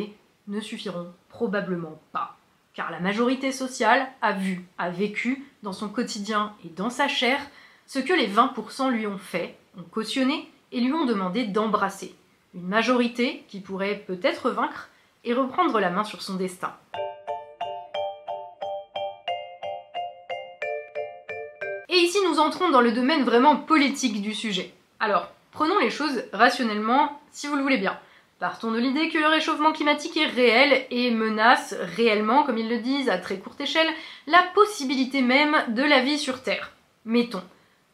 ne 0.48 0.60
suffiront 0.60 1.06
probablement 1.28 2.00
pas 2.12 2.37
car 2.78 2.92
la 2.92 3.00
majorité 3.00 3.50
sociale 3.50 4.06
a 4.22 4.30
vu, 4.30 4.64
a 4.78 4.88
vécu 4.88 5.44
dans 5.64 5.72
son 5.72 5.88
quotidien 5.88 6.54
et 6.64 6.68
dans 6.68 6.90
sa 6.90 7.08
chair 7.08 7.40
ce 7.88 7.98
que 7.98 8.12
les 8.12 8.28
20% 8.28 8.92
lui 8.92 9.04
ont 9.08 9.18
fait, 9.18 9.56
ont 9.76 9.82
cautionné 9.82 10.48
et 10.70 10.80
lui 10.80 10.92
ont 10.92 11.04
demandé 11.04 11.42
d'embrasser. 11.42 12.14
Une 12.54 12.68
majorité 12.68 13.44
qui 13.48 13.58
pourrait 13.58 14.04
peut-être 14.06 14.50
vaincre 14.50 14.90
et 15.24 15.34
reprendre 15.34 15.80
la 15.80 15.90
main 15.90 16.04
sur 16.04 16.22
son 16.22 16.34
destin. 16.34 16.72
Et 21.88 21.96
ici 21.96 22.18
nous 22.28 22.38
entrons 22.38 22.70
dans 22.70 22.80
le 22.80 22.92
domaine 22.92 23.24
vraiment 23.24 23.56
politique 23.56 24.22
du 24.22 24.34
sujet. 24.34 24.72
Alors, 25.00 25.32
prenons 25.50 25.80
les 25.80 25.90
choses 25.90 26.22
rationnellement 26.32 27.20
si 27.32 27.48
vous 27.48 27.56
le 27.56 27.62
voulez 27.62 27.78
bien. 27.78 27.98
Partons 28.38 28.70
de 28.70 28.78
l'idée 28.78 29.08
que 29.08 29.18
le 29.18 29.26
réchauffement 29.26 29.72
climatique 29.72 30.16
est 30.16 30.26
réel 30.26 30.86
et 30.92 31.10
menace 31.10 31.74
réellement, 31.96 32.44
comme 32.44 32.56
ils 32.56 32.68
le 32.68 32.78
disent, 32.78 33.08
à 33.08 33.18
très 33.18 33.38
courte 33.38 33.60
échelle, 33.60 33.88
la 34.28 34.44
possibilité 34.54 35.22
même 35.22 35.56
de 35.74 35.82
la 35.82 36.02
vie 36.02 36.18
sur 36.18 36.40
Terre. 36.44 36.70
Mettons, 37.04 37.42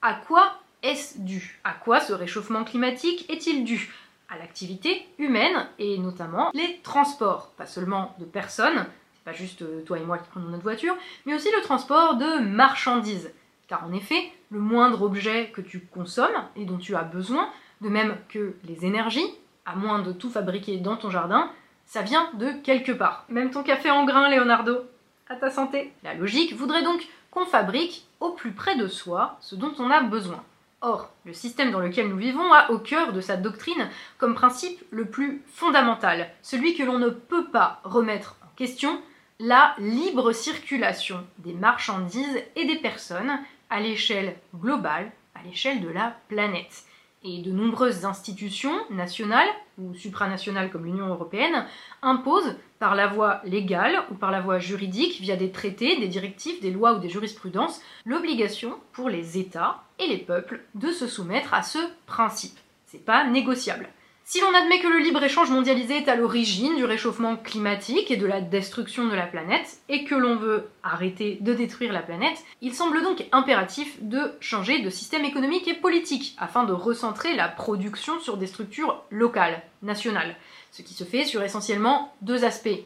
à 0.03 0.13
quoi 0.13 0.59
est-ce 0.83 1.19
dû? 1.19 1.59
À 1.65 1.73
quoi 1.73 1.99
ce 2.01 2.13
réchauffement 2.13 2.65
climatique 2.65 3.25
est-il 3.31 3.65
dû? 3.65 3.91
À 4.29 4.37
l'activité 4.37 5.07
humaine 5.17 5.67
et 5.79 5.97
notamment 5.97 6.51
les 6.53 6.79
transports, 6.83 7.53
pas 7.57 7.67
seulement 7.67 8.15
de 8.19 8.27
personnes, 8.27 8.85
c'est 9.15 9.25
pas 9.25 9.33
juste 9.33 9.63
euh, 9.63 9.81
toi 9.87 9.99
et 9.99 10.05
moi 10.05 10.19
qui 10.19 10.29
prenons 10.29 10.51
notre 10.51 10.63
voiture, 10.63 10.95
mais 11.25 11.35
aussi 11.35 11.49
le 11.57 11.63
transport 11.63 12.17
de 12.17 12.41
marchandises. 12.41 13.33
Car 13.67 13.83
en 13.87 13.95
effet, 13.95 14.31
le 14.51 14.61
moindre 14.61 15.01
objet 15.01 15.51
que 15.55 15.63
tu 15.63 15.81
consommes 15.81 16.45
et 16.55 16.67
dont 16.67 16.77
tu 16.77 16.95
as 16.95 17.03
besoin, 17.03 17.49
de 17.81 17.89
même 17.89 18.19
que 18.29 18.57
les 18.65 18.85
énergies, 18.85 19.25
à 19.67 19.75
moins 19.75 20.01
de 20.01 20.13
tout 20.13 20.31
fabriquer 20.31 20.79
dans 20.79 20.97
ton 20.97 21.11
jardin, 21.11 21.51
ça 21.87 22.03
vient 22.03 22.31
de 22.35 22.53
quelque 22.63 22.93
part. 22.93 23.25
Même 23.29 23.51
ton 23.51 23.63
café 23.63 23.91
en 23.91 24.05
grain, 24.05 24.29
Leonardo. 24.29 24.85
À 25.29 25.37
ta 25.37 25.51
santé 25.51 25.93
La 26.03 26.15
logique 26.15 26.55
voudrait 26.55 26.83
donc 26.83 27.07
qu'on 27.31 27.47
fabrique 27.47 28.07
au 28.21 28.31
plus 28.31 28.53
près 28.53 28.77
de 28.77 28.87
soi 28.87 29.37
ce 29.41 29.55
dont 29.55 29.73
on 29.79 29.91
a 29.91 30.03
besoin. 30.03 30.43
Or, 30.81 31.11
le 31.25 31.33
système 31.33 31.71
dans 31.71 31.81
lequel 31.81 32.09
nous 32.09 32.17
vivons 32.19 32.53
a 32.53 32.71
au 32.71 32.79
cœur 32.79 33.15
de 33.15 33.23
sa 33.23 33.37
doctrine 33.37 33.89
comme 34.19 34.35
principe 34.35 34.83
le 34.91 35.07
plus 35.07 35.43
fondamental, 35.47 36.29
celui 36.43 36.75
que 36.75 36.83
l'on 36.83 36.99
ne 36.99 37.09
peut 37.09 37.47
pas 37.47 37.81
remettre 37.85 38.37
en 38.45 38.55
question, 38.55 39.01
la 39.41 39.75
libre 39.79 40.33
circulation 40.33 41.27
des 41.39 41.55
marchandises 41.55 42.43
et 42.55 42.67
des 42.67 42.77
personnes 42.77 43.39
à 43.71 43.81
l'échelle 43.81 44.37
globale, 44.55 45.11
à 45.35 45.43
l'échelle 45.43 45.81
de 45.81 45.89
la 45.89 46.15
planète. 46.29 46.85
Et 47.27 47.41
de 47.41 47.51
nombreuses 47.53 48.05
institutions 48.05 48.75
nationales 48.91 49.49
ou 49.79 49.95
supranationales 49.95 50.71
comme 50.71 50.85
l'Union 50.85 51.09
européenne 51.09 51.67
imposent 52.03 52.57
par 52.79 52.95
la 52.95 53.07
voie 53.07 53.41
légale 53.45 54.05
ou 54.11 54.15
par 54.15 54.31
la 54.31 54.43
voie 54.43 54.59
juridique, 54.59 55.21
via 55.21 55.35
des 55.35 55.51
traités, 55.51 55.99
des 55.99 56.09
directives, 56.09 56.61
des 56.61 56.71
lois 56.71 56.93
ou 56.93 56.99
des 56.99 57.09
jurisprudences, 57.09 57.81
l'obligation 58.05 58.75
pour 58.93 59.09
les 59.09 59.39
États 59.39 59.83
et 59.99 60.07
les 60.07 60.19
peuples 60.19 60.61
de 60.75 60.89
se 60.89 61.07
soumettre 61.07 61.55
à 61.55 61.63
ce 61.63 61.79
principe. 62.07 62.59
C'est 62.87 63.05
pas 63.05 63.25
négociable. 63.25 63.89
Si 64.27 64.41
l'on 64.41 64.55
admet 64.55 64.81
que 64.81 64.89
le 64.89 65.01
libre-échange 65.01 65.51
mondialisé 65.51 65.99
est 65.99 66.09
à 66.09 66.17
l'origine 66.17 66.77
du 66.77 66.87
réchauffement 66.87 67.37
climatique 67.37 68.11
et 68.11 68.17
de 68.17 68.25
la 68.25 68.41
destruction 68.41 69.07
de 69.07 69.15
la 69.15 69.27
planète, 69.27 69.81
et 69.91 70.05
que 70.05 70.15
l'on 70.15 70.37
veut 70.37 70.71
arrêter 70.83 71.37
de 71.43 71.53
détruire 71.53 71.93
la 71.93 72.01
planète, 72.01 72.39
il 72.63 72.73
semble 72.73 73.03
donc 73.03 73.27
impératif 73.33 74.03
de 74.03 74.33
changer 74.41 74.81
de 74.81 74.89
système 74.89 75.27
économique 75.27 75.69
et 75.69 75.75
politique, 75.75 76.35
afin 76.39 76.65
de 76.65 76.73
recentrer 76.73 77.37
la 77.37 77.49
production 77.49 78.19
sur 78.19 78.39
des 78.39 78.47
structures 78.47 79.03
locales, 79.11 79.63
nationales, 79.83 80.37
ce 80.73 80.81
qui 80.81 80.95
se 80.95 81.05
fait 81.05 81.27
sur 81.27 81.43
essentiellement 81.43 82.15
deux 82.23 82.47
aspects. 82.47 82.81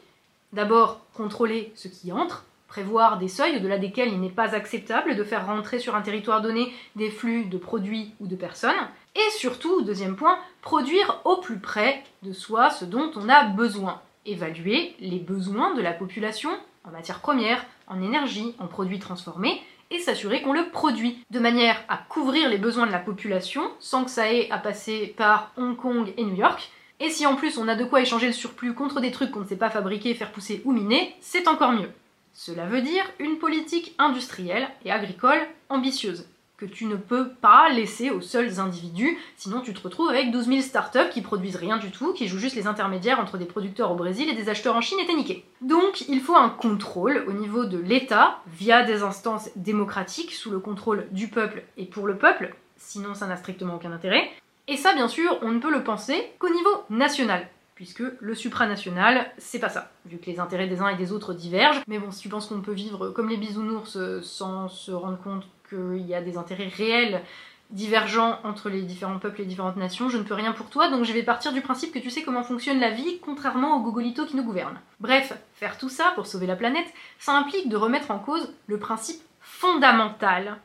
D'abord, 0.53 1.07
contrôler 1.14 1.72
ce 1.77 1.87
qui 1.87 2.11
entre, 2.11 2.46
prévoir 2.68 3.18
des 3.18 3.28
seuils 3.28 3.57
au-delà 3.57 3.78
desquels 3.78 4.12
il 4.12 4.20
n'est 4.20 4.28
pas 4.28 4.54
acceptable 4.54 5.16
de 5.16 5.24
faire 5.24 5.46
rentrer 5.46 5.78
sur 5.78 5.96
un 5.96 6.02
territoire 6.02 6.42
donné 6.42 6.72
des 6.94 7.11
flux 7.11 7.46
de 7.46 7.59
produits 7.59 8.12
ou 8.20 8.26
de 8.26 8.37
personnes, 8.37 8.76
et 9.16 9.31
surtout, 9.38 9.83
deuxième 9.83 10.14
point, 10.14 10.38
produire 10.62 11.20
au 11.24 11.38
plus 11.38 11.59
près 11.59 12.04
de 12.22 12.33
soi 12.33 12.70
ce 12.70 12.85
dont 12.85 13.11
on 13.16 13.28
a 13.28 13.44
besoin. 13.44 14.00
Évaluer 14.26 14.94
les 15.00 15.18
besoins 15.18 15.74
de 15.74 15.83
la 15.83 15.92
population 15.92 16.50
en 16.85 16.90
matières 16.90 17.20
premières, 17.20 17.64
en 17.87 18.00
énergie, 18.02 18.54
en 18.59 18.66
produits 18.66 18.98
transformés, 18.98 19.61
et 19.90 19.98
s'assurer 19.98 20.42
qu'on 20.42 20.52
le 20.52 20.68
produit, 20.68 21.24
de 21.31 21.38
manière 21.38 21.83
à 21.88 21.96
couvrir 21.96 22.48
les 22.48 22.59
besoins 22.59 22.87
de 22.87 22.92
la 22.92 22.98
population 22.98 23.62
sans 23.81 24.04
que 24.04 24.11
ça 24.11 24.31
ait 24.33 24.50
à 24.50 24.59
passer 24.59 25.14
par 25.16 25.52
Hong 25.57 25.76
Kong 25.76 26.12
et 26.16 26.24
New 26.24 26.37
York. 26.37 26.70
Et 27.00 27.11
si 27.11 27.26
en 27.26 27.37
plus 27.37 27.59
on 27.59 27.68
a 27.68 27.74
de 27.74 27.85
quoi 27.85 28.02
échanger 28.02 28.26
le 28.26 28.33
surplus 28.33 28.74
contre 28.74 29.00
des 29.00 29.11
trucs 29.11 29.31
qu'on 29.31 29.40
ne 29.40 29.46
sait 29.46 29.57
pas 29.57 29.70
fabriquer, 29.70 30.14
faire 30.14 30.33
pousser 30.33 30.61
ou 30.64 30.72
miner, 30.72 31.14
c'est 31.20 31.48
encore 31.48 31.72
mieux. 31.72 31.90
Cela 32.32 32.66
veut 32.66 32.82
dire 32.82 33.04
une 33.18 33.38
politique 33.38 33.94
industrielle 33.98 34.68
et 34.84 34.92
agricole 34.92 35.40
ambitieuse 35.68 36.26
que 36.58 36.66
tu 36.66 36.86
ne 36.86 36.96
peux 36.96 37.28
pas 37.28 37.68
laisser 37.70 38.10
aux 38.10 38.20
seuls 38.20 38.58
individus, 38.58 39.16
sinon 39.36 39.60
tu 39.60 39.72
te 39.72 39.80
retrouves 39.80 40.10
avec 40.10 40.32
12 40.32 40.46
000 40.46 40.60
startups 40.60 41.08
qui 41.12 41.22
produisent 41.22 41.56
rien 41.56 41.76
du 41.78 41.92
tout, 41.92 42.12
qui 42.12 42.26
jouent 42.26 42.40
juste 42.40 42.56
les 42.56 42.66
intermédiaires 42.66 43.20
entre 43.20 43.38
des 43.38 43.44
producteurs 43.44 43.92
au 43.92 43.94
Brésil 43.94 44.28
et 44.28 44.34
des 44.34 44.48
acheteurs 44.48 44.74
en 44.74 44.80
Chine 44.80 44.98
et 45.00 45.06
t'es 45.06 45.14
niqué. 45.14 45.44
Donc 45.60 46.02
il 46.08 46.20
faut 46.20 46.34
un 46.34 46.50
contrôle 46.50 47.24
au 47.28 47.32
niveau 47.32 47.64
de 47.64 47.78
l'État, 47.78 48.40
via 48.48 48.82
des 48.82 49.04
instances 49.04 49.50
démocratiques, 49.54 50.32
sous 50.32 50.50
le 50.50 50.58
contrôle 50.58 51.06
du 51.12 51.28
peuple 51.28 51.62
et 51.76 51.84
pour 51.84 52.08
le 52.08 52.18
peuple, 52.18 52.52
sinon 52.76 53.14
ça 53.14 53.28
n'a 53.28 53.36
strictement 53.36 53.76
aucun 53.76 53.92
intérêt. 53.92 54.28
Et 54.66 54.76
ça, 54.76 54.94
bien 54.94 55.08
sûr, 55.08 55.38
on 55.42 55.52
ne 55.52 55.60
peut 55.60 55.70
le 55.70 55.84
penser 55.84 56.30
qu'au 56.40 56.50
niveau 56.50 56.84
national 56.90 57.48
puisque 57.78 58.02
le 58.18 58.34
supranational, 58.34 59.30
c'est 59.38 59.60
pas 59.60 59.68
ça, 59.68 59.92
vu 60.04 60.18
que 60.18 60.26
les 60.26 60.40
intérêts 60.40 60.66
des 60.66 60.80
uns 60.80 60.88
et 60.88 60.96
des 60.96 61.12
autres 61.12 61.32
divergent. 61.32 61.80
Mais 61.86 62.00
bon, 62.00 62.10
si 62.10 62.22
tu 62.22 62.28
penses 62.28 62.48
qu'on 62.48 62.60
peut 62.60 62.72
vivre 62.72 63.10
comme 63.10 63.28
les 63.28 63.36
bisounours 63.36 63.96
euh, 63.96 64.20
sans 64.20 64.68
se 64.68 64.90
rendre 64.90 65.22
compte 65.22 65.46
qu'il 65.68 66.04
y 66.04 66.12
a 66.12 66.20
des 66.20 66.36
intérêts 66.36 66.66
réels 66.66 67.22
divergents 67.70 68.40
entre 68.42 68.68
les 68.68 68.82
différents 68.82 69.20
peuples 69.20 69.42
et 69.42 69.44
différentes 69.44 69.76
nations, 69.76 70.08
je 70.08 70.18
ne 70.18 70.24
peux 70.24 70.34
rien 70.34 70.50
pour 70.50 70.70
toi, 70.70 70.90
donc 70.90 71.04
je 71.04 71.12
vais 71.12 71.22
partir 71.22 71.52
du 71.52 71.60
principe 71.60 71.92
que 71.92 72.00
tu 72.00 72.10
sais 72.10 72.22
comment 72.22 72.42
fonctionne 72.42 72.80
la 72.80 72.90
vie, 72.90 73.20
contrairement 73.20 73.76
aux 73.76 73.82
gogolitos 73.84 74.26
qui 74.26 74.34
nous 74.34 74.42
gouvernent. 74.42 74.80
Bref, 74.98 75.32
faire 75.54 75.78
tout 75.78 75.88
ça 75.88 76.10
pour 76.16 76.26
sauver 76.26 76.48
la 76.48 76.56
planète, 76.56 76.92
ça 77.20 77.38
implique 77.38 77.68
de 77.68 77.76
remettre 77.76 78.10
en 78.10 78.18
cause 78.18 78.52
le 78.66 78.80
principe 78.80 79.22
fondamental 79.40 80.56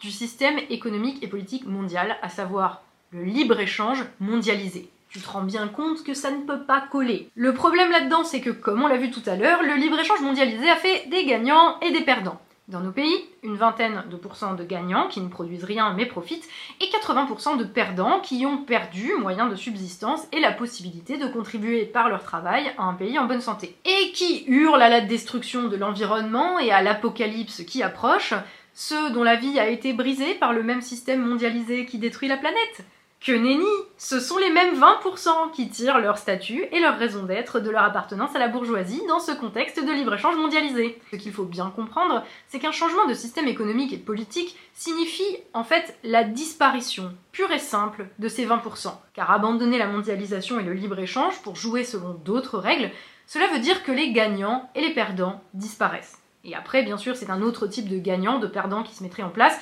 du 0.00 0.10
système 0.10 0.58
économique 0.68 1.22
et 1.22 1.28
politique 1.28 1.64
mondial, 1.64 2.18
à 2.20 2.28
savoir 2.28 2.82
le 3.10 3.24
libre-échange 3.24 4.04
mondialisé 4.20 4.90
tu 5.08 5.20
te 5.20 5.28
rends 5.28 5.42
bien 5.42 5.68
compte 5.68 6.04
que 6.04 6.14
ça 6.14 6.30
ne 6.30 6.42
peut 6.42 6.62
pas 6.62 6.80
coller. 6.80 7.30
Le 7.34 7.54
problème 7.54 7.90
là-dedans, 7.90 8.24
c'est 8.24 8.40
que, 8.40 8.50
comme 8.50 8.82
on 8.82 8.88
l'a 8.88 8.96
vu 8.96 9.10
tout 9.10 9.22
à 9.26 9.36
l'heure, 9.36 9.62
le 9.62 9.74
libre-échange 9.74 10.20
mondialisé 10.20 10.68
a 10.68 10.76
fait 10.76 11.08
des 11.08 11.24
gagnants 11.24 11.80
et 11.80 11.90
des 11.90 12.02
perdants. 12.02 12.40
Dans 12.68 12.80
nos 12.80 12.92
pays, 12.92 13.24
une 13.42 13.56
vingtaine 13.56 14.04
de 14.10 14.16
pourcents 14.16 14.52
de 14.52 14.62
gagnants 14.62 15.08
qui 15.08 15.22
ne 15.22 15.28
produisent 15.28 15.64
rien 15.64 15.94
mais 15.94 16.04
profitent, 16.04 16.46
et 16.82 16.84
80% 16.84 17.56
de 17.56 17.64
perdants 17.64 18.20
qui 18.20 18.44
ont 18.44 18.58
perdu 18.58 19.14
moyen 19.18 19.48
de 19.48 19.56
subsistance 19.56 20.28
et 20.32 20.40
la 20.40 20.52
possibilité 20.52 21.16
de 21.16 21.28
contribuer 21.28 21.86
par 21.86 22.10
leur 22.10 22.22
travail 22.22 22.70
à 22.76 22.82
un 22.82 22.92
pays 22.92 23.18
en 23.18 23.24
bonne 23.24 23.40
santé. 23.40 23.74
Et 23.86 24.12
qui 24.12 24.44
hurlent 24.48 24.82
à 24.82 24.90
la 24.90 25.00
destruction 25.00 25.68
de 25.68 25.76
l'environnement 25.76 26.58
et 26.58 26.70
à 26.70 26.82
l'apocalypse 26.82 27.64
qui 27.64 27.82
approche, 27.82 28.34
ceux 28.74 29.10
dont 29.12 29.22
la 29.22 29.36
vie 29.36 29.58
a 29.58 29.68
été 29.68 29.94
brisée 29.94 30.34
par 30.34 30.52
le 30.52 30.62
même 30.62 30.82
système 30.82 31.24
mondialisé 31.24 31.86
qui 31.86 31.96
détruit 31.96 32.28
la 32.28 32.36
planète. 32.36 32.84
Que 33.20 33.32
nenni 33.32 33.66
Ce 33.96 34.20
sont 34.20 34.38
les 34.38 34.50
mêmes 34.50 34.78
20% 34.78 35.50
qui 35.52 35.68
tirent 35.68 35.98
leur 35.98 36.18
statut 36.18 36.64
et 36.70 36.78
leur 36.78 36.96
raison 36.96 37.24
d'être 37.24 37.58
de 37.58 37.68
leur 37.68 37.82
appartenance 37.82 38.36
à 38.36 38.38
la 38.38 38.46
bourgeoisie 38.46 39.02
dans 39.08 39.18
ce 39.18 39.32
contexte 39.32 39.84
de 39.84 39.90
libre-échange 39.90 40.36
mondialisé. 40.36 41.00
Ce 41.10 41.16
qu'il 41.16 41.32
faut 41.32 41.44
bien 41.44 41.70
comprendre, 41.74 42.22
c'est 42.46 42.60
qu'un 42.60 42.70
changement 42.70 43.06
de 43.06 43.14
système 43.14 43.48
économique 43.48 43.92
et 43.92 43.98
politique 43.98 44.56
signifie 44.72 45.36
en 45.52 45.64
fait 45.64 45.98
la 46.04 46.22
disparition 46.22 47.12
pure 47.32 47.50
et 47.50 47.58
simple 47.58 48.06
de 48.20 48.28
ces 48.28 48.46
20%. 48.46 48.92
Car 49.14 49.32
abandonner 49.32 49.78
la 49.78 49.88
mondialisation 49.88 50.60
et 50.60 50.64
le 50.64 50.74
libre-échange 50.74 51.42
pour 51.42 51.56
jouer 51.56 51.82
selon 51.82 52.14
d'autres 52.24 52.58
règles, 52.58 52.92
cela 53.26 53.48
veut 53.48 53.58
dire 53.58 53.82
que 53.82 53.92
les 53.92 54.12
gagnants 54.12 54.70
et 54.76 54.80
les 54.80 54.94
perdants 54.94 55.42
disparaissent. 55.54 56.18
Et 56.44 56.54
après, 56.54 56.84
bien 56.84 56.96
sûr, 56.96 57.16
c'est 57.16 57.30
un 57.30 57.42
autre 57.42 57.66
type 57.66 57.88
de 57.88 57.98
gagnant, 57.98 58.38
de 58.38 58.46
perdant 58.46 58.84
qui 58.84 58.94
se 58.94 59.02
mettrait 59.02 59.24
en 59.24 59.30
place, 59.30 59.58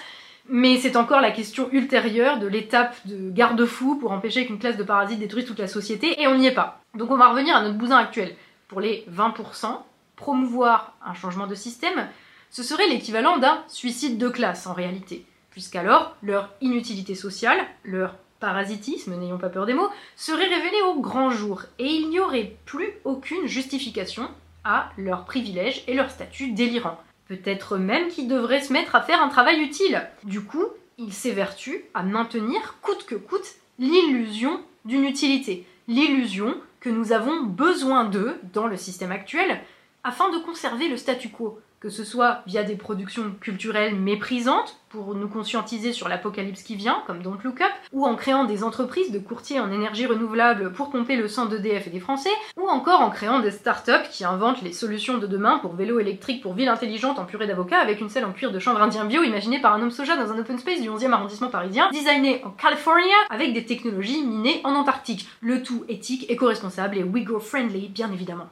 mais 0.48 0.78
c'est 0.78 0.96
encore 0.96 1.20
la 1.20 1.30
question 1.30 1.68
ultérieure 1.72 2.38
de 2.38 2.46
l'étape 2.46 2.96
de 3.04 3.30
garde-fou 3.30 3.96
pour 3.96 4.12
empêcher 4.12 4.46
qu'une 4.46 4.58
classe 4.58 4.76
de 4.76 4.82
parasites 4.82 5.18
détruise 5.18 5.44
toute 5.44 5.58
la 5.58 5.68
société, 5.68 6.20
et 6.20 6.26
on 6.28 6.36
n'y 6.36 6.46
est 6.46 6.54
pas. 6.54 6.80
Donc 6.94 7.10
on 7.10 7.16
va 7.16 7.28
revenir 7.28 7.56
à 7.56 7.62
notre 7.62 7.76
bousin 7.76 7.96
actuel. 7.96 8.34
Pour 8.68 8.80
les 8.80 9.04
20%, 9.10 9.78
promouvoir 10.16 10.94
un 11.04 11.14
changement 11.14 11.46
de 11.46 11.54
système, 11.54 12.08
ce 12.50 12.62
serait 12.62 12.88
l'équivalent 12.88 13.38
d'un 13.38 13.62
suicide 13.68 14.18
de 14.18 14.28
classe 14.28 14.66
en 14.66 14.72
réalité, 14.72 15.24
puisqu'alors 15.50 16.16
leur 16.22 16.50
inutilité 16.60 17.14
sociale, 17.14 17.58
leur 17.84 18.14
parasitisme, 18.40 19.14
n'ayons 19.16 19.38
pas 19.38 19.48
peur 19.48 19.66
des 19.66 19.74
mots, 19.74 19.88
serait 20.16 20.48
révélé 20.48 20.76
au 20.88 21.00
grand 21.00 21.30
jour, 21.30 21.62
et 21.78 21.86
il 21.86 22.08
n'y 22.08 22.20
aurait 22.20 22.56
plus 22.64 22.92
aucune 23.04 23.46
justification 23.46 24.28
à 24.64 24.90
leurs 24.96 25.24
privilèges 25.24 25.84
et 25.86 25.94
leur 25.94 26.10
statut 26.10 26.52
délirant. 26.52 26.98
Peut-être 27.28 27.76
même 27.76 28.08
qu'il 28.08 28.28
devrait 28.28 28.60
se 28.60 28.72
mettre 28.72 28.94
à 28.94 29.02
faire 29.02 29.22
un 29.22 29.28
travail 29.28 29.60
utile. 29.60 30.08
Du 30.24 30.42
coup, 30.42 30.64
il 30.98 31.12
s'évertue 31.12 31.84
à 31.94 32.02
maintenir 32.02 32.76
coûte 32.82 33.04
que 33.04 33.16
coûte 33.16 33.56
l'illusion 33.78 34.60
d'une 34.84 35.04
utilité, 35.04 35.66
l'illusion 35.88 36.54
que 36.80 36.88
nous 36.88 37.12
avons 37.12 37.42
besoin 37.42 38.04
d'eux 38.04 38.38
dans 38.52 38.66
le 38.66 38.76
système 38.76 39.12
actuel 39.12 39.60
afin 40.04 40.30
de 40.30 40.38
conserver 40.38 40.88
le 40.88 40.96
statu 40.96 41.28
quo 41.28 41.58
que 41.86 41.92
ce 41.92 42.02
soit 42.02 42.42
via 42.48 42.64
des 42.64 42.74
productions 42.74 43.30
culturelles 43.40 43.94
méprisantes 43.94 44.76
pour 44.88 45.14
nous 45.14 45.28
conscientiser 45.28 45.92
sur 45.92 46.08
l'apocalypse 46.08 46.64
qui 46.64 46.74
vient, 46.74 47.00
comme 47.06 47.22
Don't 47.22 47.38
Look 47.44 47.60
Up, 47.60 47.70
ou 47.92 48.04
en 48.04 48.16
créant 48.16 48.44
des 48.44 48.64
entreprises 48.64 49.12
de 49.12 49.20
courtiers 49.20 49.60
en 49.60 49.70
énergie 49.70 50.06
renouvelable 50.06 50.72
pour 50.72 50.90
pomper 50.90 51.14
le 51.14 51.28
sang 51.28 51.46
d'EDF 51.46 51.86
et 51.86 51.90
des 51.90 52.00
Français, 52.00 52.32
ou 52.56 52.66
encore 52.68 53.02
en 53.02 53.10
créant 53.10 53.38
des 53.38 53.52
startups 53.52 54.08
qui 54.10 54.24
inventent 54.24 54.62
les 54.62 54.72
solutions 54.72 55.18
de 55.18 55.28
demain 55.28 55.58
pour 55.58 55.76
vélo 55.76 56.00
électrique 56.00 56.42
pour 56.42 56.54
ville 56.54 56.68
intelligente 56.68 57.20
en 57.20 57.24
purée 57.24 57.46
d'avocat 57.46 57.78
avec 57.78 58.00
une 58.00 58.08
selle 58.08 58.24
en 58.24 58.32
cuir 58.32 58.50
de 58.50 58.58
chanvre 58.58 58.82
indien 58.82 59.04
bio 59.04 59.22
imaginée 59.22 59.60
par 59.60 59.72
un 59.72 59.80
homme 59.80 59.92
soja 59.92 60.16
dans 60.16 60.32
un 60.32 60.38
open 60.40 60.58
space 60.58 60.80
du 60.80 60.90
11e 60.90 61.12
arrondissement 61.12 61.50
parisien, 61.50 61.88
designé 61.92 62.44
en 62.44 62.50
California 62.50 63.14
avec 63.30 63.52
des 63.52 63.64
technologies 63.64 64.24
minées 64.24 64.60
en 64.64 64.74
Antarctique. 64.74 65.28
Le 65.40 65.62
tout 65.62 65.84
éthique, 65.88 66.28
éco-responsable 66.28 66.98
et 66.98 67.04
Uyghur-friendly, 67.04 67.90
bien 67.90 68.10
évidemment. 68.10 68.48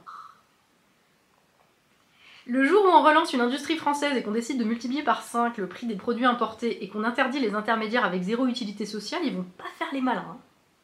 Le 2.47 2.67
jour 2.67 2.85
où 2.85 2.89
on 2.89 3.03
relance 3.03 3.33
une 3.33 3.41
industrie 3.41 3.77
française 3.77 4.17
et 4.17 4.23
qu'on 4.23 4.31
décide 4.31 4.59
de 4.59 4.65
multiplier 4.65 5.03
par 5.03 5.23
5 5.23 5.57
le 5.57 5.67
prix 5.67 5.87
des 5.87 5.95
produits 5.95 6.27
importés 6.27 6.85
et 6.85 6.89
qu'on 6.89 7.03
interdit 7.03 7.41
les 7.41 7.55
intermédiaires 7.55 8.05
avec 8.05 8.23
zéro 8.23 8.47
utilité 8.47 8.85
sociale, 8.85 9.23
ils 9.25 9.35
vont 9.35 9.47
pas 9.57 9.65
faire 9.79 9.89
les 9.95 10.03
malins. 10.03 10.27
Hein. 10.31 10.39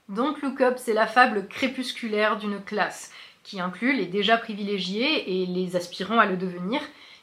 Donc 0.08 0.40
Look 0.40 0.62
c'est 0.76 0.94
la 0.94 1.06
fable 1.06 1.46
crépusculaire 1.48 2.38
d'une 2.38 2.62
classe, 2.62 3.12
qui 3.42 3.61
inclut 3.61 3.92
les 3.92 4.06
déjà 4.06 4.38
privilégiés 4.38 5.42
et 5.42 5.46
les 5.46 5.76
aspirants 5.76 6.18
à 6.18 6.24
le 6.24 6.38
devenir, 6.38 6.80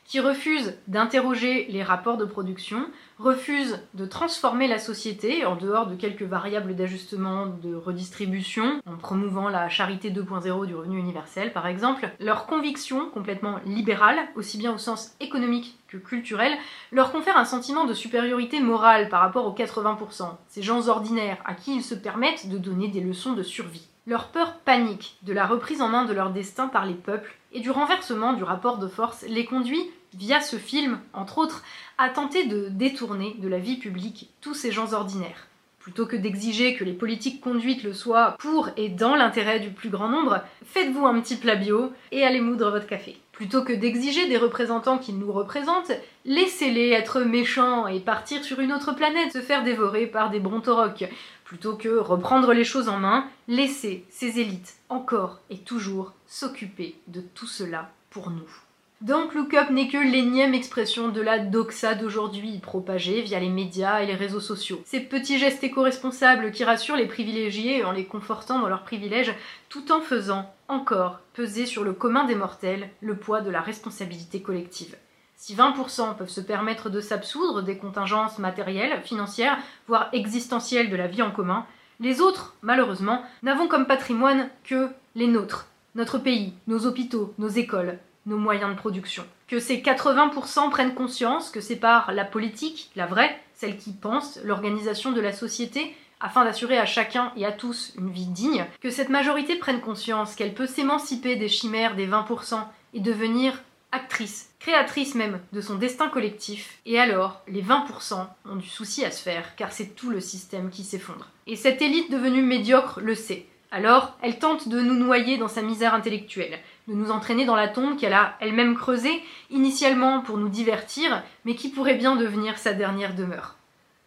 qui 0.07 0.21
refuse 0.21 0.73
d'interroger 0.87 1.67
les 1.69 1.83
rapports 1.83 2.17
de 2.17 2.23
production, 2.23 2.85
refuse 3.19 3.79
de 3.93 4.05
transformer 4.05 4.67
la 4.67 4.79
société 4.79 5.45
en 5.45 5.55
dehors 5.57 5.87
de 5.87 5.95
quelques 5.95 6.23
variables 6.23 6.75
d'ajustement 6.75 7.47
de 7.47 7.75
redistribution, 7.75 8.81
en 8.85 8.95
promouvant 8.95 9.49
la 9.49 9.67
charité 9.67 10.09
2.0 10.09 10.65
du 10.65 10.75
revenu 10.75 10.97
universel 10.97 11.51
par 11.51 11.67
exemple, 11.67 12.09
leur 12.19 12.45
conviction 12.45 13.09
complètement 13.09 13.59
libérale, 13.65 14.17
aussi 14.35 14.57
bien 14.57 14.73
au 14.73 14.77
sens 14.77 15.13
économique 15.19 15.77
que 15.89 15.97
culturel, 15.97 16.53
leur 16.91 17.11
confère 17.11 17.37
un 17.37 17.45
sentiment 17.45 17.85
de 17.85 17.93
supériorité 17.93 18.61
morale 18.61 19.09
par 19.09 19.21
rapport 19.21 19.45
aux 19.45 19.55
80%, 19.55 20.37
ces 20.47 20.61
gens 20.61 20.87
ordinaires 20.87 21.41
à 21.45 21.53
qui 21.53 21.75
ils 21.75 21.83
se 21.83 21.95
permettent 21.95 22.49
de 22.49 22.57
donner 22.57 22.87
des 22.87 23.01
leçons 23.01 23.33
de 23.33 23.43
survie. 23.43 23.87
Leur 24.05 24.29
peur 24.29 24.59
panique 24.59 25.17
de 25.23 25.33
la 25.33 25.45
reprise 25.45 25.81
en 25.81 25.89
main 25.89 26.05
de 26.05 26.13
leur 26.13 26.29
destin 26.29 26.69
par 26.69 26.85
les 26.85 26.93
peuples 26.93 27.35
et 27.51 27.59
du 27.59 27.71
renversement 27.71 28.33
du 28.33 28.43
rapport 28.43 28.77
de 28.77 28.87
force 28.87 29.25
les 29.27 29.43
conduit, 29.43 29.91
via 30.13 30.41
ce 30.41 30.55
film, 30.57 30.99
entre 31.13 31.37
autres, 31.37 31.63
à 31.97 32.09
tenter 32.09 32.45
de 32.45 32.69
détourner 32.69 33.35
de 33.39 33.47
la 33.47 33.59
vie 33.59 33.77
publique 33.77 34.29
tous 34.41 34.53
ces 34.53 34.71
gens 34.71 34.93
ordinaires. 34.93 35.47
Plutôt 35.87 36.05
que 36.05 36.17
d'exiger 36.17 36.75
que 36.75 36.83
les 36.83 36.91
politiques 36.91 37.39
conduites 37.39 37.83
le 37.83 37.93
soient 37.93 38.35
pour 38.39 38.69
et 38.75 38.89
dans 38.89 39.15
l'intérêt 39.15 39.61
du 39.61 39.69
plus 39.69 39.89
grand 39.89 40.09
nombre, 40.09 40.41
faites-vous 40.65 41.05
un 41.05 41.21
petit 41.21 41.37
plat 41.37 41.55
bio 41.55 41.93
et 42.11 42.25
allez 42.25 42.41
moudre 42.41 42.71
votre 42.71 42.87
café. 42.87 43.17
Plutôt 43.31 43.63
que 43.63 43.71
d'exiger 43.71 44.27
des 44.27 44.35
représentants 44.37 44.97
qui 44.97 45.13
nous 45.13 45.31
représentent, 45.31 45.93
laissez-les 46.25 46.89
être 46.89 47.21
méchants 47.21 47.87
et 47.87 48.01
partir 48.01 48.43
sur 48.43 48.59
une 48.59 48.73
autre 48.73 48.95
planète 48.95 49.31
se 49.31 49.39
faire 49.39 49.63
dévorer 49.63 50.07
par 50.07 50.29
des 50.29 50.41
brontorocs. 50.41 51.05
Plutôt 51.45 51.77
que 51.77 51.97
reprendre 51.97 52.51
les 52.51 52.65
choses 52.65 52.89
en 52.89 52.97
main, 52.97 53.25
laissez 53.47 54.03
ces 54.09 54.41
élites 54.41 54.75
encore 54.89 55.39
et 55.49 55.59
toujours 55.59 56.11
s'occuper 56.25 56.95
de 57.07 57.21
tout 57.21 57.47
cela 57.47 57.91
pour 58.09 58.29
nous. 58.29 58.66
Donc 59.01 59.35
Look 59.35 59.53
Up 59.53 59.69
n'est 59.69 59.89
que 59.89 59.97
l'énième 59.97 60.55
expression 60.55 61.09
de 61.09 61.21
la 61.21 61.37
doxa 61.37 61.93
d'aujourd'hui, 61.93 62.57
propagée 62.57 63.21
via 63.21 63.39
les 63.39 63.49
médias 63.49 64.01
et 64.01 64.07
les 64.07 64.15
réseaux 64.15 64.39
sociaux. 64.39 64.81
Ces 64.85 65.01
petits 65.01 65.37
gestes 65.37 65.63
éco-responsables 65.63 66.51
qui 66.51 66.63
rassurent 66.63 66.95
les 66.95 67.05
privilégiés 67.05 67.83
en 67.83 67.91
les 67.91 68.05
confortant 68.05 68.57
dans 68.57 68.67
leurs 68.67 68.83
privilèges, 68.83 69.35
tout 69.69 69.91
en 69.91 70.01
faisant 70.01 70.51
encore 70.67 71.19
peser 71.33 71.67
sur 71.67 71.83
le 71.83 71.93
commun 71.93 72.23
des 72.23 72.33
mortels 72.33 72.89
le 73.01 73.15
poids 73.15 73.41
de 73.41 73.51
la 73.51 73.61
responsabilité 73.61 74.41
collective. 74.41 74.97
Si 75.35 75.53
20% 75.53 76.17
peuvent 76.17 76.27
se 76.27 76.41
permettre 76.41 76.89
de 76.89 76.99
s'absoudre 76.99 77.61
des 77.61 77.77
contingences 77.77 78.39
matérielles, 78.39 79.03
financières, 79.03 79.59
voire 79.87 80.09
existentielles 80.11 80.89
de 80.89 80.95
la 80.95 81.05
vie 81.05 81.21
en 81.21 81.29
commun, 81.29 81.67
les 81.99 82.19
autres, 82.19 82.55
malheureusement, 82.63 83.23
n'avons 83.43 83.67
comme 83.67 83.85
patrimoine 83.85 84.49
que 84.63 84.89
les 85.13 85.27
nôtres, 85.27 85.67
notre 85.93 86.17
pays, 86.17 86.53
nos 86.65 86.87
hôpitaux, 86.87 87.35
nos 87.37 87.47
écoles, 87.47 87.99
nos 88.27 88.37
moyens 88.37 88.69
de 88.69 88.77
production. 88.77 89.25
Que 89.47 89.59
ces 89.59 89.77
80% 89.77 90.69
prennent 90.69 90.93
conscience 90.93 91.49
que 91.49 91.61
c'est 91.61 91.77
par 91.77 92.11
la 92.11 92.25
politique, 92.25 92.91
la 92.95 93.07
vraie, 93.07 93.39
celle 93.55 93.77
qui 93.77 93.93
pense 93.93 94.39
l'organisation 94.43 95.11
de 95.11 95.21
la 95.21 95.33
société, 95.33 95.95
afin 96.19 96.43
d'assurer 96.43 96.77
à 96.77 96.85
chacun 96.85 97.31
et 97.35 97.45
à 97.45 97.51
tous 97.51 97.93
une 97.97 98.09
vie 98.09 98.25
digne, 98.25 98.65
que 98.81 98.89
cette 98.89 99.09
majorité 99.09 99.55
prenne 99.55 99.81
conscience 99.81 100.35
qu'elle 100.35 100.53
peut 100.53 100.67
s'émanciper 100.67 101.35
des 101.35 101.49
chimères 101.49 101.95
des 101.95 102.07
20% 102.07 102.59
et 102.93 102.99
devenir 102.99 103.61
actrice, 103.91 104.49
créatrice 104.59 105.15
même 105.15 105.39
de 105.53 105.61
son 105.61 105.75
destin 105.75 106.09
collectif, 106.09 106.79
et 106.85 106.99
alors 106.99 107.41
les 107.47 107.63
20% 107.63 108.27
ont 108.49 108.55
du 108.55 108.67
souci 108.67 109.05
à 109.05 109.11
se 109.11 109.21
faire, 109.21 109.55
car 109.55 109.71
c'est 109.71 109.95
tout 109.95 110.09
le 110.09 110.19
système 110.19 110.69
qui 110.69 110.83
s'effondre. 110.83 111.29
Et 111.45 111.55
cette 111.55 111.81
élite 111.81 112.11
devenue 112.11 112.41
médiocre 112.41 112.99
le 112.99 113.15
sait. 113.15 113.45
Alors, 113.71 114.17
elle 114.21 114.39
tente 114.39 114.69
de 114.69 114.79
nous 114.79 114.93
noyer 114.93 115.37
dans 115.37 115.49
sa 115.49 115.61
misère 115.61 115.93
intellectuelle, 115.93 116.59
de 116.87 116.93
nous 116.93 117.11
entraîner 117.11 117.45
dans 117.45 117.55
la 117.55 117.67
tombe 117.67 117.97
qu'elle 117.97 118.13
a 118.13 118.37
elle-même 118.39 118.75
creusée, 118.75 119.21
initialement 119.49 120.21
pour 120.21 120.37
nous 120.37 120.49
divertir, 120.49 121.23
mais 121.45 121.55
qui 121.55 121.69
pourrait 121.69 121.95
bien 121.95 122.15
devenir 122.15 122.57
sa 122.57 122.73
dernière 122.73 123.15
demeure. 123.15 123.55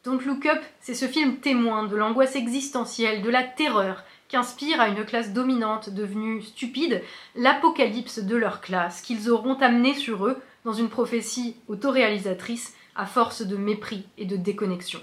Don't 0.04 0.20
Look 0.24 0.46
Up, 0.46 0.62
c'est 0.80 0.94
ce 0.94 1.06
film 1.06 1.36
témoin 1.36 1.84
de 1.84 1.94
l'angoisse 1.94 2.36
existentielle, 2.36 3.22
de 3.22 3.28
la 3.28 3.42
terreur 3.42 4.02
qu'inspire 4.28 4.80
à 4.80 4.88
une 4.88 5.04
classe 5.04 5.32
dominante 5.32 5.90
devenue 5.90 6.40
stupide 6.40 7.02
l'apocalypse 7.34 8.20
de 8.20 8.36
leur 8.36 8.60
classe 8.60 9.02
qu'ils 9.02 9.30
auront 9.30 9.56
amené 9.56 9.92
sur 9.92 10.26
eux 10.26 10.40
dans 10.64 10.72
une 10.72 10.88
prophétie 10.88 11.56
autoréalisatrice 11.68 12.74
à 12.94 13.06
force 13.06 13.42
de 13.42 13.56
mépris 13.56 14.06
et 14.16 14.24
de 14.24 14.36
déconnexion. 14.36 15.00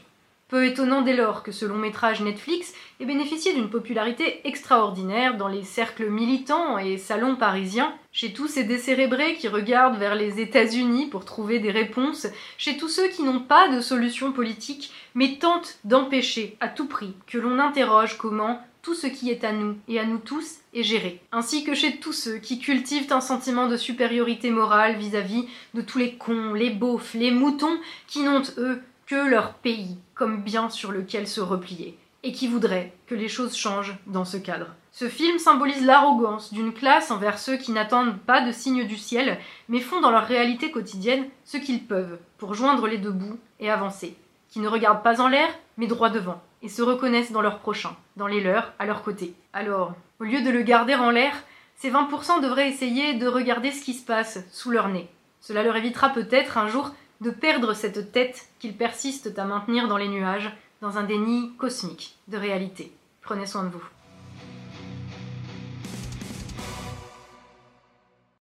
Peu 0.50 0.66
étonnant 0.66 1.02
dès 1.02 1.14
lors 1.14 1.44
que 1.44 1.52
ce 1.52 1.66
long 1.66 1.78
métrage 1.78 2.22
Netflix 2.22 2.74
ait 3.02 3.06
bénéficié 3.06 3.54
d'une 3.54 3.70
popularité 3.70 4.40
extraordinaire 4.48 5.36
dans 5.36 5.50
les 5.50 5.64
cercles 5.64 6.10
militants 6.10 6.78
et 6.78 6.98
salons 6.98 7.36
parisiens, 7.36 7.94
chez 8.14 8.32
tous 8.32 8.48
ces 8.48 8.64
décérébrés 8.64 9.34
qui 9.34 9.50
regardent 9.50 9.98
vers 9.98 10.16
les 10.16 10.40
États-Unis 10.40 11.08
pour 11.08 11.26
trouver 11.26 11.60
des 11.60 11.72
réponses, 11.72 12.28
chez 12.58 12.78
tous 12.78 12.88
ceux 12.88 13.10
qui 13.10 13.24
n'ont 13.24 13.42
pas 13.42 13.68
de 13.68 13.82
solution 13.82 14.32
politique 14.32 14.94
mais 15.16 15.38
tentent 15.38 15.80
d'empêcher 15.84 16.56
à 16.62 16.70
tout 16.70 16.88
prix 16.88 17.14
que 17.28 17.38
l'on 17.38 17.60
interroge 17.60 18.18
comment 18.18 18.62
tout 18.88 18.96
ce 18.96 19.08
qui 19.08 19.30
est 19.30 19.44
à 19.44 19.52
nous 19.52 19.76
et 19.90 20.00
à 20.00 20.06
nous 20.06 20.18
tous 20.18 20.60
est 20.74 20.84
géré, 20.84 21.20
ainsi 21.34 21.66
que 21.66 21.74
chez 21.74 21.98
tous 21.98 22.14
ceux 22.14 22.38
qui 22.38 22.58
cultivent 22.58 23.12
un 23.12 23.20
sentiment 23.20 23.68
de 23.68 23.76
supériorité 23.76 24.50
morale 24.50 24.96
vis-à-vis 24.96 25.46
de 25.74 25.82
tous 25.82 25.98
les 25.98 26.14
cons, 26.14 26.54
les 26.54 26.70
beaufs, 26.70 27.14
les 27.14 27.32
moutons 27.32 27.78
qui 28.08 28.22
n'ont, 28.22 28.44
eux, 28.58 28.82
que 29.08 29.16
leur 29.16 29.54
pays 29.54 29.98
comme 30.14 30.42
bien 30.44 30.70
sur 30.70 30.92
lequel 30.92 31.28
se 31.28 31.42
replier, 31.42 31.98
et 32.24 32.34
qui 32.34 32.48
voudraient 32.48 32.94
que 33.08 33.16
les 33.16 33.30
choses 33.30 33.56
changent 33.56 33.98
dans 34.06 34.26
ce 34.26 34.38
cadre. 34.38 34.68
Ce 34.92 35.08
film 35.08 35.40
symbolise 35.40 35.86
l'arrogance 35.86 36.54
d'une 36.54 36.74
classe 36.74 37.10
envers 37.10 37.40
ceux 37.40 37.56
qui 37.56 37.72
n'attendent 37.72 38.18
pas 38.18 38.42
de 38.42 38.52
signes 38.52 38.86
du 38.86 38.98
ciel, 38.98 39.38
mais 39.70 39.80
font 39.80 40.02
dans 40.02 40.12
leur 40.12 40.26
réalité 40.26 40.72
quotidienne 40.72 41.26
ce 41.46 41.58
qu'ils 41.58 41.84
peuvent 41.84 42.20
pour 42.38 42.54
joindre 42.54 42.88
les 42.88 42.98
deux 42.98 43.12
bouts 43.12 43.40
et 43.60 43.70
avancer, 43.70 44.18
qui 44.50 44.60
ne 44.60 44.68
regardent 44.68 45.04
pas 45.04 45.22
en 45.22 45.28
l'air, 45.28 45.48
mais 45.78 45.88
droit 45.88 46.10
devant, 46.10 46.42
et 46.62 46.70
se 46.70 46.82
reconnaissent 46.82 47.32
dans 47.32 47.42
leurs 47.42 47.60
prochains, 47.60 47.96
dans 48.18 48.28
les 48.28 48.42
leurs, 48.42 48.74
à 48.80 48.86
leur 48.86 49.04
côté. 49.04 49.36
Alors, 49.54 49.94
au 50.20 50.26
lieu 50.26 50.42
de 50.42 50.50
le 50.50 50.64
garder 50.64 50.96
en 50.96 51.12
l'air, 51.12 51.34
ces 51.76 51.92
20% 51.92 52.42
devraient 52.42 52.70
essayer 52.70 53.14
de 53.14 53.28
regarder 53.28 53.72
ce 53.72 53.84
qui 53.84 53.94
se 53.94 54.04
passe 54.04 54.40
sous 54.52 54.72
leur 54.72 54.90
nez. 54.90 55.08
Cela 55.40 55.64
leur 55.64 55.76
évitera 55.76 56.10
peut-être 56.10 56.58
un 56.58 56.68
jour 56.68 56.92
de 57.22 57.32
perdre 57.32 57.74
cette 57.74 58.12
tête 58.12 58.48
qu'ils 58.60 58.76
persistent 58.76 59.38
à 59.38 59.46
maintenir 59.46 59.88
dans 59.88 59.98
les 59.98 60.08
nuages, 60.08 60.52
dans 60.82 60.98
un 60.98 61.04
déni 61.04 61.54
cosmique 61.58 62.18
de 62.28 62.38
réalité. 62.38 62.92
Prenez 63.22 63.46
soin 63.46 63.64
de 63.64 63.70
vous. 63.70 63.84